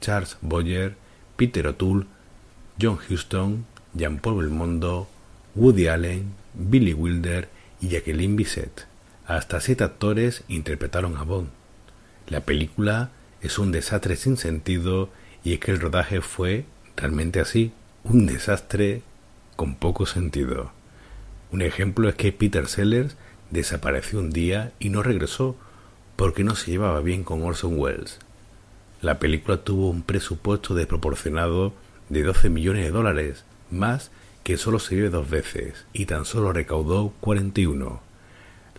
[0.00, 0.96] Charles Boyer,
[1.36, 2.06] Peter O'Toole,
[2.80, 5.08] John Huston, Jean-Paul Belmondo,
[5.54, 7.48] Woody Allen, Billy Wilder
[7.80, 8.86] y Jacqueline Bisset.
[9.26, 11.48] Hasta siete actores interpretaron a Bond.
[12.26, 15.10] La película es un desastre sin sentido
[15.44, 16.64] y es que el rodaje fue
[16.96, 17.72] realmente así,
[18.04, 19.02] un desastre
[19.56, 20.72] con poco sentido.
[21.50, 23.16] Un ejemplo es que Peter Sellers
[23.50, 25.56] desapareció un día y no regresó
[26.16, 28.18] porque no se llevaba bien con Orson Welles.
[29.00, 31.74] La película tuvo un presupuesto desproporcionado
[32.08, 34.10] de 12 millones de dólares, más
[34.44, 38.00] que solo se vio dos veces, y tan solo recaudó 41.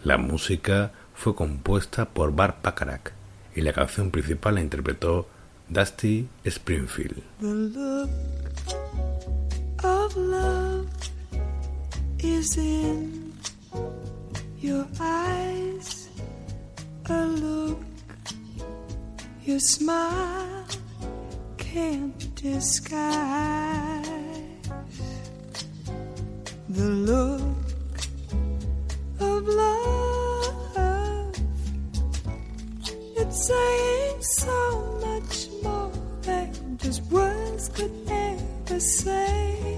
[0.04, 3.12] La música fue compuesta por Bart Bacharach
[3.56, 5.28] y la canción principal la interpretó
[5.70, 7.24] Dusty Springfield.
[7.40, 8.10] Look look.
[26.74, 27.42] The look
[29.20, 31.36] of love.
[33.16, 35.92] It's saying so much more
[36.24, 39.78] than just words could ever say.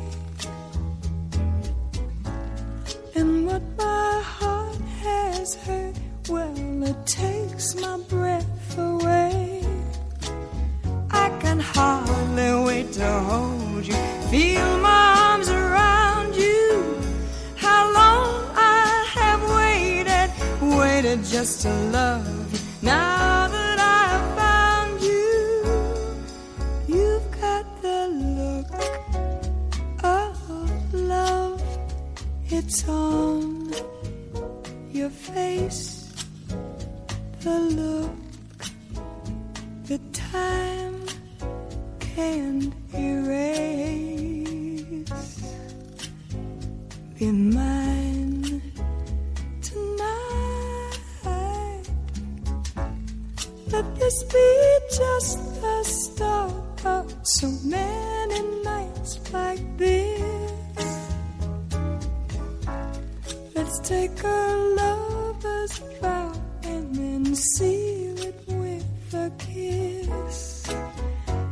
[3.14, 6.00] And what my heart has heard,
[6.30, 9.66] well, it takes my breath away.
[11.12, 13.96] I can hardly wait to hold you,
[14.32, 16.65] feel my arms around you.
[21.14, 22.60] Just to love you.
[22.82, 25.64] Now that I've found you,
[26.88, 28.74] you've got the look
[30.04, 31.62] of love.
[32.50, 33.72] It's on
[34.92, 36.12] your face,
[37.42, 38.12] the look,
[39.86, 41.06] the time
[42.00, 44.26] can't erase.
[47.20, 48.15] Be mine
[53.72, 60.52] Let this be just the start of so many nights like this.
[63.56, 66.32] Let's take a lover's vow
[66.64, 70.70] and then seal it with a kiss.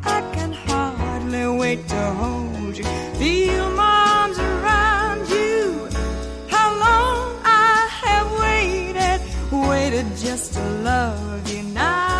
[0.03, 2.83] I can hardly wait to hold you,
[3.17, 5.89] feel my arms around you.
[6.47, 9.19] How long I have waited,
[9.67, 11.62] waited just to love you.
[11.73, 12.12] Now.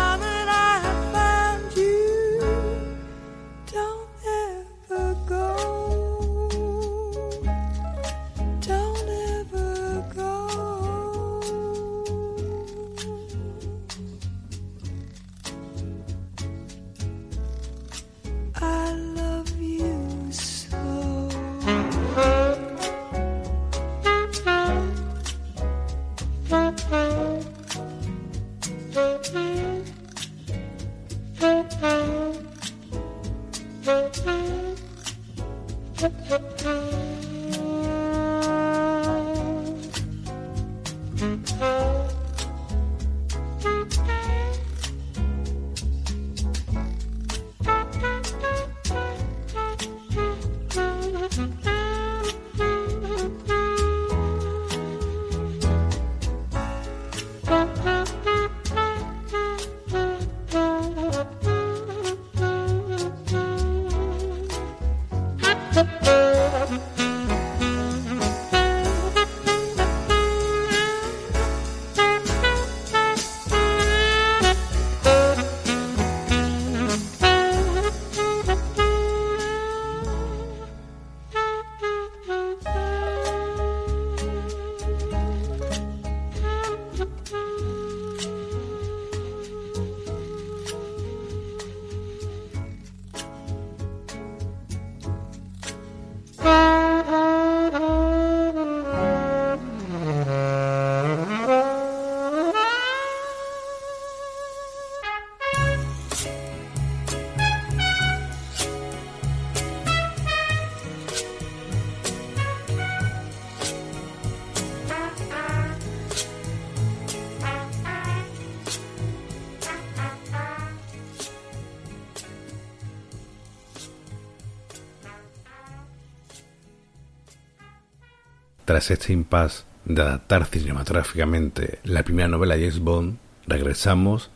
[128.90, 134.30] Este impasse de adaptar cinematográficamente la primera novela James Bond, regresamos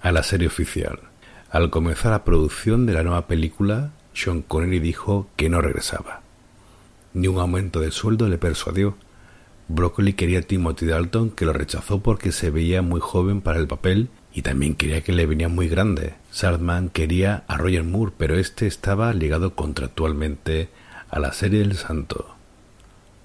[0.00, 0.98] a la serie oficial.
[1.50, 6.22] Al comenzar la producción de la nueva película, Sean Connery dijo que no regresaba.
[7.14, 8.96] Ni un aumento de sueldo le persuadió.
[9.68, 13.68] Broccoli quería a Timothy Dalton que lo rechazó porque se veía muy joven para el
[13.68, 16.14] papel y también quería que le venía muy grande.
[16.32, 20.70] Saltman quería a Roger Moore, pero este estaba ligado contractualmente
[21.08, 22.31] a la serie del Santo.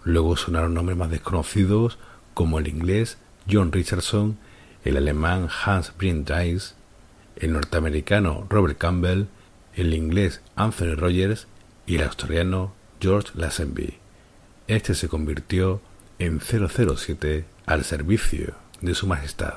[0.07, 1.99] Luego sonaron nombres más desconocidos
[2.33, 3.17] como el inglés
[3.51, 4.37] John Richardson,
[4.85, 6.75] el alemán Hans Brindis,
[7.35, 9.25] el norteamericano Robert Campbell,
[9.75, 11.47] el inglés Anthony Rogers
[11.85, 13.97] y el australiano George Lazenby.
[14.67, 15.81] Este se convirtió
[16.19, 19.55] en 007 al servicio de su majestad.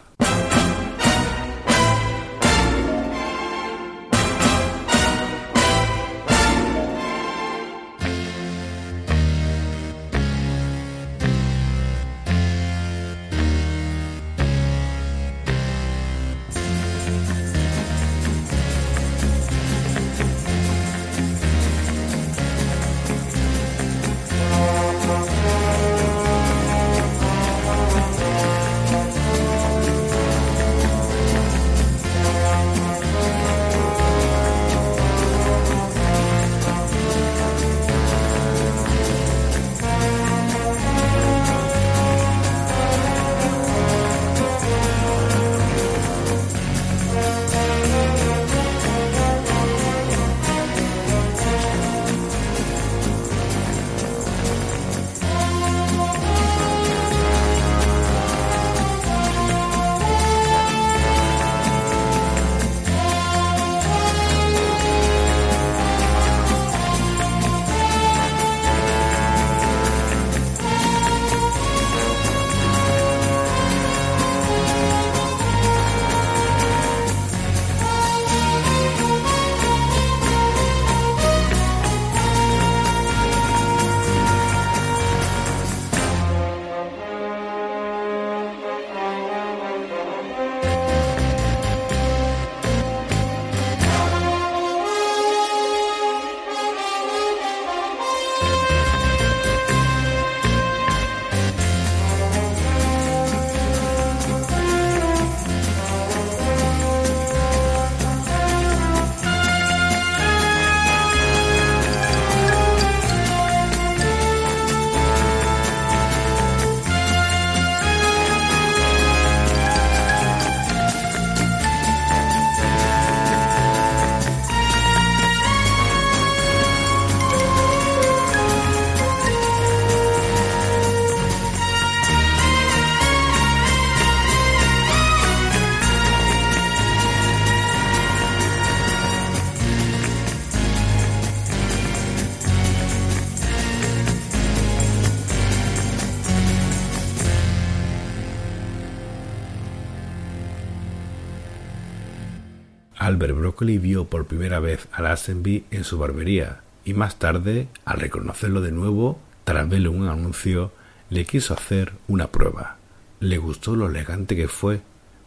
[153.60, 158.62] Broccoli vio por primera vez a Lazenby en su barbería y más tarde, al reconocerlo
[158.62, 160.72] de nuevo, tras verle un anuncio,
[161.10, 162.78] le quiso hacer una prueba.
[163.20, 164.80] Le gustó lo elegante que fue,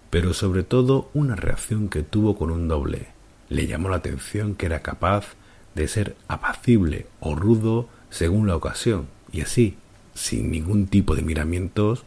[0.10, 3.10] pero sobre todo una reacción que tuvo con un doble.
[3.50, 5.36] Le llamó la atención que era capaz
[5.76, 9.78] de ser apacible o rudo según la ocasión, y así,
[10.16, 12.04] sin ningún tipo de miramientos,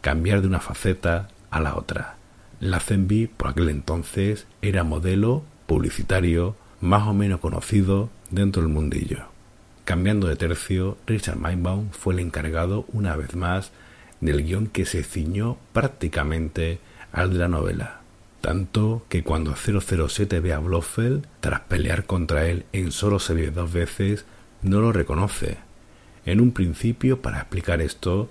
[0.00, 2.16] cambiar de una faceta a la otra.
[2.58, 9.26] Lazenby por aquel entonces era modelo publicitario más o menos conocido dentro del mundillo.
[9.84, 13.70] Cambiando de tercio, Richard Meinbaum fue el encargado una vez más
[14.20, 16.80] del guion que se ciñó prácticamente
[17.12, 18.00] al de la novela.
[18.40, 23.52] Tanto que cuando 007 ve a Blofeld, tras pelear contra él en solo se ve
[23.52, 24.24] dos veces,
[24.62, 25.58] no lo reconoce.
[26.26, 28.28] En un principio, para explicar esto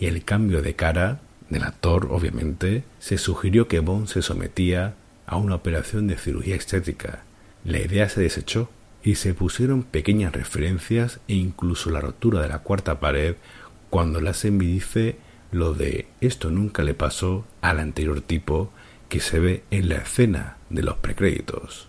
[0.00, 1.20] y el cambio de cara
[1.50, 4.96] del actor, obviamente, se sugirió que Bond se sometía
[5.30, 7.22] a una operación de cirugía estética.
[7.64, 8.68] La idea se desechó
[9.02, 13.36] y se pusieron pequeñas referencias e incluso la rotura de la cuarta pared
[13.88, 15.16] cuando Lazenby dice
[15.52, 18.72] lo de esto nunca le pasó al anterior tipo
[19.08, 21.88] que se ve en la escena de los precréditos.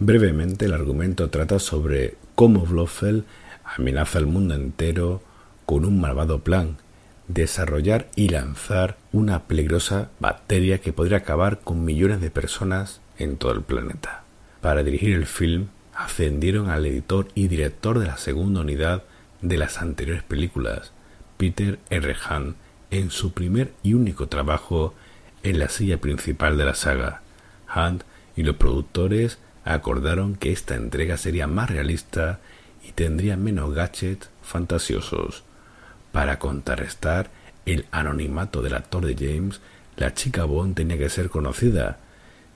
[0.00, 3.24] Brevemente, el argumento trata sobre cómo Blofeld
[3.64, 5.20] amenaza al mundo entero
[5.66, 6.76] con un malvado plan,
[7.26, 13.50] desarrollar y lanzar una peligrosa bacteria que podría acabar con millones de personas en todo
[13.50, 14.22] el planeta.
[14.60, 19.02] Para dirigir el film, ascendieron al editor y director de la segunda unidad
[19.42, 20.92] de las anteriores películas,
[21.38, 22.14] Peter R.
[22.28, 22.54] Hahn,
[22.92, 24.94] en su primer y único trabajo
[25.42, 27.22] en la silla principal de la saga.
[27.74, 28.04] Hunt
[28.36, 29.38] y los productores
[29.74, 32.40] acordaron que esta entrega sería más realista
[32.82, 35.44] y tendría menos gadgets fantasiosos.
[36.10, 37.30] Para contrarrestar
[37.66, 39.60] el anonimato del actor de James,
[39.96, 41.98] la chica Bond tenía que ser conocida.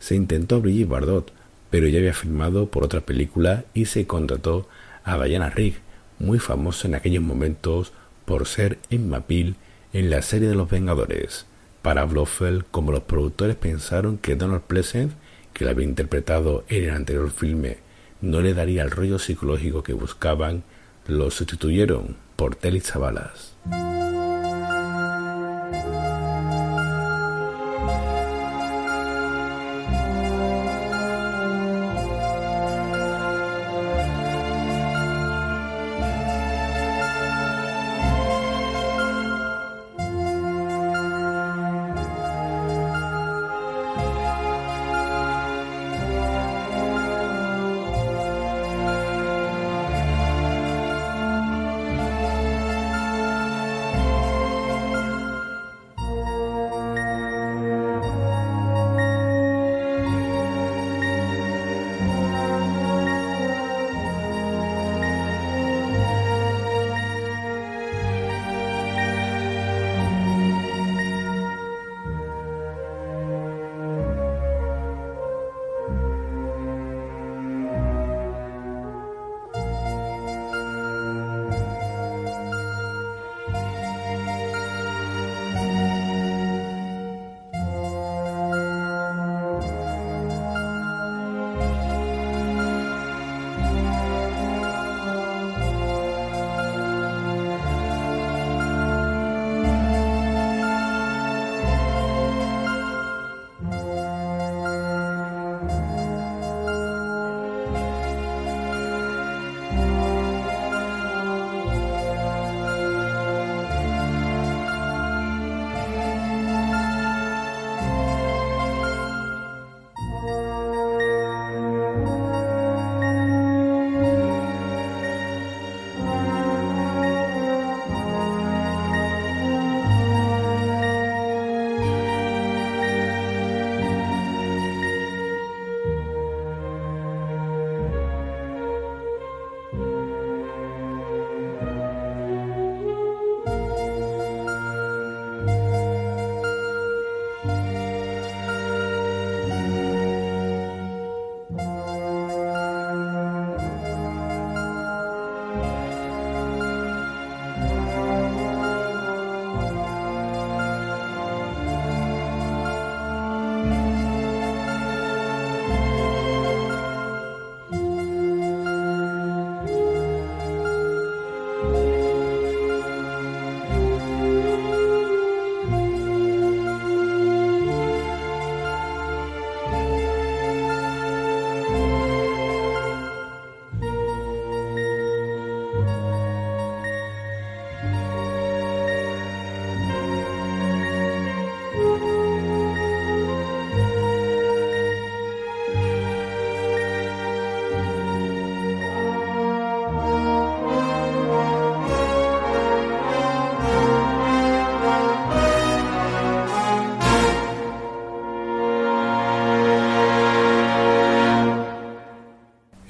[0.00, 1.32] Se intentó a Bardot,
[1.70, 4.68] pero ya había filmado por otra película y se contrató
[5.04, 5.80] a Diana Rigg,
[6.18, 7.92] muy famosa en aquellos momentos
[8.24, 9.56] por ser Emma Peel
[9.92, 11.44] en la serie de los Vengadores.
[11.82, 15.12] Para Blofeld, como los productores pensaron que Donald Pleasant,
[15.52, 17.78] que la había interpretado en el anterior filme,
[18.20, 20.62] no le daría el rollo psicológico que buscaban,
[21.06, 23.54] lo sustituyeron por Telly Savalas.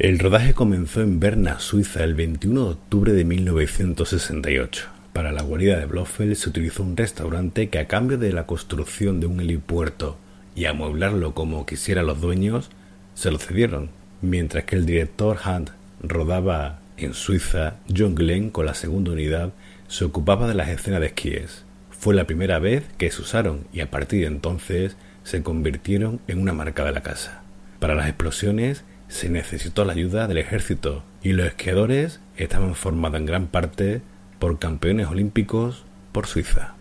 [0.03, 4.89] El rodaje comenzó en Berna, Suiza, el 21 de octubre de 1968.
[5.13, 9.21] Para la guarida de Blofeld se utilizó un restaurante que a cambio de la construcción
[9.21, 10.17] de un helipuerto
[10.57, 12.69] y amueblarlo como quisieran los dueños,
[13.15, 13.91] se lo cedieron.
[14.23, 15.71] Mientras que el director Hunt
[16.03, 19.53] rodaba en Suiza, John Glenn con la segunda unidad
[19.87, 21.65] se ocupaba de las escenas de esquíes.
[21.91, 26.41] Fue la primera vez que se usaron y a partir de entonces se convirtieron en
[26.41, 27.43] una marca de la casa.
[27.79, 28.83] Para las explosiones
[29.13, 34.01] se necesitó la ayuda del ejército y los esquiadores estaban formados en gran parte
[34.39, 36.75] por campeones olímpicos por Suiza.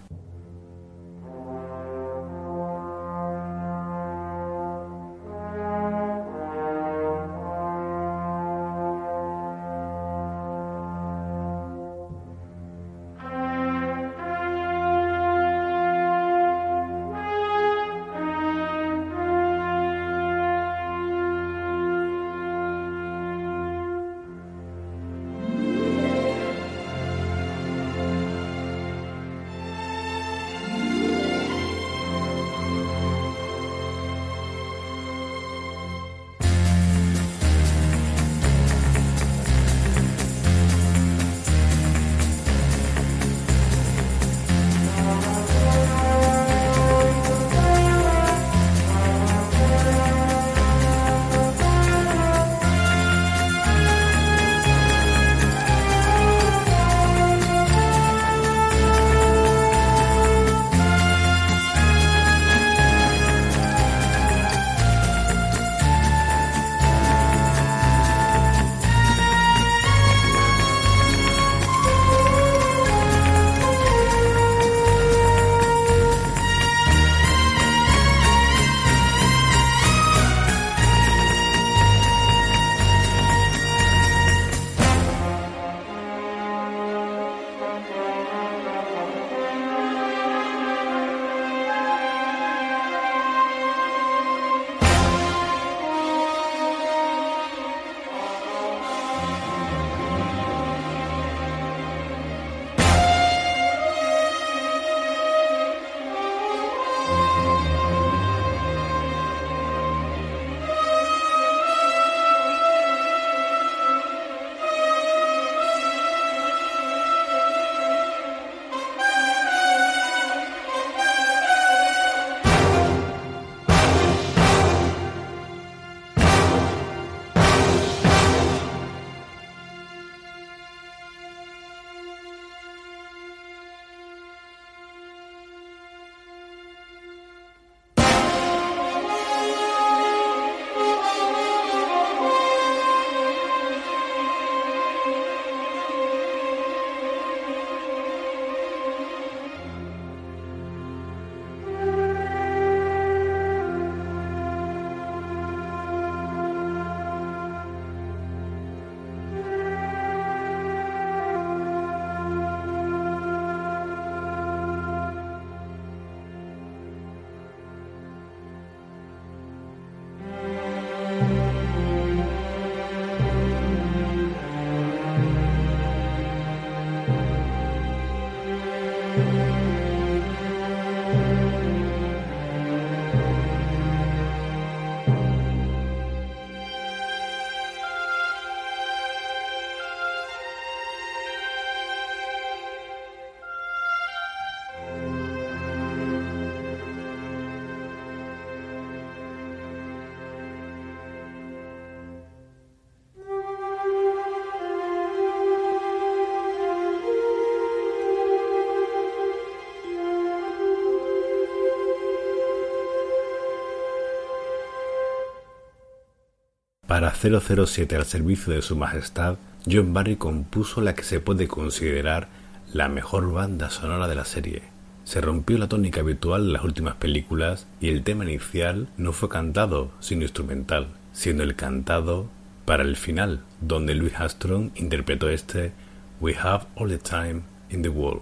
[217.02, 222.28] Para 007 al servicio de su majestad, John Barry compuso la que se puede considerar
[222.74, 224.62] la mejor banda sonora de la serie.
[225.04, 229.30] Se rompió la tónica habitual de las últimas películas y el tema inicial no fue
[229.30, 232.30] cantado, sino instrumental, siendo el cantado
[232.66, 235.72] para el final, donde Louis Armstrong interpretó este
[236.20, 238.22] We Have All the Time in the World.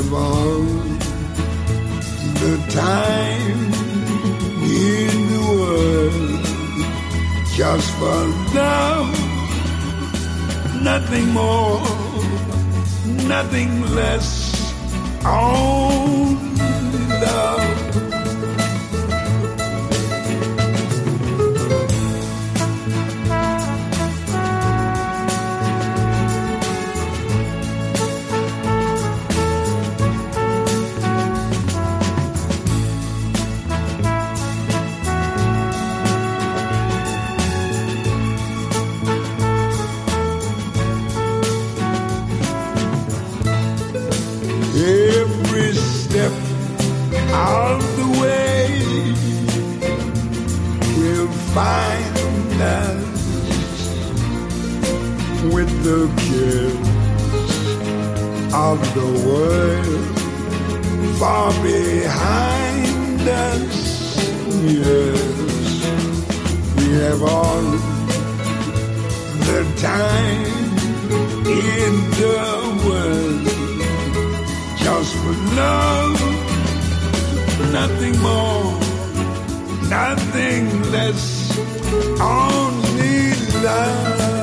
[0.00, 0.62] All
[2.42, 3.60] the time
[4.64, 6.44] in the world
[7.54, 8.20] just for
[8.54, 9.12] love,
[10.82, 11.82] nothing more,
[13.28, 14.28] nothing less.
[15.24, 16.49] Only
[55.82, 56.90] the kids
[58.52, 60.18] of the world
[61.18, 63.78] far behind us.
[64.62, 65.22] Yes,
[66.76, 67.62] we have all
[69.48, 70.68] the time
[71.46, 72.40] in the
[72.86, 73.44] world
[74.76, 76.20] just for love,
[77.72, 78.72] nothing more,
[79.88, 81.58] nothing less,
[82.20, 84.39] only love.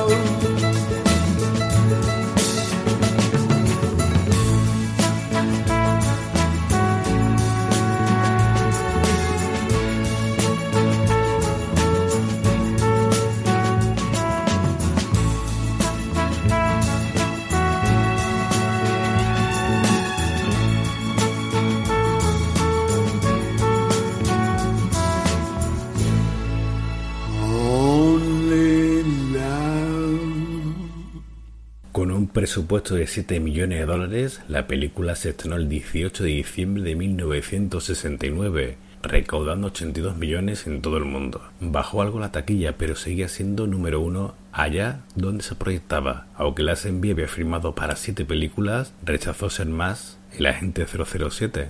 [32.58, 36.96] Presupuesto de 7 millones de dólares, la película se estrenó el 18 de diciembre de
[36.96, 41.40] 1969, recaudando 82 millones en todo el mundo.
[41.60, 46.26] Bajó algo la taquilla, pero seguía siendo número uno allá donde se proyectaba.
[46.34, 51.70] Aunque la SMV había firmado para 7 películas, rechazó ser más el agente 007.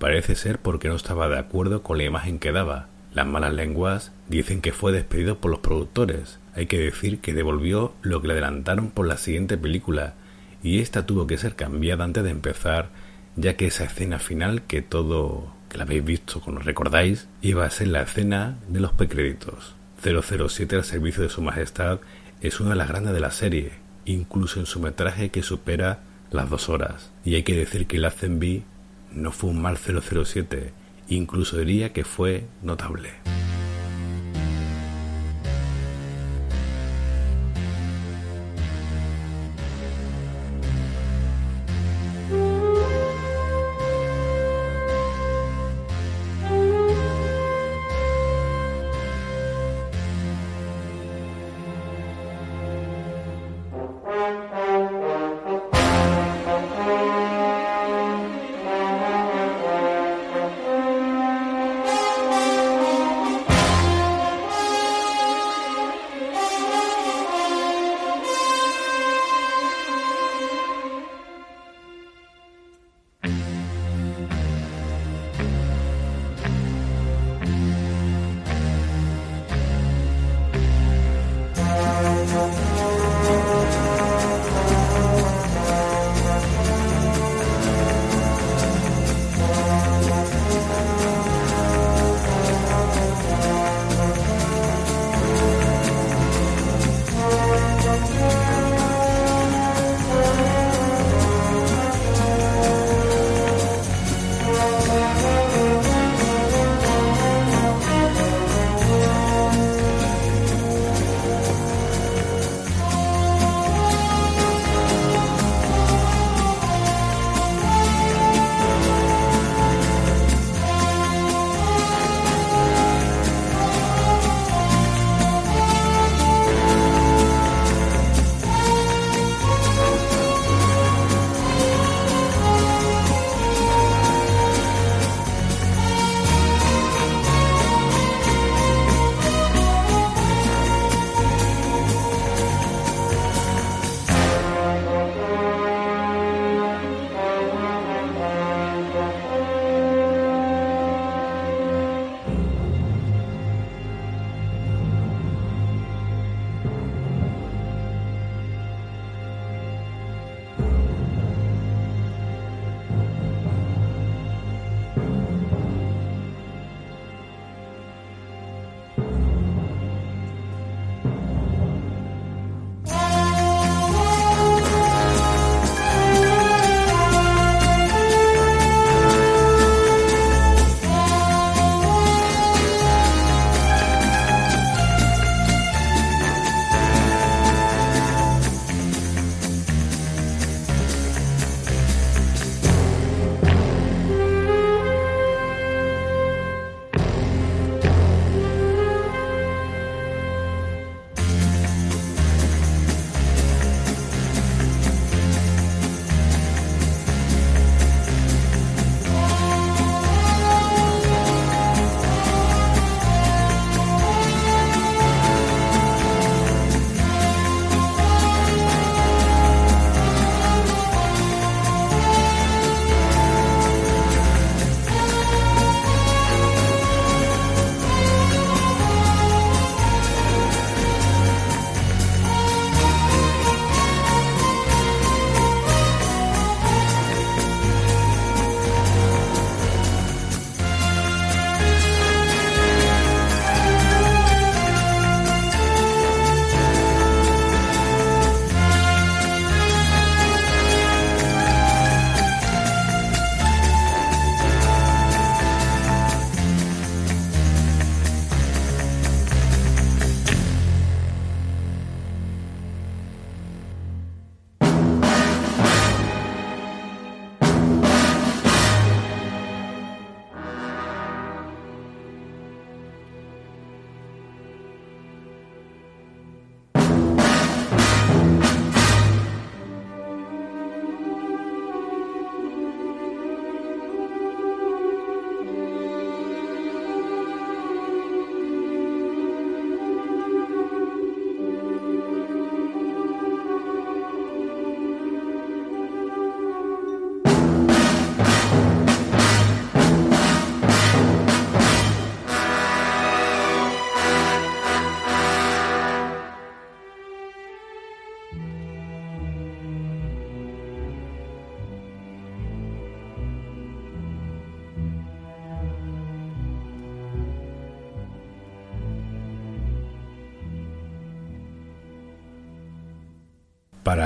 [0.00, 2.88] Parece ser porque no estaba de acuerdo con la imagen que daba.
[3.14, 6.40] Las malas lenguas dicen que fue despedido por los productores.
[6.56, 10.14] Hay que decir que devolvió lo que le adelantaron por la siguiente película,
[10.62, 12.88] y esta tuvo que ser cambiada antes de empezar,
[13.36, 17.70] ya que esa escena final que todo que la habéis visto, como recordáis, iba a
[17.70, 19.74] ser la escena de los precréditos.
[20.02, 22.00] 007 al servicio de su majestad
[22.40, 23.72] es una de las grandes de la serie,
[24.06, 27.10] incluso en su metraje que supera las dos horas.
[27.24, 28.64] Y hay que decir que el Lazenby
[29.12, 30.72] no fue un mal 007,
[31.08, 33.10] incluso diría que fue notable.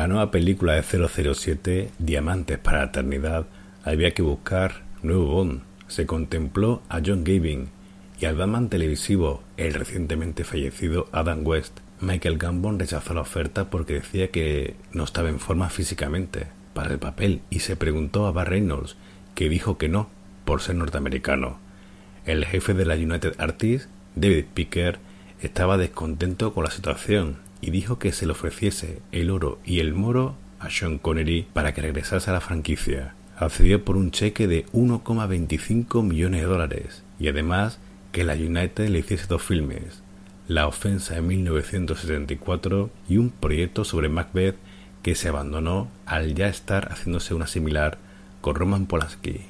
[0.00, 3.44] La nueva película de 007, Diamantes para la Eternidad,
[3.84, 5.60] había que buscar nuevo Bond.
[5.88, 7.68] Se contempló a John Gavin
[8.18, 11.80] y al Batman televisivo, el recientemente fallecido Adam West.
[12.00, 16.98] Michael Gambon rechazó la oferta porque decía que no estaba en forma físicamente para el
[16.98, 18.96] papel y se preguntó a Bar Reynolds,
[19.34, 20.08] que dijo que no,
[20.46, 21.58] por ser norteamericano.
[22.24, 24.98] El jefe de la United Artists, David Picker,
[25.42, 29.94] estaba descontento con la situación y dijo que se le ofreciese el oro y el
[29.94, 33.14] moro a Sean Connery para que regresase a la franquicia.
[33.36, 37.78] Accedió por un cheque de 1,25 millones de dólares y además
[38.12, 40.02] que la United le hiciese dos filmes,
[40.48, 44.56] La ofensa en 1974 y un proyecto sobre Macbeth
[45.02, 47.98] que se abandonó al ya estar haciéndose una similar
[48.40, 49.49] con Roman Polanski.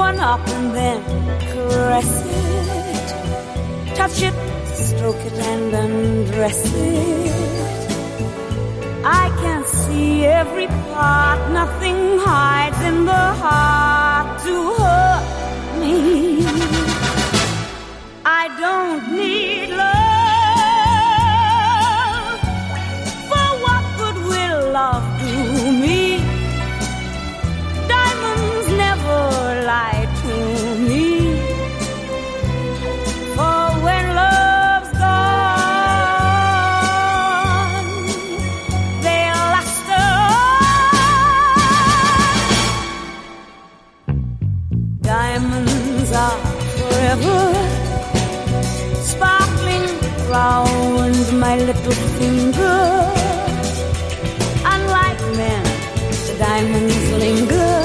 [0.00, 0.98] one up and then
[1.50, 3.06] caress it.
[3.98, 4.36] Touch it,
[4.86, 7.36] stroke it, and undress it.
[9.22, 14.79] I can see every part, nothing hides in the heart to
[50.40, 52.80] round my little finger.
[54.74, 55.64] Unlike men,
[56.26, 57.78] the diamonds linger.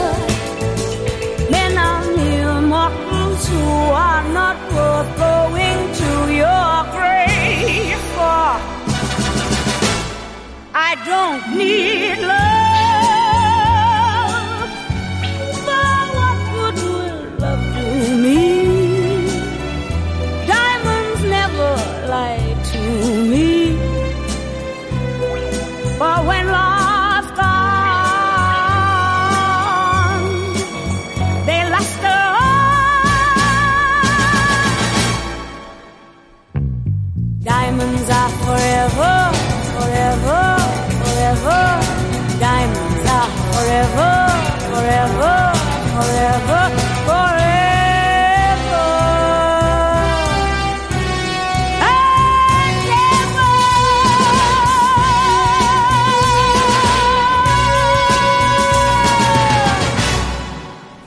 [1.55, 3.65] Men are mere mortals who
[4.07, 6.11] are not worth going to
[6.41, 8.47] your grave for.
[10.89, 12.64] I don't need love.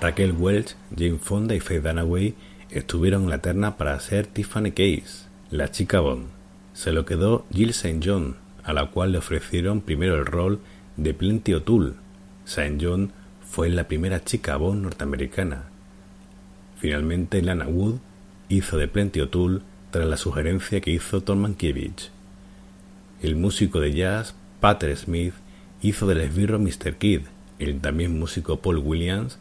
[0.08, 2.34] Raquel Welch, Jane Fonda y Faye Dunaway
[2.70, 6.28] estuvieron en la terna para ser Tiffany Case, la chica Bond.
[6.72, 8.00] Se lo quedó Jill St.
[8.02, 10.60] John, a la cual le ofrecieron primero el rol
[10.96, 11.92] de Plenty O'Toole.
[12.46, 12.78] St.
[12.80, 13.12] John
[13.50, 15.64] fue la primera chica Bond norteamericana.
[16.76, 17.96] Finalmente Lana Wood
[18.48, 19.60] hizo de Plenty O'Toole
[19.90, 22.10] tras la sugerencia que hizo Tom Mankiewicz.
[23.22, 25.34] El músico de jazz Pater Smith
[25.82, 26.96] hizo del esbirro Mr.
[26.96, 27.22] Kid.
[27.58, 29.38] El también músico Paul Williams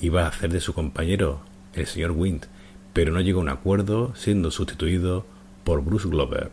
[0.00, 1.40] iba a hacer de su compañero,
[1.74, 2.46] el señor Wind,
[2.92, 5.26] pero no llegó a un acuerdo, siendo sustituido
[5.62, 6.50] por Bruce Glover.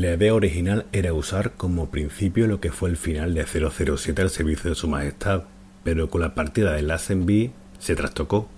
[0.00, 4.30] La idea original era usar como principio lo que fue el final de 007 al
[4.30, 5.42] servicio de su majestad,
[5.84, 8.48] pero con la partida de Lazenby se trastocó.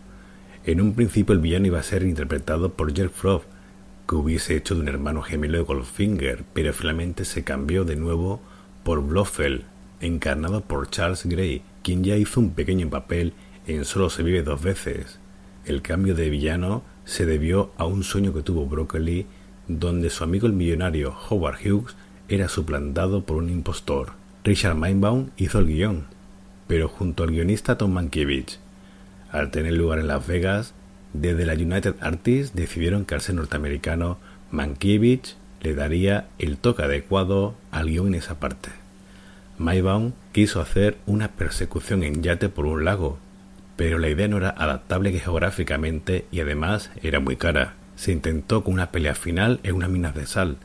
[0.65, 3.47] En un principio el villano iba a ser interpretado por Jeff Frost,
[4.09, 8.41] que hubiese hecho de un hermano gemelo de Goldfinger, pero finalmente se cambió de nuevo
[8.85, 9.65] por Blofeld,
[10.01, 13.33] encarnado por Charles Gray, quien ya hizo un pequeño papel
[13.67, 15.19] en Solo se vive dos veces.
[15.65, 19.27] El cambio de villano se debió a un sueño que tuvo Broccoli,
[19.79, 21.95] donde su amigo el millonario Howard Hughes
[22.29, 24.13] era suplantado por un impostor.
[24.45, 26.07] Richard Mainbaum hizo el guion,
[26.67, 28.59] pero junto al guionista Tom Mankiewicz.
[29.31, 30.75] Al tener lugar en Las Vegas,
[31.13, 34.19] desde la United Artists decidieron que al ser norteamericano,
[34.51, 38.71] Mankiewicz le daría el toque adecuado al guion en esa parte.
[39.59, 43.19] Maybaum quiso hacer una persecución en yate por un lago,
[43.77, 47.75] pero la idea no era adaptable geográficamente y además era muy cara.
[47.97, 50.57] Se intentó con una pelea final en unas minas de sal,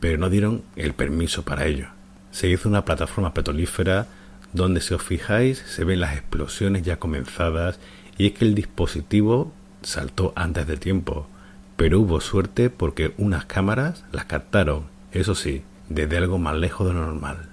[0.00, 1.88] pero no dieron el permiso para ello.
[2.30, 4.06] Se hizo una plataforma petrolífera
[4.52, 7.78] donde si os fijáis se ven las explosiones ya comenzadas
[8.18, 11.28] y es que el dispositivo saltó antes de tiempo,
[11.76, 16.94] pero hubo suerte porque unas cámaras las captaron, eso sí, desde algo más lejos de
[16.94, 17.50] lo normal.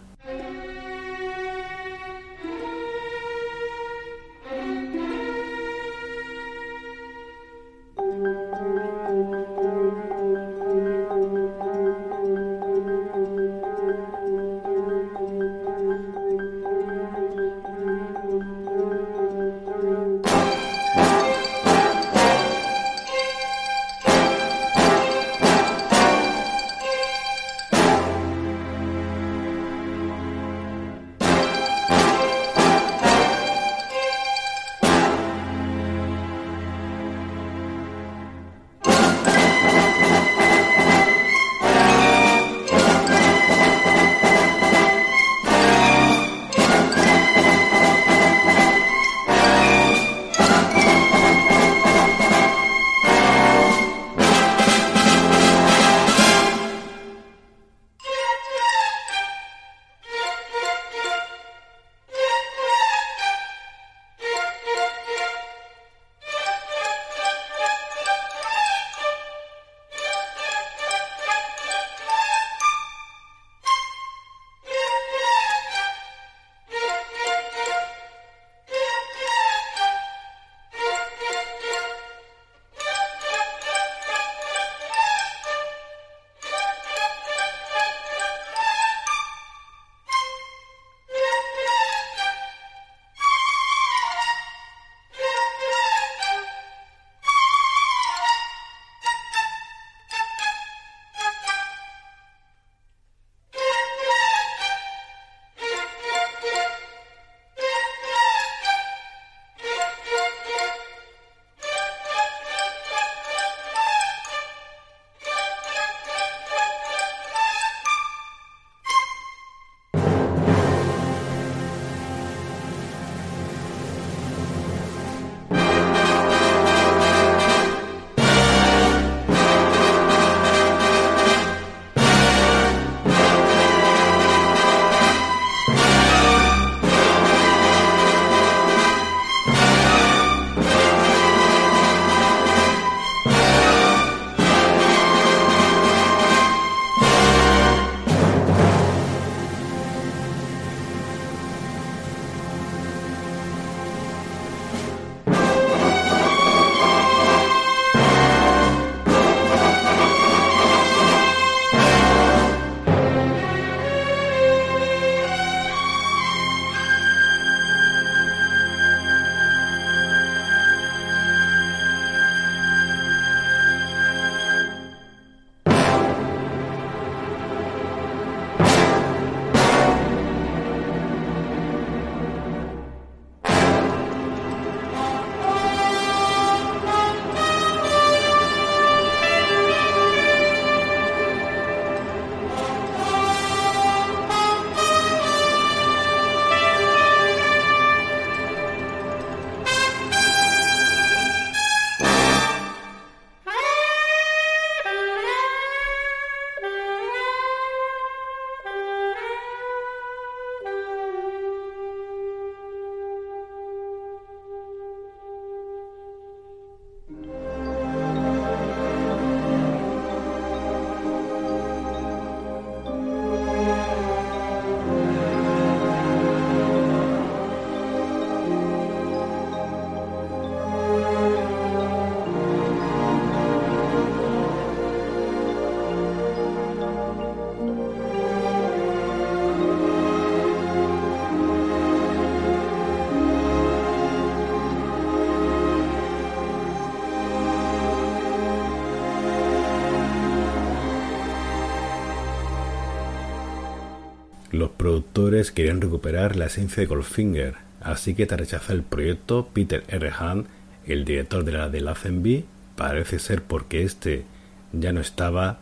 [254.83, 260.11] Productores querían recuperar la esencia de Goldfinger, así que tras rechazar el proyecto, Peter R.
[260.19, 260.47] Hunt,
[260.85, 262.43] el director de la de Lazenby,
[262.75, 264.25] parece ser porque este
[264.73, 265.59] ya no estaba,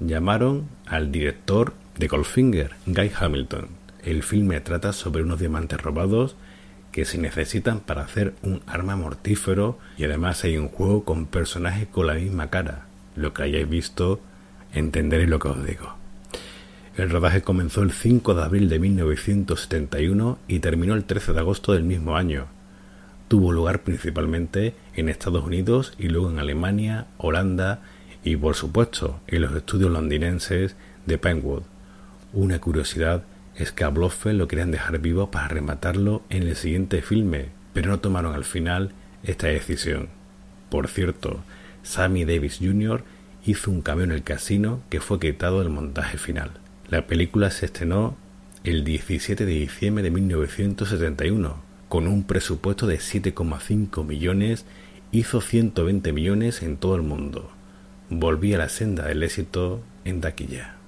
[0.00, 3.68] llamaron al director de Goldfinger, Guy Hamilton.
[4.02, 6.34] El filme trata sobre unos diamantes robados
[6.92, 11.88] que se necesitan para hacer un arma mortífero y además hay un juego con personajes
[11.88, 12.86] con la misma cara.
[13.16, 14.22] Lo que hayáis visto,
[14.72, 16.01] entenderéis lo que os digo.
[16.94, 21.72] El rodaje comenzó el 5 de abril de 1971 y terminó el 13 de agosto
[21.72, 22.48] del mismo año.
[23.28, 27.80] Tuvo lugar principalmente en Estados Unidos y luego en Alemania, Holanda
[28.22, 30.76] y por supuesto en los estudios londinenses
[31.06, 31.62] de Penwood.
[32.34, 33.24] Una curiosidad
[33.56, 37.90] es que a Blofeld lo querían dejar vivo para rematarlo en el siguiente filme, pero
[37.90, 38.92] no tomaron al final
[39.22, 40.08] esta decisión.
[40.68, 41.42] Por cierto,
[41.82, 43.02] Sammy Davis Jr.
[43.46, 46.61] hizo un cameo en el casino que fue quitado del montaje final.
[46.92, 48.18] La película se estrenó
[48.64, 51.56] el 17 de diciembre de 1971,
[51.88, 54.66] con un presupuesto de 7,5 millones,
[55.10, 57.50] hizo 120 millones en todo el mundo.
[58.10, 60.81] Volvía a la senda del éxito en taquilla.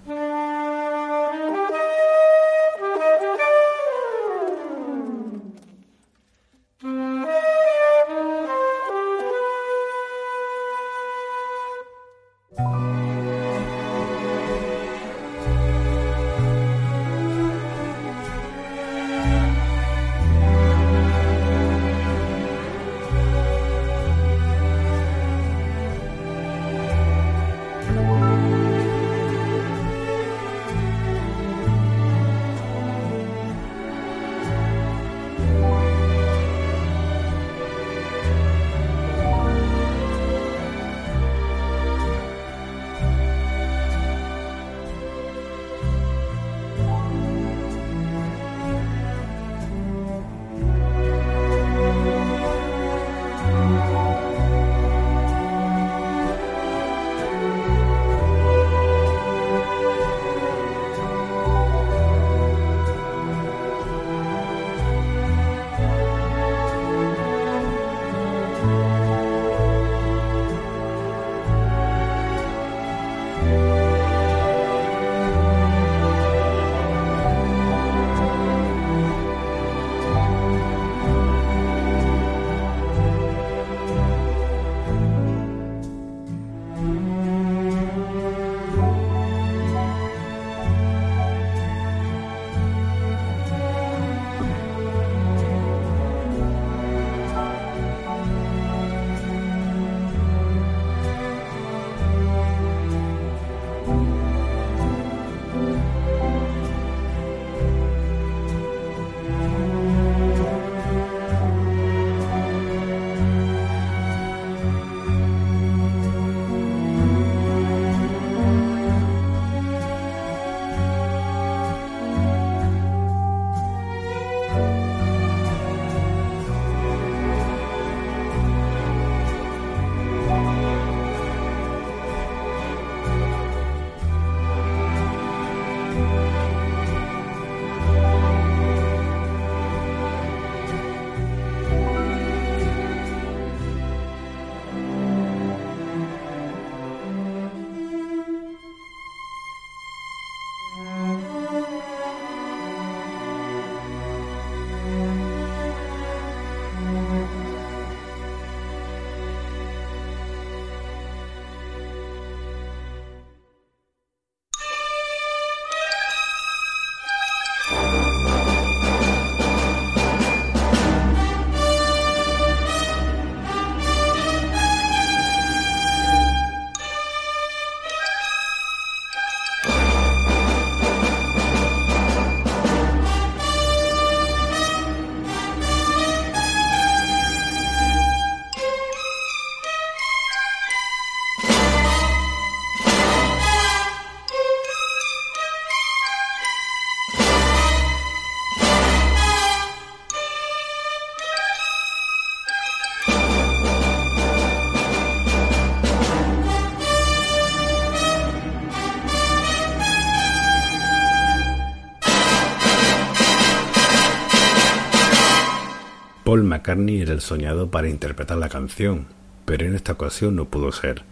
[216.34, 219.06] Paul McCartney era el soñado para interpretar la canción,
[219.44, 221.04] pero en esta ocasión no pudo ser.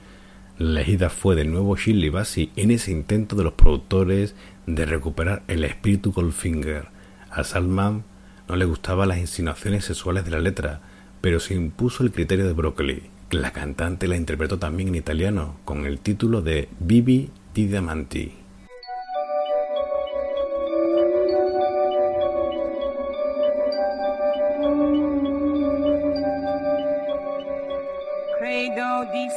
[0.58, 4.34] La elegida fue de nuevo Shirley Bassey en ese intento de los productores
[4.66, 6.88] de recuperar el espíritu Goldfinger.
[7.30, 8.02] A Salman
[8.48, 10.80] no le gustaban las insinuaciones sexuales de la letra,
[11.20, 13.04] pero se impuso el criterio de Broccoli.
[13.30, 18.41] La cantante la interpretó también en italiano, con el título de Vivi di Diamanti.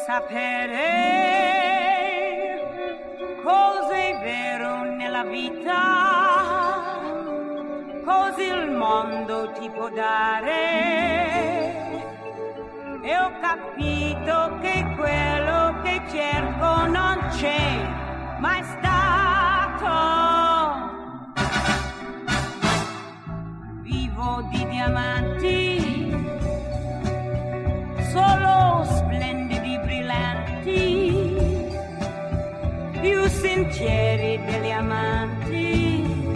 [0.06, 0.84] Sapere
[3.44, 5.82] cosa è vero nella vita,
[8.06, 10.54] cosa il mondo ti può dare.
[13.02, 19.90] E ho capito che quello che cerco non c'è mai stato.
[23.82, 25.85] Vivo di diamanti,
[28.16, 31.38] solo splendidi brillanti,
[33.02, 36.34] più sinceri degli amanti,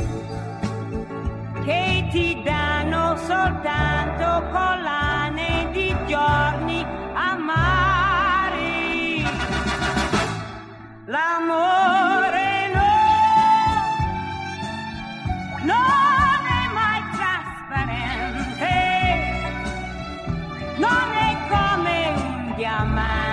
[1.63, 7.63] che ti danno soltanto collane di giorni amari.
[11.06, 12.19] L'amore
[22.90, 23.28] un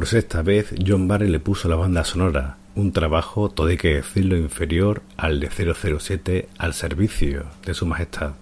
[0.00, 3.96] Por sexta vez, John Barry le puso la banda sonora, un trabajo, todo hay que
[3.96, 8.32] decirlo, inferior al de 007 al servicio de su majestad.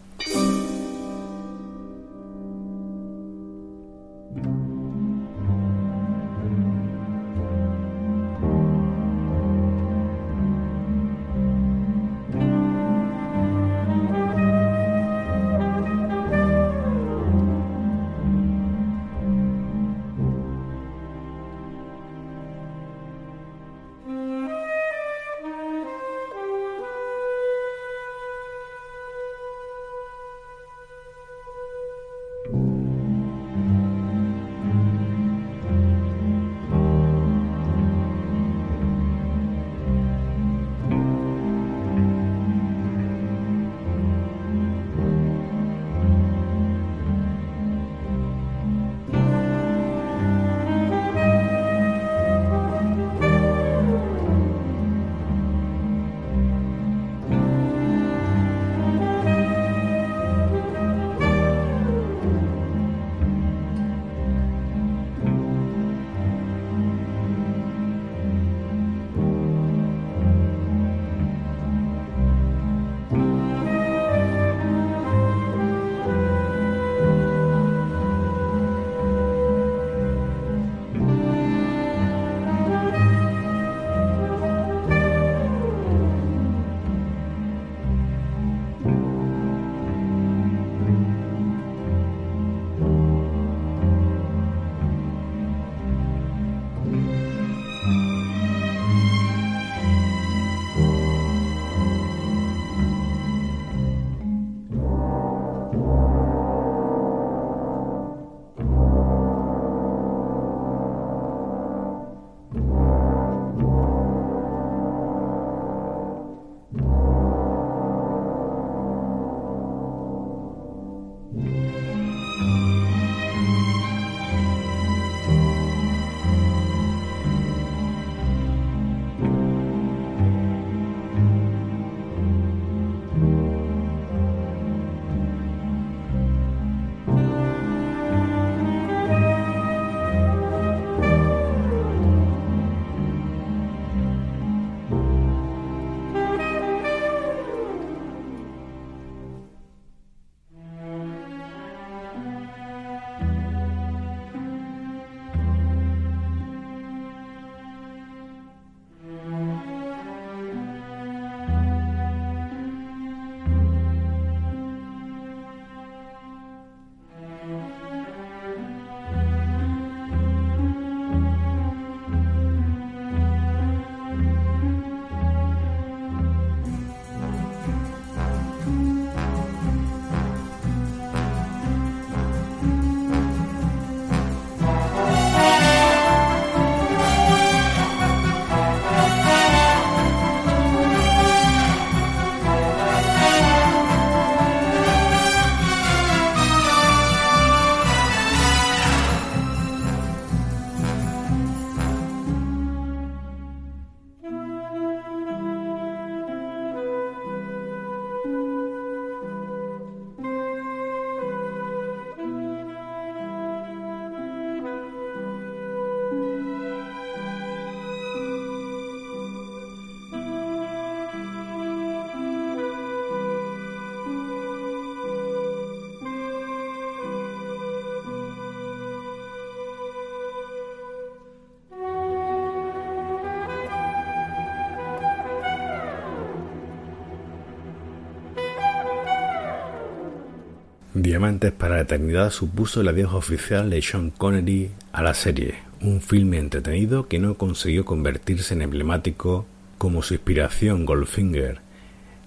[241.19, 246.39] Para la Eternidad supuso el adiós oficial de Sean Connery a la serie, un filme
[246.39, 249.45] entretenido que no consiguió convertirse en emblemático
[249.79, 251.61] como su inspiración Goldfinger.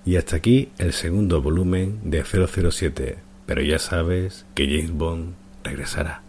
[0.04, 6.24] Y hasta aquí el segundo volumen de 007, pero ya sabes que James Bond regresará.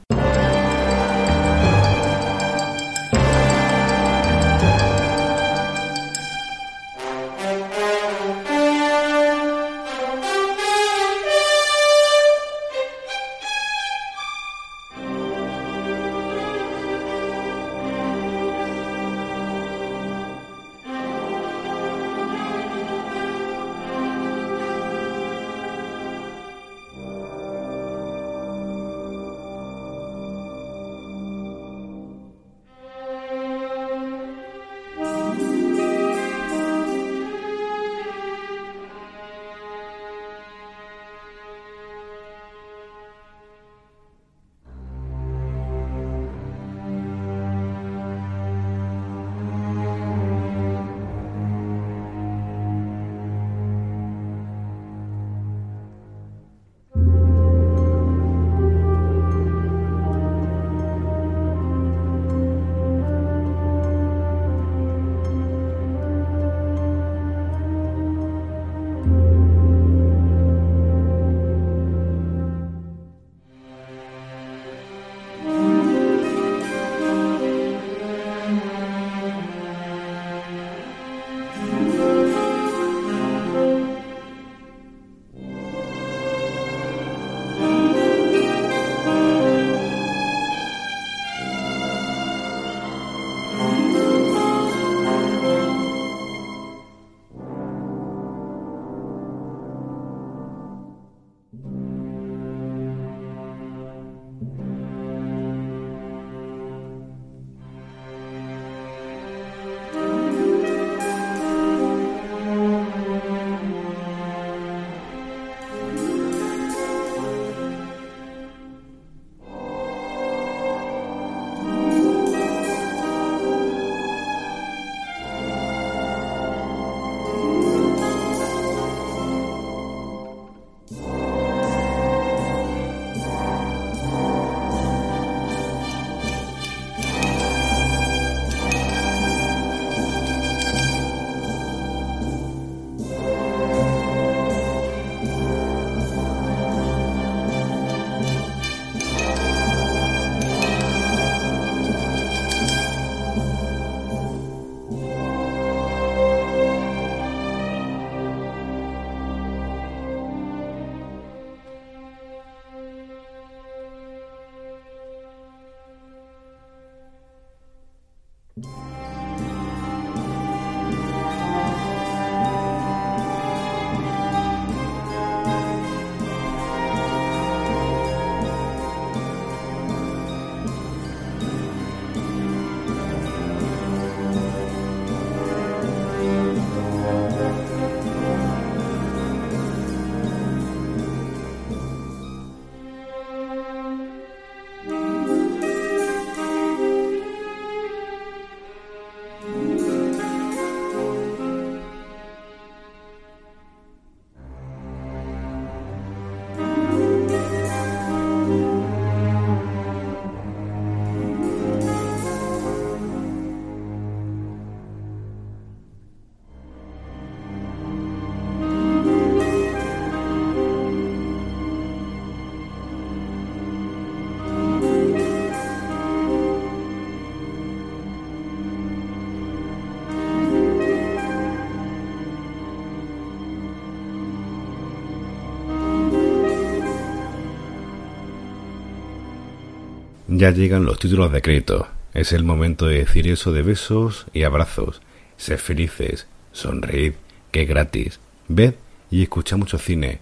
[240.43, 241.87] Ya llegan los títulos de crédito.
[242.15, 245.01] Es el momento de decir eso de besos y abrazos.
[245.37, 247.13] Sed felices, sonreíd,
[247.53, 248.19] que es gratis.
[248.49, 248.75] Ved
[249.09, 250.19] y escucha mucho cine.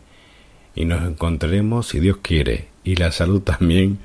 [0.74, 3.98] Y nos encontraremos, si Dios quiere, y la salud también,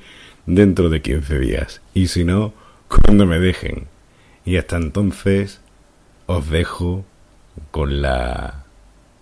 [0.46, 1.82] dentro de 15 días.
[1.92, 2.54] Y si no,
[2.88, 3.86] cuando me dejen.
[4.46, 5.60] Y hasta entonces,
[6.24, 7.04] os dejo
[7.70, 8.64] con la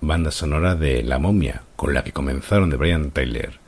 [0.00, 3.58] banda sonora de La momia, con la que comenzaron de Brian Tyler.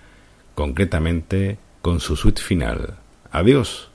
[0.54, 2.98] Concretamente, con su suite final.
[3.36, 3.86] Adiós.